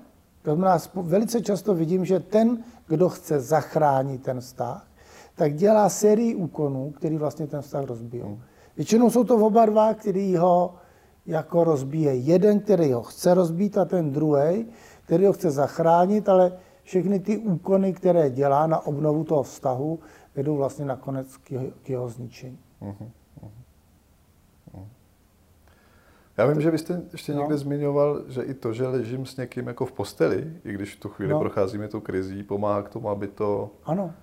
To 0.45 0.55
znamená, 0.55 0.77
velice 0.95 1.41
často 1.41 1.73
vidím, 1.73 2.05
že 2.05 2.19
ten, 2.19 2.63
kdo 2.87 3.09
chce 3.09 3.39
zachránit 3.39 4.23
ten 4.23 4.39
vztah, 4.39 4.87
tak 5.35 5.55
dělá 5.55 5.89
sérii 5.89 6.35
úkonů, 6.35 6.91
který 6.91 7.17
vlastně 7.17 7.47
ten 7.47 7.61
vztah 7.61 7.83
rozbijou. 7.83 8.27
Uh-huh. 8.27 8.39
Většinou 8.75 9.09
jsou 9.09 9.23
to 9.23 9.35
oba 9.35 9.65
dva, 9.65 9.93
který 9.93 10.37
ho 10.37 10.75
jako 11.25 11.63
rozbíje. 11.63 12.15
Jeden, 12.15 12.59
který 12.59 12.93
ho 12.93 13.03
chce 13.03 13.33
rozbít 13.33 13.77
a 13.77 13.85
ten 13.85 14.11
druhý, 14.11 14.65
který 15.05 15.25
ho 15.25 15.33
chce 15.33 15.51
zachránit, 15.51 16.29
ale 16.29 16.57
všechny 16.83 17.19
ty 17.19 17.37
úkony, 17.37 17.93
které 17.93 18.29
dělá 18.29 18.67
na 18.67 18.85
obnovu 18.85 19.23
toho 19.23 19.43
vztahu, 19.43 19.99
vedou 20.35 20.55
vlastně 20.55 20.85
nakonec 20.85 21.37
k 21.37 21.51
jeho, 21.51 21.65
k 21.83 21.89
jeho 21.89 22.09
zničení. 22.09 22.59
Uh-huh. 22.81 23.09
Já 26.37 26.45
vím, 26.45 26.61
že 26.61 26.71
vy 26.71 26.77
jste 26.77 27.01
ještě 27.11 27.33
no. 27.33 27.39
někde 27.39 27.57
zmiňoval, 27.57 28.23
že 28.27 28.41
i 28.41 28.53
to, 28.53 28.73
že 28.73 28.87
ležím 28.87 29.25
s 29.25 29.37
někým 29.37 29.67
jako 29.67 29.85
v 29.85 29.91
posteli, 29.91 30.53
i 30.63 30.73
když 30.73 30.95
v 30.95 30.99
tu 30.99 31.09
chvíli 31.09 31.31
no. 31.31 31.39
procházíme 31.39 31.87
tu 31.87 32.01
krizí, 32.01 32.43
pomáhá 32.43 32.81
k 32.81 32.89
tomu, 32.89 33.09
aby 33.09 33.27
to 33.27 33.71
ano. 33.85 34.13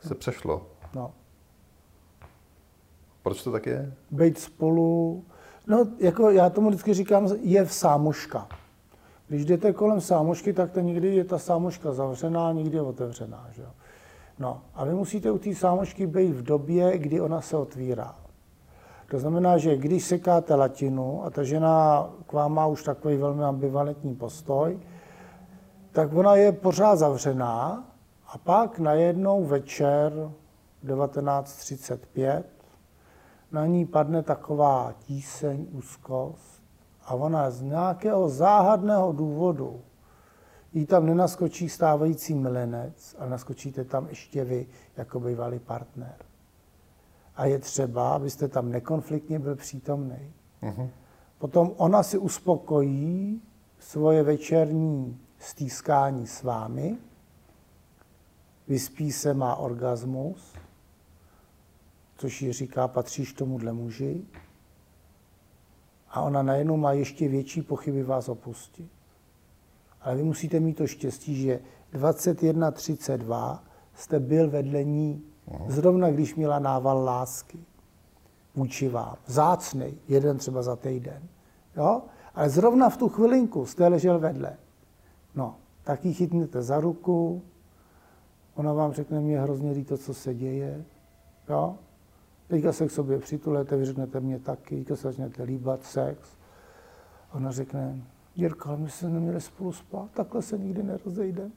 se 0.00 0.14
přešlo. 0.14 0.66
No. 0.94 1.12
Proč 3.22 3.42
to 3.42 3.52
tak 3.52 3.66
je? 3.66 3.94
Být 4.10 4.38
spolu, 4.38 5.24
no 5.66 5.88
jako 5.98 6.30
já 6.30 6.50
tomu 6.50 6.68
vždycky 6.68 6.94
říkám, 6.94 7.28
je 7.40 7.64
v 7.64 7.72
sámoška. 7.72 8.48
Když 9.28 9.44
jdete 9.44 9.72
kolem 9.72 10.00
sámošky, 10.00 10.52
tak 10.52 10.70
to 10.70 10.80
někdy 10.80 11.16
je 11.16 11.24
ta 11.24 11.38
sámoška 11.38 11.92
zavřená, 11.92 12.52
někdy 12.52 12.76
je 12.76 12.82
otevřená. 12.82 13.48
Že? 13.50 13.64
No 14.38 14.62
a 14.74 14.84
vy 14.84 14.94
musíte 14.94 15.30
u 15.30 15.38
té 15.38 15.54
sámošky 15.54 16.06
být 16.06 16.30
v 16.30 16.42
době, 16.42 16.98
kdy 16.98 17.20
ona 17.20 17.40
se 17.40 17.56
otvírá. 17.56 18.21
To 19.10 19.18
znamená, 19.18 19.58
že 19.58 19.76
když 19.76 20.04
sekáte 20.04 20.54
latinu 20.54 21.24
a 21.24 21.30
ta 21.30 21.42
žena 21.42 22.08
k 22.26 22.32
vám 22.32 22.54
má 22.54 22.66
už 22.66 22.82
takový 22.82 23.16
velmi 23.16 23.44
ambivalentní 23.44 24.14
postoj, 24.14 24.78
tak 25.92 26.12
ona 26.12 26.36
je 26.36 26.52
pořád 26.52 26.96
zavřená 26.96 27.84
a 28.26 28.38
pak 28.38 28.78
najednou 28.78 29.44
večer 29.44 30.12
1935 30.86 32.46
na 33.52 33.66
ní 33.66 33.86
padne 33.86 34.22
taková 34.22 34.94
tíseň, 34.98 35.66
úzkost 35.72 36.62
a 37.04 37.14
ona 37.14 37.50
z 37.50 37.62
nějakého 37.62 38.28
záhadného 38.28 39.12
důvodu 39.12 39.80
jí 40.72 40.86
tam 40.86 41.06
nenaskočí 41.06 41.68
stávající 41.68 42.34
milenec, 42.34 43.16
ale 43.18 43.30
naskočíte 43.30 43.84
tam 43.84 44.06
ještě 44.08 44.44
vy 44.44 44.66
jako 44.96 45.20
bývalý 45.20 45.58
partner 45.58 46.14
a 47.36 47.44
je 47.46 47.58
třeba, 47.58 48.14
abyste 48.14 48.48
tam 48.48 48.70
nekonfliktně 48.70 49.38
byl 49.38 49.56
přítomný. 49.56 50.32
Uh-huh. 50.62 50.88
Potom 51.38 51.72
ona 51.76 52.02
si 52.02 52.18
uspokojí 52.18 53.42
svoje 53.78 54.22
večerní 54.22 55.20
stýskání 55.38 56.26
s 56.26 56.42
vámi, 56.42 56.98
vyspí 58.68 59.12
se, 59.12 59.34
má 59.34 59.56
orgasmus, 59.56 60.54
což 62.16 62.42
ji 62.42 62.52
říká, 62.52 62.88
patříš 62.88 63.32
tomuhle 63.32 63.72
muži, 63.72 64.24
a 66.10 66.20
ona 66.20 66.42
najednou 66.42 66.76
má 66.76 66.92
ještě 66.92 67.28
větší 67.28 67.62
pochyby 67.62 68.02
vás 68.02 68.28
opustit. 68.28 68.90
Ale 70.00 70.16
vy 70.16 70.22
musíte 70.22 70.60
mít 70.60 70.74
to 70.74 70.86
štěstí, 70.86 71.42
že 71.42 71.60
21.32 71.92 73.58
jste 73.94 74.20
byl 74.20 74.50
vedle 74.50 74.84
ní 74.84 75.31
Zrovna 75.68 76.10
když 76.10 76.34
měla 76.34 76.58
nával 76.58 77.04
lásky 77.04 77.58
vůči 78.54 78.88
vám, 78.88 79.16
zácnej, 79.26 79.94
jeden 80.08 80.38
třeba 80.38 80.62
za 80.62 80.76
týden, 80.76 81.22
jo? 81.76 82.02
ale 82.34 82.50
zrovna 82.50 82.88
v 82.88 82.96
tu 82.96 83.08
chvilinku 83.08 83.66
jste 83.66 83.88
ležel 83.88 84.18
vedle. 84.18 84.56
No, 85.34 85.56
tak 85.84 86.04
ji 86.04 86.14
chytnete 86.14 86.62
za 86.62 86.80
ruku, 86.80 87.42
ona 88.54 88.72
vám 88.72 88.92
řekne, 88.92 89.20
mě 89.20 89.40
hrozně 89.40 89.70
líto, 89.70 89.98
co 89.98 90.14
se 90.14 90.34
děje, 90.34 90.84
jo? 91.48 91.76
Teďka 92.48 92.72
se 92.72 92.86
k 92.86 92.90
sobě 92.90 93.18
přitulete, 93.18 93.76
vy 93.76 93.84
řeknete 93.84 94.20
mě 94.20 94.38
taky, 94.38 94.76
teďka 94.76 94.96
se 94.96 95.02
začnete 95.02 95.42
líbat, 95.42 95.84
sex. 95.84 96.36
Ona 97.34 97.50
řekne, 97.50 98.02
Jirka, 98.36 98.68
ale 98.68 98.78
my 98.78 98.90
se 98.90 99.08
neměli 99.08 99.40
spolu 99.40 99.72
spát, 99.72 100.10
takhle 100.10 100.42
se 100.42 100.58
nikdy 100.58 100.82
nerozejdeme. 100.82 101.50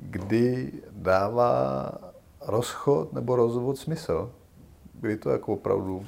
Kdy 0.00 0.72
dává 0.92 1.90
rozchod 2.48 3.12
nebo 3.12 3.36
rozvod 3.36 3.78
smysl? 3.78 4.32
Kdy 5.00 5.16
to 5.16 5.30
jako 5.30 5.52
opravdu? 5.52 6.06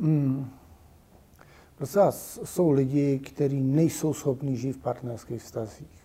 Hmm. 0.00 0.50
Prostě 1.76 2.00
jsou 2.44 2.70
lidi, 2.70 3.18
kteří 3.18 3.60
nejsou 3.60 4.14
schopni 4.14 4.56
žít 4.56 4.72
v 4.72 4.82
partnerských 4.82 5.42
vztazích. 5.42 6.04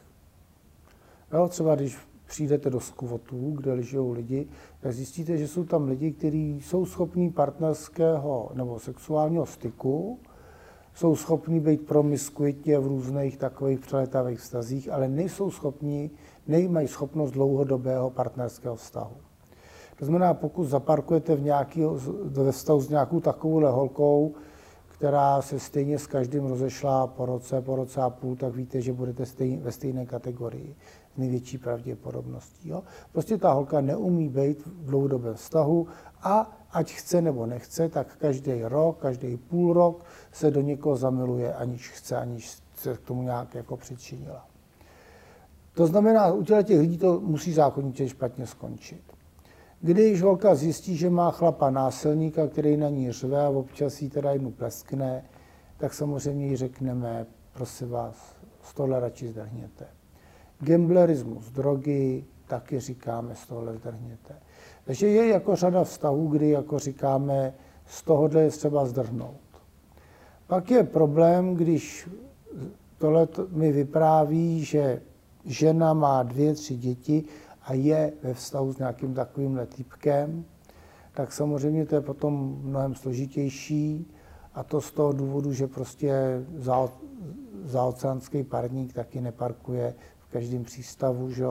Jo, 1.34 1.48
třeba 1.48 1.76
když 1.76 1.98
přijdete 2.26 2.70
do 2.70 2.80
skvotů, 2.80 3.52
kde 3.52 3.84
žijou 3.84 4.12
lidi, 4.12 4.48
tak 4.80 4.94
zjistíte, 4.94 5.38
že 5.38 5.48
jsou 5.48 5.64
tam 5.64 5.88
lidi, 5.88 6.12
kteří 6.12 6.62
jsou 6.62 6.86
schopní 6.86 7.30
partnerského 7.30 8.52
nebo 8.54 8.80
sexuálního 8.80 9.46
styku, 9.46 10.20
jsou 10.94 11.16
schopní 11.16 11.60
být 11.60 11.88
promiskuitně 11.88 12.80
v 12.80 12.88
různých 12.88 13.38
takových 13.38 13.80
přeletavých 13.80 14.40
vztazích, 14.40 14.92
ale 14.92 15.08
nejsou 15.08 15.52
schopní 15.52 16.12
nemají 16.48 16.88
schopnost 16.88 17.32
dlouhodobého 17.32 18.10
partnerského 18.10 18.76
vztahu. 18.76 19.16
To 20.00 20.06
znamená, 20.06 20.34
pokud 20.34 20.66
zaparkujete 20.66 21.36
v 21.36 21.42
nějaký, 21.42 21.82
ve 22.24 22.52
vztahu 22.52 22.82
s 22.82 22.90
nějakou 22.90 23.20
takovou 23.20 23.60
holkou, 23.60 24.34
která 24.88 25.42
se 25.42 25.60
stejně 25.60 26.00
s 26.00 26.08
každým 26.08 26.46
rozešla 26.46 27.08
po 27.08 27.26
roce, 27.26 27.62
po 27.62 27.76
roce 27.76 28.02
a 28.02 28.10
půl, 28.10 28.36
tak 28.36 28.56
víte, 28.56 28.82
že 28.82 28.94
budete 28.94 29.26
stejně, 29.26 29.58
ve 29.58 29.72
stejné 29.72 30.06
kategorii 30.06 30.76
s 31.16 31.18
největší 31.18 31.58
pravděpodobností. 31.58 32.70
Jo? 32.70 32.84
Prostě 33.12 33.38
ta 33.38 33.54
holka 33.54 33.82
neumí 33.82 34.30
být 34.30 34.66
v 34.66 34.86
dlouhodobém 34.86 35.36
vztahu 35.36 35.88
a 36.22 36.58
ať 36.72 36.92
chce 36.92 37.22
nebo 37.22 37.46
nechce, 37.46 37.90
tak 37.90 38.16
každý 38.18 38.64
rok, 38.64 38.98
každý 39.00 39.38
půl 39.38 39.74
rok 39.74 40.04
se 40.32 40.52
do 40.52 40.62
někoho 40.62 40.96
zamiluje, 40.96 41.54
aniž 41.54 41.90
chce, 41.90 42.18
aniž 42.18 42.58
se 42.76 42.94
k 42.94 43.02
tomu 43.02 43.24
nějak 43.24 43.56
jako 43.56 43.78
přičinila. 43.78 44.53
To 45.74 45.88
znamená, 45.88 46.32
u 46.32 46.44
těch 46.44 46.80
lidí 46.80 46.98
to 46.98 47.20
musí 47.20 47.54
zákonitě 47.54 48.10
špatně 48.10 48.48
skončit. 48.48 49.02
Když 49.82 50.22
holka 50.22 50.56
zjistí, 50.56 50.98
že 50.98 51.10
má 51.10 51.32
chlapa 51.32 51.70
násilníka, 51.70 52.48
který 52.48 52.78
na 52.78 52.90
ní 52.90 53.12
řve 53.12 53.46
a 53.46 53.50
občas 53.50 54.02
jí 54.02 54.10
teda 54.10 54.32
jednu 54.32 54.52
pleskne, 54.52 55.26
tak 55.78 55.94
samozřejmě 55.94 56.48
jí 56.48 56.56
řekneme, 56.56 57.26
prosím 57.54 57.90
vás, 57.90 58.36
z 58.62 58.74
tohle 58.74 59.00
radši 59.00 59.28
zdrhněte. 59.28 59.86
Gamblerismus, 60.60 61.52
drogy, 61.52 62.24
taky 62.48 62.80
říkáme, 62.80 63.36
z 63.36 63.48
tohle 63.48 63.74
zdrhněte. 63.74 64.36
Takže 64.86 65.08
je 65.08 65.28
jako 65.28 65.56
řada 65.56 65.84
vztahů, 65.84 66.28
kdy 66.28 66.50
jako 66.50 66.80
říkáme, 66.80 67.54
z 67.86 68.04
tohohle 68.04 68.42
je 68.42 68.50
třeba 68.50 68.86
zdrhnout. 68.86 69.42
Pak 70.48 70.72
je 70.72 70.84
problém, 70.84 71.56
když 71.56 72.10
tohle 72.98 73.28
mi 73.52 73.72
vypráví, 73.72 74.66
že 74.66 75.02
žena 75.46 75.94
má 75.94 76.24
dvě, 76.24 76.54
tři 76.54 76.76
děti 76.76 77.24
a 77.62 77.74
je 77.74 78.14
ve 78.24 78.34
vztahu 78.34 78.74
s 78.74 78.78
nějakým 78.78 79.14
takovým 79.14 79.60
týpkem, 79.76 80.46
tak 81.14 81.34
samozřejmě 81.34 81.86
to 81.86 81.96
je 81.96 82.02
potom 82.02 82.60
mnohem 82.64 82.96
složitější 82.96 84.12
a 84.54 84.64
to 84.64 84.82
z 84.82 84.92
toho 84.92 85.12
důvodu, 85.12 85.54
že 85.54 85.68
prostě 85.68 86.44
za, 86.56 86.90
zaoceánský 87.64 88.44
parník 88.44 88.94
taky 88.94 89.22
neparkuje 89.22 89.96
v 90.20 90.32
každém 90.32 90.64
přístavu, 90.64 91.32
že? 91.32 91.46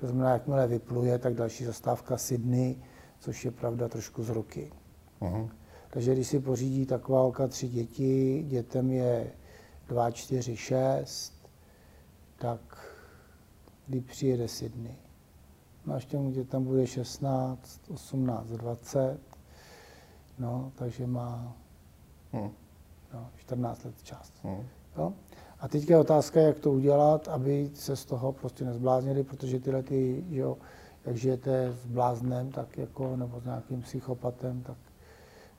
to 0.00 0.06
znamená, 0.06 0.30
jakmile 0.30 0.66
vypluje, 0.66 1.18
tak 1.18 1.34
další 1.34 1.64
zastávka 1.64 2.18
Sydney, 2.18 2.76
což 3.18 3.44
je 3.44 3.50
pravda 3.50 3.88
trošku 3.88 4.22
z 4.22 4.28
ruky. 4.28 4.72
Uh-huh. 5.20 5.50
Takže 5.90 6.14
když 6.14 6.28
si 6.28 6.40
pořídí 6.40 6.86
taková 6.86 7.22
oka 7.22 7.48
tři 7.48 7.68
děti, 7.68 8.44
dětem 8.48 8.90
je 8.90 9.32
2, 9.88 10.10
4, 10.10 10.56
6, 10.56 11.32
tak 12.38 12.60
kdy 13.88 14.00
přijede 14.00 14.48
Sydney. 14.48 14.96
No 15.86 15.94
až 15.94 16.06
těm 16.06 16.30
dětem 16.30 16.64
bude 16.64 16.86
16, 16.86 17.80
18, 17.90 18.46
20, 18.46 19.18
no, 20.38 20.72
takže 20.74 21.06
má 21.06 21.56
hmm. 22.32 22.50
no, 23.14 23.30
14 23.36 23.84
let 23.84 24.02
čas. 24.02 24.32
Hmm. 24.42 24.66
Jo? 24.96 25.12
A 25.60 25.68
teď 25.68 25.90
je 25.90 25.98
otázka, 25.98 26.40
jak 26.40 26.58
to 26.58 26.72
udělat, 26.72 27.28
aby 27.28 27.70
se 27.74 27.96
z 27.96 28.04
toho 28.04 28.32
prostě 28.32 28.64
nezbláznili, 28.64 29.24
protože 29.24 29.60
tyhle 29.60 29.82
ty, 29.82 30.24
jo, 30.28 30.56
jak 31.04 31.16
žijete 31.16 31.72
s 31.72 31.86
bláznem, 31.86 32.50
tak 32.50 32.78
jako, 32.78 33.16
nebo 33.16 33.40
s 33.40 33.44
nějakým 33.44 33.82
psychopatem, 33.82 34.62
tak 34.62 34.76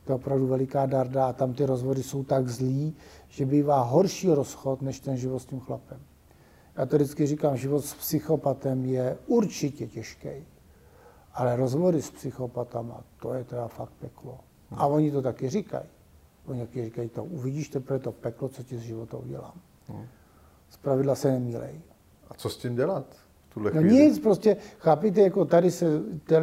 to 0.05 0.11
je 0.11 0.15
opravdu 0.15 0.47
veliká 0.47 0.85
darda 0.85 1.27
a 1.27 1.33
tam 1.33 1.53
ty 1.53 1.65
rozvody 1.65 2.03
jsou 2.03 2.23
tak 2.23 2.47
zlí, 2.47 2.95
že 3.29 3.45
bývá 3.45 3.81
horší 3.81 4.27
rozchod, 4.27 4.81
než 4.81 4.99
ten 4.99 5.17
život 5.17 5.39
s 5.39 5.45
tím 5.45 5.59
chlapem. 5.59 5.99
Já 6.79 6.85
to 6.85 6.95
vždycky 6.95 7.27
říkám, 7.27 7.57
život 7.57 7.85
s 7.85 7.93
psychopatem 7.93 8.85
je 8.85 9.17
určitě 9.27 9.87
těžký, 9.87 10.29
ale 11.33 11.55
rozvody 11.55 12.01
s 12.01 12.11
psychopatama, 12.11 13.03
to 13.21 13.33
je 13.33 13.43
teda 13.43 13.67
fakt 13.67 13.91
peklo. 13.99 14.39
A 14.71 14.87
oni 14.87 15.11
to 15.11 15.21
taky 15.21 15.49
říkají. 15.49 15.85
Oni 16.45 16.59
taky 16.59 16.85
říkají 16.85 17.09
to, 17.09 17.23
uvidíš 17.23 17.69
teprve 17.69 17.99
to 17.99 18.11
peklo, 18.11 18.49
co 18.49 18.63
ti 18.63 18.77
z 18.77 18.81
života 18.81 19.17
udělám. 19.17 19.61
Z 20.69 20.77
pravidla 20.77 21.15
se 21.15 21.31
nemílej. 21.31 21.81
A 22.29 22.33
co 22.33 22.49
s 22.49 22.57
tím 22.57 22.75
dělat? 22.75 23.05
tuhle 23.53 23.71
no 23.75 23.81
nic, 23.81 24.19
prostě 24.19 24.57
chápíte, 24.77 25.21
jako 25.21 25.45
tady 25.45 25.71
se 25.71 25.85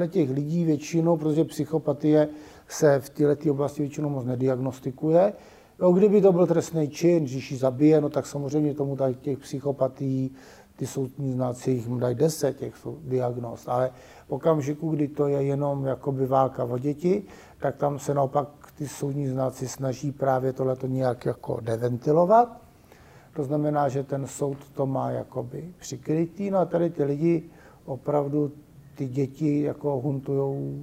těch 0.08 0.30
lidí 0.30 0.64
většinou, 0.64 1.16
protože 1.16 1.44
psychopatie 1.44 2.28
se 2.68 3.00
v 3.00 3.10
této 3.10 3.50
oblasti 3.50 3.82
většinou 3.82 4.08
moc 4.08 4.24
nediagnostikuje. 4.24 5.32
No, 5.78 5.92
kdyby 5.92 6.20
to 6.20 6.32
byl 6.32 6.46
trestný 6.46 6.88
čin, 6.88 7.24
když 7.24 7.50
ji 7.50 7.56
zabije, 7.56 8.00
no 8.00 8.08
tak 8.08 8.26
samozřejmě 8.26 8.74
tomu 8.74 8.96
tady 8.96 9.14
těch 9.14 9.38
psychopatí, 9.38 10.34
ty 10.76 10.86
soudní 10.86 11.32
znáci 11.32 11.70
jich 11.70 11.88
dají 11.88 12.14
deset 12.14 12.56
těch 12.56 12.74
diagnóz, 13.04 13.68
ale 13.68 13.90
v 14.28 14.32
okamžiku, 14.32 14.90
kdy 14.90 15.08
to 15.08 15.28
je 15.28 15.42
jenom 15.42 15.84
jakoby 15.84 16.26
válka 16.26 16.64
o 16.64 16.78
děti, 16.78 17.22
tak 17.60 17.76
tam 17.76 17.98
se 17.98 18.14
naopak 18.14 18.48
ty 18.74 18.88
soudní 18.88 19.28
znáci 19.28 19.68
snaží 19.68 20.12
právě 20.12 20.52
tohleto 20.52 20.86
nějak 20.86 21.26
jako 21.26 21.60
deventilovat. 21.60 22.60
To 23.36 23.44
znamená, 23.44 23.88
že 23.88 24.02
ten 24.02 24.26
soud 24.26 24.58
to 24.74 24.86
má 24.86 25.10
jakoby 25.10 25.74
přikrytý, 25.78 26.50
no 26.50 26.58
a 26.58 26.64
tady 26.64 26.90
ty 26.90 27.04
lidi 27.04 27.50
opravdu 27.84 28.52
ty 28.94 29.08
děti 29.08 29.62
jako 29.62 30.00
huntujou 30.00 30.80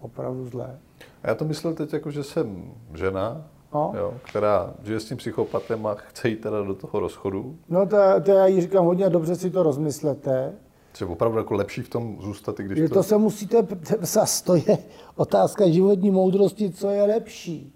opravdu 0.00 0.46
zlé. 0.46 0.78
A 1.22 1.28
já 1.28 1.34
to 1.34 1.44
myslel 1.44 1.74
teď 1.74 1.92
jako, 1.92 2.10
že 2.10 2.24
jsem 2.24 2.72
žena, 2.94 3.46
no. 3.74 3.92
jo, 3.96 4.14
která 4.22 4.74
žije 4.82 5.00
s 5.00 5.04
tím 5.04 5.16
psychopatem 5.16 5.86
a 5.86 5.94
chce 5.94 6.28
jít 6.28 6.40
teda 6.40 6.62
do 6.62 6.74
toho 6.74 7.00
rozchodu. 7.00 7.56
No 7.68 7.86
to, 7.86 7.96
to 8.24 8.30
já 8.30 8.46
jí 8.46 8.60
říkám 8.60 8.84
hodně 8.84 9.10
dobře 9.10 9.36
si 9.36 9.50
to 9.50 9.62
rozmyslete. 9.62 10.52
Je 11.00 11.06
opravdu 11.06 11.38
jako 11.38 11.54
lepší 11.54 11.82
v 11.82 11.88
tom 11.88 12.16
zůstat, 12.20 12.60
i 12.60 12.62
když 12.62 12.78
je 12.78 12.88
to... 12.88 12.94
to 12.94 13.02
se 13.02 13.18
musíte, 13.18 13.66
zase 14.00 14.44
to 14.44 14.54
je 14.54 14.78
otázka 15.16 15.68
životní 15.68 16.10
moudrosti, 16.10 16.70
co 16.70 16.90
je 16.90 17.02
lepší. 17.02 17.74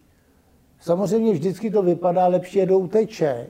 Samozřejmě 0.81 1.33
vždycky 1.33 1.71
to 1.71 1.83
vypadá 1.83 2.27
lepší, 2.27 2.59
jedou 2.59 2.87
teče 2.87 3.47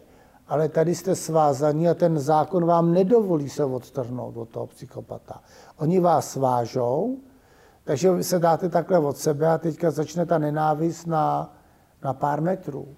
ale 0.53 0.69
tady 0.69 0.95
jste 0.95 1.15
svázaní 1.17 1.89
a 1.89 1.95
ten 1.95 2.19
zákon 2.19 2.67
vám 2.67 2.93
nedovolí 2.93 3.49
se 3.49 3.65
odtrhnout 3.65 4.37
od 4.37 4.49
toho 4.49 4.67
psychopata. 4.67 5.41
Oni 5.79 6.01
vás 6.01 6.31
svážou, 6.31 7.17
takže 7.85 8.23
se 8.23 8.39
dáte 8.39 8.69
takhle 8.69 8.99
od 8.99 9.17
sebe 9.17 9.49
a 9.49 9.59
teďka 9.59 9.91
začne 9.91 10.27
ta 10.27 10.39
nenávist 10.39 11.07
na, 11.07 11.55
na 12.05 12.13
pár 12.13 12.41
metrů. 12.41 12.89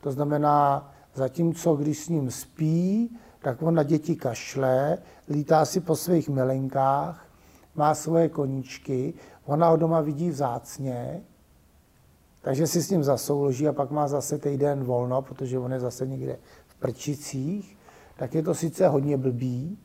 To 0.00 0.10
znamená, 0.10 0.90
zatímco 1.14 1.76
když 1.76 1.98
s 1.98 2.08
ním 2.08 2.30
spí, 2.30 3.16
tak 3.42 3.62
on 3.62 3.74
na 3.74 3.82
děti 3.82 4.16
kašle, 4.16 4.98
lítá 5.28 5.64
si 5.64 5.80
po 5.80 5.96
svých 5.96 6.28
milenkách, 6.28 7.26
má 7.74 7.94
svoje 7.94 8.28
koníčky, 8.28 9.14
ona 9.44 9.68
ho 9.68 9.76
doma 9.76 10.00
vidí 10.00 10.30
vzácně, 10.30 11.22
takže 12.42 12.66
si 12.66 12.82
s 12.82 12.90
ním 12.90 13.04
zasouloží 13.04 13.68
a 13.68 13.72
pak 13.72 13.90
má 13.90 14.08
zase 14.08 14.38
týden 14.38 14.84
volno, 14.84 15.22
protože 15.22 15.58
on 15.58 15.72
je 15.72 15.80
zase 15.80 16.06
někde 16.06 16.38
prčicích, 16.78 17.78
tak 18.16 18.34
je 18.34 18.42
to 18.42 18.54
sice 18.54 18.88
hodně 18.88 19.16
blbý, 19.16 19.78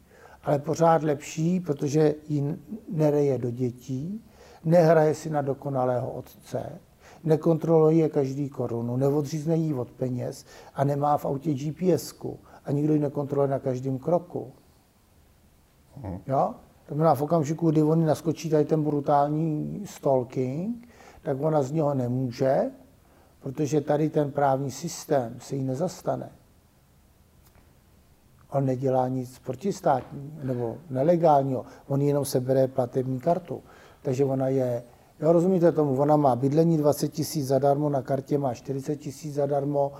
ale 0.43 0.59
pořád 0.59 1.03
lepší, 1.03 1.59
protože 1.59 2.15
ji 2.29 2.59
nereje 2.89 3.37
do 3.37 3.51
dětí, 3.51 4.25
nehraje 4.65 5.15
si 5.15 5.29
na 5.29 5.41
dokonalého 5.41 6.11
otce, 6.11 6.79
nekontroluje 7.23 8.09
každý 8.09 8.49
korunu, 8.49 8.97
neodřízne 8.97 9.55
jí 9.55 9.73
od 9.73 9.91
peněz 9.91 10.45
a 10.73 10.83
nemá 10.83 11.17
v 11.17 11.25
autě 11.25 11.53
gps 11.53 12.13
a 12.65 12.71
nikdo 12.71 12.93
ji 12.93 12.99
nekontroluje 12.99 13.49
na 13.49 13.59
každém 13.59 13.99
kroku. 13.99 14.51
Hmm. 15.95 16.19
Jo? 16.27 16.53
To 16.85 16.95
znamená, 16.95 17.15
v 17.15 17.21
okamžiku, 17.21 17.71
kdy 17.71 17.83
oni 17.83 18.05
naskočí 18.05 18.49
tady 18.49 18.65
ten 18.65 18.83
brutální 18.83 19.83
stalking, 19.85 20.87
tak 21.21 21.41
ona 21.41 21.63
z 21.63 21.71
něho 21.71 21.93
nemůže, 21.93 22.61
protože 23.39 23.81
tady 23.81 24.09
ten 24.09 24.31
právní 24.31 24.71
systém 24.71 25.35
se 25.39 25.55
jí 25.55 25.63
nezastane 25.63 26.29
on 28.53 28.65
nedělá 28.65 29.07
nic 29.07 29.39
protistátní 29.39 30.39
nebo 30.43 30.77
nelegálního, 30.89 31.65
on 31.87 32.01
jenom 32.01 32.25
sebere 32.25 32.67
platební 32.67 33.19
kartu. 33.19 33.63
Takže 34.01 34.25
ona 34.25 34.47
je, 34.47 34.83
jo, 35.23 35.31
rozumíte 35.31 35.71
tomu, 35.71 35.97
ona 35.97 36.17
má 36.17 36.35
bydlení 36.35 36.77
20 36.77 37.07
tisíc 37.07 37.47
zadarmo, 37.47 37.89
na 37.89 38.01
kartě 38.01 38.37
má 38.37 38.53
40 38.53 38.95
tisíc 38.95 39.33
zadarmo, 39.33 39.91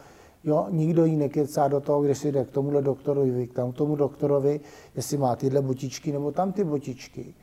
jo, 0.44 0.68
nikdo 0.70 1.06
jí 1.06 1.16
nekecá 1.16 1.68
do 1.68 1.80
toho, 1.80 2.02
když 2.02 2.18
si 2.18 2.32
jde 2.32 2.46
k 2.46 2.52
tomuhle 2.52 2.82
doktorovi, 2.82 3.48
k 3.48 3.54
tomu 3.74 3.96
doktorovi, 3.96 4.60
jestli 4.96 5.18
má 5.18 5.36
tyhle 5.36 5.62
botičky 5.62 6.12
nebo 6.12 6.32
tam 6.32 6.52
ty 6.52 6.64
botičky. 6.64 7.34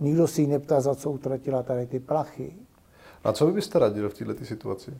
Nikdo 0.00 0.26
si 0.26 0.42
ji 0.42 0.46
neptá, 0.46 0.80
za 0.80 0.94
co 0.94 1.10
utratila 1.10 1.62
tady 1.62 1.86
ty 1.86 2.00
plachy. 2.00 2.52
A 3.24 3.32
co 3.32 3.46
byste 3.46 3.78
radil 3.78 4.08
v 4.08 4.14
této 4.14 4.44
situaci? 4.44 4.90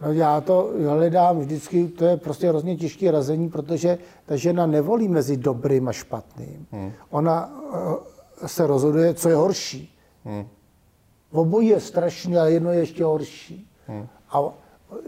No 0.00 0.12
já 0.12 0.40
to 0.40 0.72
hledám 0.88 1.38
vždycky, 1.38 1.88
to 1.88 2.04
je 2.04 2.16
prostě 2.16 2.48
hrozně 2.48 2.76
těžké 2.76 3.10
razení, 3.10 3.48
protože 3.48 3.98
ta 4.26 4.36
žena 4.36 4.66
nevolí 4.66 5.08
mezi 5.08 5.36
dobrým 5.36 5.88
a 5.88 5.92
špatným. 5.92 6.66
Hmm. 6.70 6.92
Ona 7.10 7.46
uh, 7.46 8.46
se 8.46 8.66
rozhoduje, 8.66 9.14
co 9.14 9.28
je 9.28 9.34
horší. 9.34 9.98
Hmm. 10.24 10.44
Obojí 11.32 11.68
je 11.68 11.80
strašný, 11.80 12.36
ale 12.36 12.52
jedno 12.52 12.72
je 12.72 12.78
ještě 12.78 13.04
horší. 13.04 13.70
Hmm. 13.86 14.06
A 14.30 14.42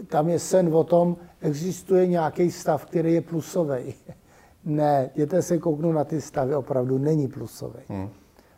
tam 0.07 0.29
je 0.29 0.39
sen 0.39 0.75
o 0.75 0.83
tom, 0.83 1.17
existuje 1.41 2.07
nějaký 2.07 2.51
stav, 2.51 2.85
který 2.85 3.13
je 3.13 3.21
plusový. 3.21 3.93
ne, 4.65 5.09
jděte 5.15 5.41
se 5.41 5.57
kouknout 5.57 5.95
na 5.95 6.03
ty 6.03 6.21
stavy, 6.21 6.55
opravdu 6.55 6.97
není 6.97 7.27
plusový. 7.27 7.79
Hmm. 7.87 8.09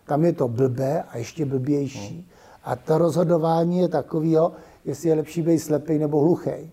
Tam 0.06 0.26
je 0.26 0.34
to 0.34 0.48
blbé 0.48 1.04
a 1.04 1.18
ještě 1.18 1.46
blbější. 1.46 2.16
Hmm. 2.16 2.26
A 2.64 2.76
to 2.76 2.98
rozhodování 2.98 3.80
je 3.80 3.88
takového, 3.88 4.52
jestli 4.86 5.10
je 5.10 5.16
lepší 5.16 5.42
být 5.42 5.60
slepý 5.60 5.98
nebo 5.98 6.22
hluchý. 6.22 6.72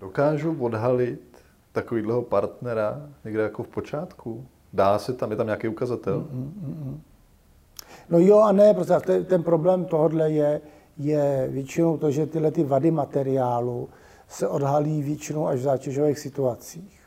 Dokážu 0.00 0.56
odhalit 0.60 1.32
takovýhleho 1.72 2.22
partnera 2.22 3.08
někde 3.24 3.42
jako 3.42 3.62
v 3.62 3.68
počátku? 3.68 4.46
Dá 4.72 4.98
se 4.98 5.12
tam, 5.12 5.30
je 5.30 5.36
tam 5.36 5.46
nějaký 5.46 5.68
ukazatel? 5.68 6.18
Mm, 6.18 6.52
mm, 6.56 6.84
mm. 6.84 7.00
No 8.12 8.18
jo 8.18 8.38
a 8.38 8.52
ne, 8.52 8.74
protože 8.74 9.00
ten, 9.00 9.24
ten 9.24 9.42
problém 9.42 9.84
tohohle 9.84 10.30
je, 10.30 10.60
je 10.96 11.48
většinou 11.50 11.96
to, 11.96 12.10
že 12.10 12.26
tyhle 12.26 12.50
ty 12.50 12.64
vady 12.64 12.90
materiálu 12.90 13.88
se 14.28 14.48
odhalí 14.48 15.02
většinou 15.02 15.46
až 15.46 15.58
v 15.58 15.62
zátěžových 15.62 16.18
situacích. 16.18 17.00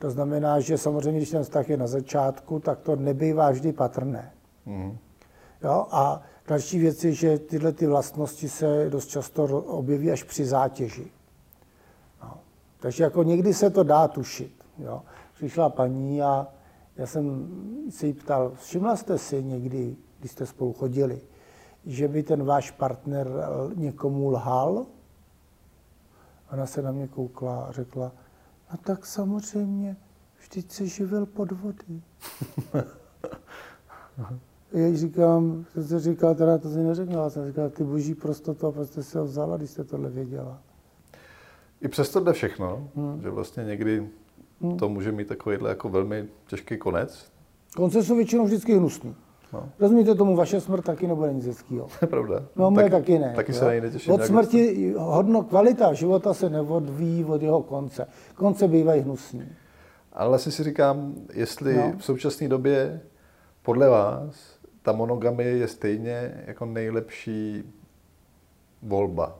To 0.00 0.10
znamená, 0.10 0.60
že 0.60 0.78
samozřejmě, 0.78 1.18
když 1.18 1.30
ten 1.30 1.42
vztah 1.42 1.68
je 1.68 1.76
na 1.76 1.86
začátku, 1.86 2.58
tak 2.58 2.80
to 2.80 2.96
nebývá 2.96 3.50
vždy 3.50 3.72
patrné. 3.72 4.32
Mm. 4.66 4.96
Jo? 5.62 5.86
A 5.90 6.22
Další 6.48 6.78
věc 6.78 7.04
je, 7.04 7.12
že 7.12 7.38
tyhle 7.38 7.72
ty 7.72 7.86
vlastnosti 7.86 8.48
se 8.48 8.86
dost 8.90 9.06
často 9.06 9.44
objeví 9.62 10.10
až 10.10 10.22
při 10.22 10.44
zátěži. 10.44 11.10
No. 12.22 12.34
Takže 12.80 13.04
jako 13.04 13.22
někdy 13.22 13.54
se 13.54 13.70
to 13.70 13.82
dá 13.82 14.08
tušit. 14.08 14.52
Jo. 14.78 15.02
Přišla 15.34 15.68
paní 15.68 16.22
a 16.22 16.48
já 16.96 17.06
jsem 17.06 17.48
se 17.90 18.06
jí 18.06 18.12
ptal, 18.12 18.52
všimla 18.54 18.96
jste 18.96 19.18
si 19.18 19.42
někdy, 19.44 19.96
když 20.22 20.32
jste 20.32 20.46
spolu 20.46 20.72
chodili, 20.72 21.20
že 21.86 22.08
by 22.08 22.22
ten 22.22 22.44
váš 22.44 22.70
partner 22.70 23.28
někomu 23.74 24.30
lhal? 24.30 24.86
Ona 26.52 26.66
se 26.66 26.82
na 26.82 26.92
mě 26.92 27.08
koukla 27.08 27.64
a 27.64 27.72
řekla, 27.72 28.12
no 28.72 28.78
tak 28.84 29.06
samozřejmě, 29.06 29.96
vždyť 30.38 30.72
se 30.72 30.86
živil 30.86 31.26
pod 31.26 31.52
vody. 31.52 32.02
Já 34.72 34.96
říkám, 34.96 35.64
co 35.74 35.82
jsi 35.82 35.98
říkal, 35.98 36.34
teda 36.34 36.58
to 36.58 36.70
si 36.70 36.78
neřekl, 36.78 37.12
já 37.12 37.30
jsem 37.30 37.46
říkal, 37.46 37.70
ty 37.70 37.84
boží 37.84 38.14
prostotu, 38.14 38.66
a 38.66 38.72
proč 38.72 38.88
jste 38.88 39.02
si 39.02 39.18
ho 39.18 39.24
vzala, 39.24 39.56
když 39.56 39.70
jste 39.70 39.84
tohle 39.84 40.10
věděla. 40.10 40.62
I 41.80 41.88
přesto 41.88 42.20
jde 42.20 42.32
všechno, 42.32 42.88
hmm. 42.96 43.22
že 43.22 43.30
vlastně 43.30 43.64
někdy 43.64 44.08
hmm. 44.60 44.76
to 44.76 44.88
může 44.88 45.12
mít 45.12 45.28
takovýhle 45.28 45.68
jako 45.68 45.88
velmi 45.88 46.28
těžký 46.46 46.76
konec. 46.78 47.32
Konce 47.76 48.02
jsou 48.02 48.16
většinou 48.16 48.44
vždycky 48.44 48.76
hnusný. 48.76 49.14
No. 49.52 49.68
Rozumíte 49.78 50.14
tomu, 50.14 50.36
vaše 50.36 50.60
smrt 50.60 50.84
taky 50.84 51.06
nebude 51.06 51.32
nic 51.32 51.46
hezkého. 51.46 51.86
To 51.86 52.04
je 52.04 52.08
pravda. 52.08 52.42
No, 52.56 52.70
moje 52.70 52.90
tak, 52.90 52.92
taky 52.92 53.18
ne. 53.18 53.32
Taky 53.36 53.52
jo? 53.52 53.58
se 53.58 53.80
netěším. 53.80 54.12
Od 54.12 54.24
smrti 54.24 54.94
hodno, 54.98 55.42
kvalita 55.42 55.92
života 55.92 56.34
se 56.34 56.50
neodvíjí 56.50 57.24
od 57.24 57.42
jeho 57.42 57.62
konce. 57.62 58.06
Konce 58.34 58.68
bývají 58.68 59.02
hnusný. 59.02 59.48
Ale 60.12 60.28
vlastně 60.28 60.52
si 60.52 60.64
říkám, 60.64 61.14
jestli 61.34 61.76
no. 61.76 61.92
v 61.98 62.04
současné 62.04 62.48
době 62.48 63.00
podle 63.62 63.88
vás 63.88 64.58
ta 64.82 64.92
monogamie 64.92 65.50
je 65.50 65.68
stejně 65.68 66.44
jako 66.46 66.66
nejlepší 66.66 67.62
volba. 68.82 69.38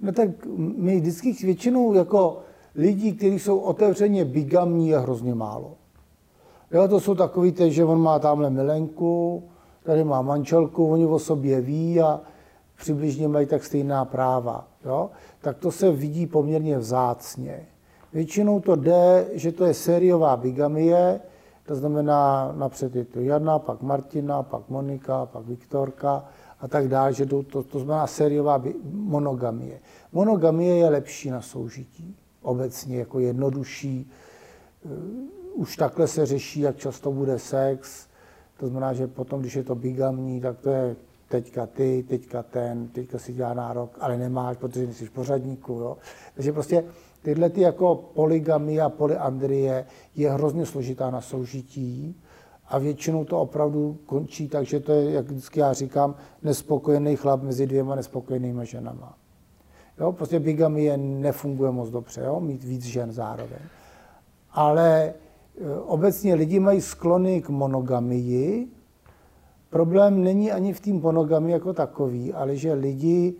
No 0.00 0.12
tak 0.12 0.28
my 0.76 1.00
vždycky 1.00 1.32
většinou 1.32 1.94
jako 1.94 2.40
lidí, 2.74 3.12
kteří 3.12 3.38
jsou 3.38 3.58
otevřeně 3.58 4.24
bigamní, 4.24 4.88
je 4.88 4.98
hrozně 4.98 5.34
málo. 5.34 5.76
Jo, 6.72 6.88
to 6.88 7.00
jsou 7.00 7.14
takový, 7.14 7.52
ty, 7.52 7.72
že 7.72 7.84
on 7.84 8.00
má 8.00 8.18
tamhle 8.18 8.50
milenku, 8.50 9.42
tady 9.82 10.04
má 10.04 10.22
manželku, 10.22 10.86
oni 10.86 11.06
o 11.06 11.18
sobě 11.18 11.60
ví 11.60 12.00
a 12.00 12.20
přibližně 12.76 13.28
mají 13.28 13.46
tak 13.46 13.64
stejná 13.64 14.04
práva. 14.04 14.68
Jo? 14.84 15.10
Tak 15.40 15.58
to 15.58 15.72
se 15.72 15.92
vidí 15.92 16.26
poměrně 16.26 16.78
vzácně. 16.78 17.66
Většinou 18.12 18.60
to 18.60 18.76
jde, 18.76 19.26
že 19.32 19.52
to 19.52 19.64
je 19.64 19.74
sériová 19.74 20.36
bigamie, 20.36 21.20
to 21.66 21.74
znamená 21.74 22.52
napřed 22.56 22.96
je 22.96 23.04
to 23.04 23.20
Jana, 23.20 23.58
pak 23.58 23.82
Martina, 23.82 24.42
pak 24.42 24.68
Monika, 24.68 25.26
pak 25.26 25.46
Viktorka 25.46 26.24
a 26.60 26.68
tak 26.68 26.88
dále, 26.88 27.12
že 27.12 27.26
to, 27.26 27.42
to, 27.42 27.62
to 27.62 27.78
znamená 27.78 28.06
sériová 28.06 28.62
monogamie. 28.92 29.80
Monogamie 30.12 30.76
je 30.76 30.88
lepší 30.88 31.30
na 31.30 31.40
soužití, 31.40 32.16
obecně 32.42 32.98
jako 32.98 33.18
jednodušší. 33.18 34.10
Už 35.54 35.76
takhle 35.76 36.08
se 36.08 36.26
řeší, 36.26 36.60
jak 36.60 36.76
často 36.76 37.12
bude 37.12 37.38
sex, 37.38 38.06
to 38.56 38.68
znamená, 38.68 38.92
že 38.92 39.06
potom, 39.06 39.40
když 39.40 39.54
je 39.54 39.64
to 39.64 39.74
bigamní, 39.74 40.40
tak 40.40 40.58
to 40.58 40.70
je 40.70 40.96
teďka 41.28 41.66
ty, 41.66 42.04
teďka 42.08 42.42
ten, 42.42 42.88
teďka 42.88 43.18
si 43.18 43.32
dělá 43.32 43.54
nárok, 43.54 43.96
ale 44.00 44.18
nemáš, 44.18 44.56
protože 44.56 44.86
nejsi 44.86 45.06
v 45.06 45.10
pořadníku. 45.10 45.72
Jo? 45.72 45.96
Takže 46.34 46.52
prostě 46.52 46.84
tyhle 47.22 47.50
ty 47.50 47.60
jako 47.60 47.94
polygamie 48.14 48.82
a 48.82 48.88
polyandrie 48.88 49.86
je 50.16 50.30
hrozně 50.30 50.66
složitá 50.66 51.10
na 51.10 51.20
soužití 51.20 52.16
a 52.68 52.78
většinou 52.78 53.24
to 53.24 53.40
opravdu 53.40 53.98
končí 54.06 54.48
tak, 54.48 54.66
že 54.66 54.80
to 54.80 54.92
je, 54.92 55.10
jak 55.10 55.26
vždycky 55.26 55.60
já 55.60 55.72
říkám, 55.72 56.14
nespokojený 56.42 57.16
chlap 57.16 57.42
mezi 57.42 57.66
dvěma 57.66 57.94
nespokojenýma 57.94 58.64
ženama. 58.64 59.18
Jo, 60.00 60.12
prostě 60.12 60.40
bigamie 60.40 60.96
nefunguje 60.96 61.70
moc 61.70 61.90
dobře, 61.90 62.20
jo, 62.24 62.40
mít 62.40 62.64
víc 62.64 62.84
žen 62.84 63.12
zároveň. 63.12 63.58
Ale 64.50 65.14
obecně 65.84 66.34
lidi 66.34 66.60
mají 66.60 66.80
sklony 66.80 67.42
k 67.42 67.48
monogamii. 67.48 68.68
Problém 69.70 70.24
není 70.24 70.52
ani 70.52 70.72
v 70.72 70.80
té 70.80 70.92
monogamii 70.92 71.52
jako 71.52 71.72
takový, 71.72 72.32
ale 72.32 72.56
že 72.56 72.72
lidi 72.72 73.34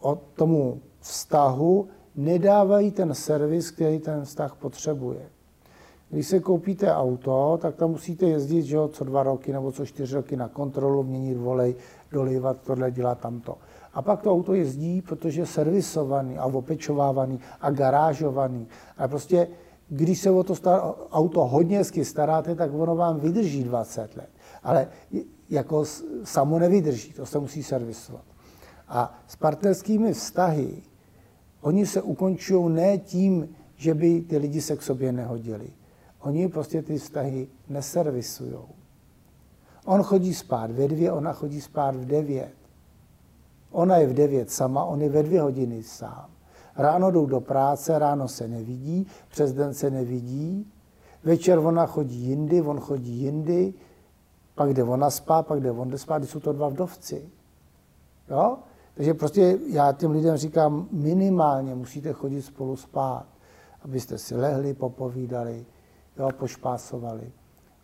o 0.00 0.18
tomu 0.34 0.80
vztahu 1.00 1.88
nedávají 2.16 2.90
ten 2.90 3.14
servis, 3.14 3.70
který 3.70 3.98
ten 3.98 4.24
vztah 4.24 4.54
potřebuje. 4.54 5.20
Když 6.10 6.26
se 6.26 6.40
koupíte 6.40 6.94
auto, 6.94 7.58
tak 7.62 7.74
tam 7.74 7.90
musíte 7.90 8.26
jezdit 8.26 8.62
že 8.62 8.76
jo, 8.76 8.88
co 8.88 9.04
dva 9.04 9.22
roky 9.22 9.52
nebo 9.52 9.72
co 9.72 9.86
čtyři 9.86 10.14
roky 10.14 10.36
na 10.36 10.48
kontrolu, 10.48 11.02
měnit 11.02 11.34
volej, 11.34 11.74
dolívat 12.12 12.56
tohle, 12.66 12.90
dělat 12.90 13.18
tamto. 13.18 13.58
A 13.94 14.02
pak 14.02 14.22
to 14.22 14.32
auto 14.32 14.54
jezdí, 14.54 15.02
protože 15.02 15.40
je 15.40 15.46
servisovaný 15.46 16.38
a 16.38 16.44
opečovávaný 16.44 17.40
a 17.60 17.70
garážovaný. 17.70 18.68
A 18.98 19.08
prostě, 19.08 19.48
když 19.88 20.20
se 20.20 20.30
o 20.30 20.42
to 20.42 20.54
star- 20.54 20.94
auto 21.10 21.44
hodně 21.44 21.78
hezky 21.78 22.04
staráte, 22.04 22.54
tak 22.54 22.70
ono 22.74 22.96
vám 22.96 23.20
vydrží 23.20 23.64
20 23.64 24.16
let. 24.16 24.30
Ale 24.62 24.88
jako 25.50 25.84
samo 26.24 26.58
nevydrží, 26.58 27.12
to 27.12 27.26
se 27.26 27.38
musí 27.38 27.62
servisovat. 27.62 28.24
A 28.88 29.18
s 29.26 29.36
partnerskými 29.36 30.12
vztahy 30.12 30.82
Oni 31.64 31.86
se 31.86 32.02
ukončují 32.02 32.74
ne 32.74 32.98
tím, 32.98 33.48
že 33.76 33.94
by 33.94 34.20
ty 34.20 34.36
lidi 34.38 34.60
se 34.60 34.76
k 34.76 34.82
sobě 34.82 35.12
nehodili. 35.12 35.70
Oni 36.20 36.48
prostě 36.48 36.82
ty 36.82 36.98
vztahy 36.98 37.48
neservisují. 37.68 38.58
On 39.84 40.02
chodí 40.02 40.34
spát 40.34 40.70
ve 40.70 40.88
dvě, 40.88 41.12
ona 41.12 41.32
chodí 41.32 41.60
spát 41.60 41.96
v 41.96 42.04
devět. 42.04 42.54
Ona 43.70 43.96
je 43.96 44.06
v 44.06 44.14
devět 44.14 44.50
sama, 44.50 44.84
on 44.84 45.02
je 45.02 45.08
ve 45.08 45.22
dvě 45.22 45.40
hodiny 45.40 45.82
sám. 45.82 46.30
Ráno 46.76 47.10
jdou 47.10 47.26
do 47.26 47.40
práce, 47.40 47.98
ráno 47.98 48.28
se 48.28 48.48
nevidí, 48.48 49.06
přes 49.28 49.52
den 49.52 49.74
se 49.74 49.90
nevidí, 49.90 50.72
večer 51.24 51.58
ona 51.58 51.86
chodí 51.86 52.16
jindy, 52.16 52.62
on 52.62 52.80
chodí 52.80 53.12
jindy, 53.12 53.74
pak 54.54 54.74
jde 54.74 54.84
ona 54.84 55.10
spát, 55.10 55.46
pak 55.46 55.60
jde 55.60 55.70
on 55.70 55.98
spát, 55.98 56.24
jsou 56.24 56.40
to 56.40 56.52
dva 56.52 56.68
vdovci. 56.68 57.30
Jo? 58.30 58.58
Takže 58.94 59.14
prostě 59.14 59.58
já 59.66 59.92
těm 59.92 60.10
lidem 60.10 60.36
říkám, 60.36 60.88
minimálně 60.90 61.74
musíte 61.74 62.12
chodit 62.12 62.42
spolu 62.42 62.76
spát, 62.76 63.26
abyste 63.82 64.18
si 64.18 64.36
lehli, 64.36 64.74
popovídali, 64.74 65.66
jo, 66.18 66.28
pošpásovali. 66.38 67.32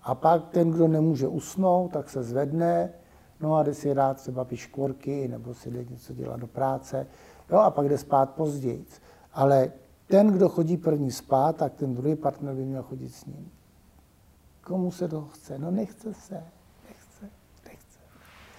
A 0.02 0.14
pak 0.14 0.48
ten, 0.48 0.70
kdo 0.70 0.88
nemůže 0.88 1.28
usnout, 1.28 1.92
tak 1.92 2.10
se 2.10 2.22
zvedne, 2.22 2.92
no 3.40 3.56
a 3.56 3.62
jde 3.62 3.74
si 3.74 3.92
rád 3.92 4.16
třeba 4.16 4.44
piškvorky, 4.44 5.28
nebo 5.28 5.54
si 5.54 5.70
jde 5.70 5.84
něco 5.84 6.14
dělat 6.14 6.40
do 6.40 6.46
práce, 6.46 7.06
jo, 7.52 7.58
a 7.58 7.70
pak 7.70 7.88
jde 7.88 7.98
spát 7.98 8.30
později. 8.30 8.84
Ale 9.32 9.72
ten, 10.06 10.26
kdo 10.26 10.48
chodí 10.48 10.76
první 10.76 11.10
spát, 11.10 11.56
tak 11.56 11.74
ten 11.74 11.94
druhý 11.94 12.16
partner 12.16 12.54
by 12.54 12.64
měl 12.64 12.82
chodit 12.82 13.14
s 13.14 13.26
ním. 13.26 13.50
Komu 14.64 14.90
se 14.90 15.08
to 15.08 15.22
chce? 15.22 15.58
No 15.58 15.70
nechce 15.70 16.14
se. 16.14 16.42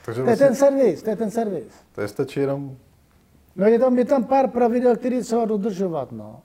Takže 0.06 0.22
to 0.22 0.30
je 0.30 0.36
vlastně, 0.36 0.48
ten 0.48 0.56
servis, 0.56 1.04
to 1.04 1.10
je 1.10 1.16
ten 1.16 1.32
servis. 1.32 1.74
To 1.96 2.02
je 2.02 2.08
stačí 2.08 2.40
jenom... 2.40 2.78
No 3.56 3.66
je 3.66 3.80
tam, 3.80 3.98
je 3.98 4.06
tam 4.06 4.24
pár 4.24 4.50
pravidel, 4.50 4.96
které 4.96 5.22
třeba 5.22 5.46
dodržovat, 5.46 6.12
no. 6.12 6.42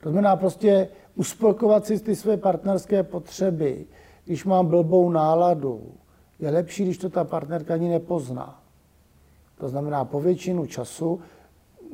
To 0.00 0.10
znamená 0.10 0.36
prostě 0.36 0.88
uspokovat 1.14 1.86
si 1.86 2.00
ty 2.00 2.16
své 2.16 2.36
partnerské 2.36 3.02
potřeby. 3.02 3.86
Když 4.24 4.44
mám 4.44 4.66
blbou 4.66 5.10
náladu, 5.10 5.94
je 6.38 6.50
lepší, 6.50 6.84
když 6.84 6.98
to 6.98 7.10
ta 7.10 7.24
partnerka 7.24 7.74
ani 7.74 7.88
nepozná. 7.88 8.62
To 9.58 9.68
znamená, 9.68 10.04
po 10.04 10.20
většinu 10.20 10.66
času 10.66 11.20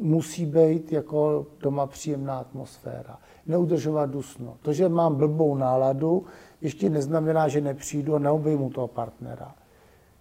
musí 0.01 0.47
být 0.47 0.93
jako 0.93 1.47
doma 1.61 1.87
příjemná 1.87 2.39
atmosféra. 2.39 3.19
Neudržovat 3.47 4.11
dusno. 4.11 4.57
To, 4.63 4.73
že 4.73 4.89
mám 4.89 5.15
blbou 5.15 5.57
náladu, 5.57 6.25
ještě 6.61 6.91
neznamená, 6.91 7.49
že 7.49 7.61
nepřijdu 7.61 8.15
a 8.15 8.19
neobejmu 8.19 8.71
toho 8.71 8.89
partnera. 8.89 9.55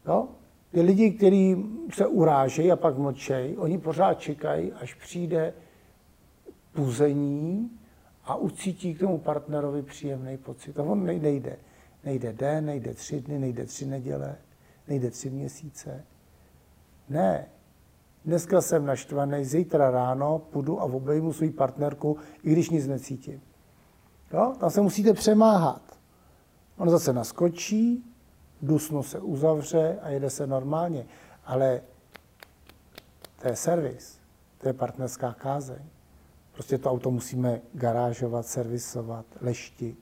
Jo? 0.08 0.28
Ty 0.72 0.82
lidi, 0.82 1.12
kteří 1.12 1.66
se 1.94 2.08
urážejí 2.08 2.72
a 2.72 2.76
pak 2.76 2.98
mlčejí, 2.98 3.58
oni 3.58 3.78
pořád 3.78 4.20
čekají, 4.20 4.72
až 4.72 4.94
přijde 4.94 5.54
puzení 6.74 7.72
a 8.24 8.36
ucítí 8.36 8.94
k 8.94 9.00
tomu 9.00 9.18
partnerovi 9.18 9.82
příjemný 9.82 10.38
pocit. 10.38 10.80
A 10.80 10.84
on 10.84 11.06
nejde. 11.06 11.58
Nejde 12.04 12.34
den, 12.34 12.66
nejde 12.66 12.94
tři 12.94 13.22
dny, 13.22 13.40
nejde 13.40 13.66
tři 13.66 13.86
neděle, 13.86 14.36
nejde 14.88 15.12
tři 15.12 15.30
měsíce. 15.30 16.04
Ne. 17.10 17.46
Dneska 18.26 18.62
jsem 18.62 18.86
naštvaný, 18.86 19.46
zítra 19.46 19.92
ráno 19.92 20.40
půjdu 20.40 20.82
a 20.82 20.84
obejmu 20.84 21.34
svou 21.34 21.52
partnerku, 21.52 22.18
i 22.44 22.52
když 22.52 22.70
nic 22.70 22.88
necítím. 22.88 23.42
Jo? 24.34 24.54
Tam 24.60 24.70
se 24.70 24.82
musíte 24.82 25.14
přemáhat. 25.14 25.82
On 26.78 26.90
zase 26.90 27.14
naskočí, 27.14 28.06
dusno 28.62 29.04
se 29.04 29.20
uzavře 29.20 30.00
a 30.02 30.10
jede 30.10 30.30
se 30.30 30.48
normálně. 30.48 31.06
Ale 31.46 31.82
to 33.42 33.48
je 33.48 33.56
servis, 33.56 34.20
to 34.58 34.68
je 34.68 34.74
partnerská 34.74 35.34
kázeň. 35.34 35.84
Prostě 36.54 36.78
to 36.78 36.92
auto 36.92 37.12
musíme 37.12 37.62
garážovat, 37.74 38.46
servisovat, 38.46 39.26
leštit. 39.42 40.00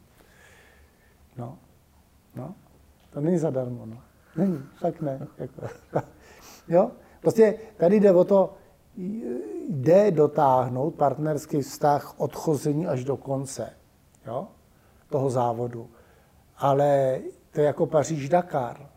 No, 1.38 1.58
no, 2.36 2.56
to 3.10 3.22
není 3.22 3.38
zadarmo, 3.38 3.86
no. 3.86 4.02
Není, 4.36 4.64
tak 4.82 5.02
ne. 5.02 5.28
Jako. 5.38 5.68
jo? 6.68 6.92
Prostě 7.24 7.56
tady 7.78 8.00
jde 8.00 8.12
o 8.12 8.24
to, 8.24 8.54
jde 9.70 10.12
dotáhnout 10.12 10.96
partnerský 10.96 11.62
vztah 11.62 12.14
odchození 12.18 12.88
až 12.88 13.04
do 13.04 13.18
konce 13.18 13.70
jo? 14.28 14.48
toho 15.10 15.30
závodu. 15.30 15.90
Ale 16.58 17.20
to 17.52 17.60
je 17.60 17.66
jako 17.66 17.86
Paříž-Dakar. 17.86 18.90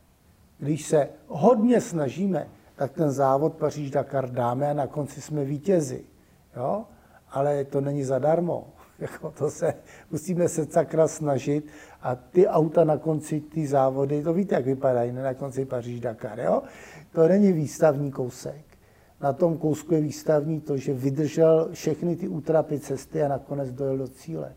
Když 0.58 0.86
se 0.86 1.08
hodně 1.26 1.80
snažíme, 1.80 2.48
tak 2.76 2.92
ten 2.92 3.10
závod 3.10 3.54
Paříž-Dakar 3.54 4.30
dáme 4.30 4.70
a 4.70 4.74
na 4.74 4.86
konci 4.86 5.20
jsme 5.20 5.44
vítězi. 5.44 6.04
Jo? 6.56 6.84
Ale 7.30 7.64
to 7.64 7.80
není 7.80 8.04
zadarmo. 8.04 8.66
Jako 8.98 9.30
to 9.30 9.50
se, 9.50 9.74
musíme 10.10 10.48
se 10.48 10.66
sakra 10.66 11.08
snažit 11.08 11.66
a 12.02 12.14
ty 12.14 12.48
auta 12.48 12.84
na 12.84 12.96
konci 12.96 13.40
ty 13.40 13.66
závody, 13.66 14.22
to 14.22 14.32
víte, 14.32 14.54
jak 14.54 14.64
vypadají, 14.64 15.12
ne 15.12 15.22
na 15.22 15.34
konci 15.34 15.64
Paříž 15.64 16.00
Dakar, 16.00 16.40
jo? 16.40 16.62
To 17.16 17.28
není 17.28 17.52
výstavní 17.52 18.10
kousek. 18.10 18.64
Na 19.20 19.32
tom 19.32 19.58
kousku 19.58 19.94
je 19.94 20.00
výstavní 20.00 20.60
to, 20.60 20.76
že 20.76 20.94
vydržel 20.94 21.68
všechny 21.72 22.16
ty 22.16 22.28
útrapy 22.28 22.80
cesty 22.80 23.22
a 23.22 23.28
nakonec 23.28 23.72
dojel 23.72 23.98
do 23.98 24.08
cíle. 24.08 24.54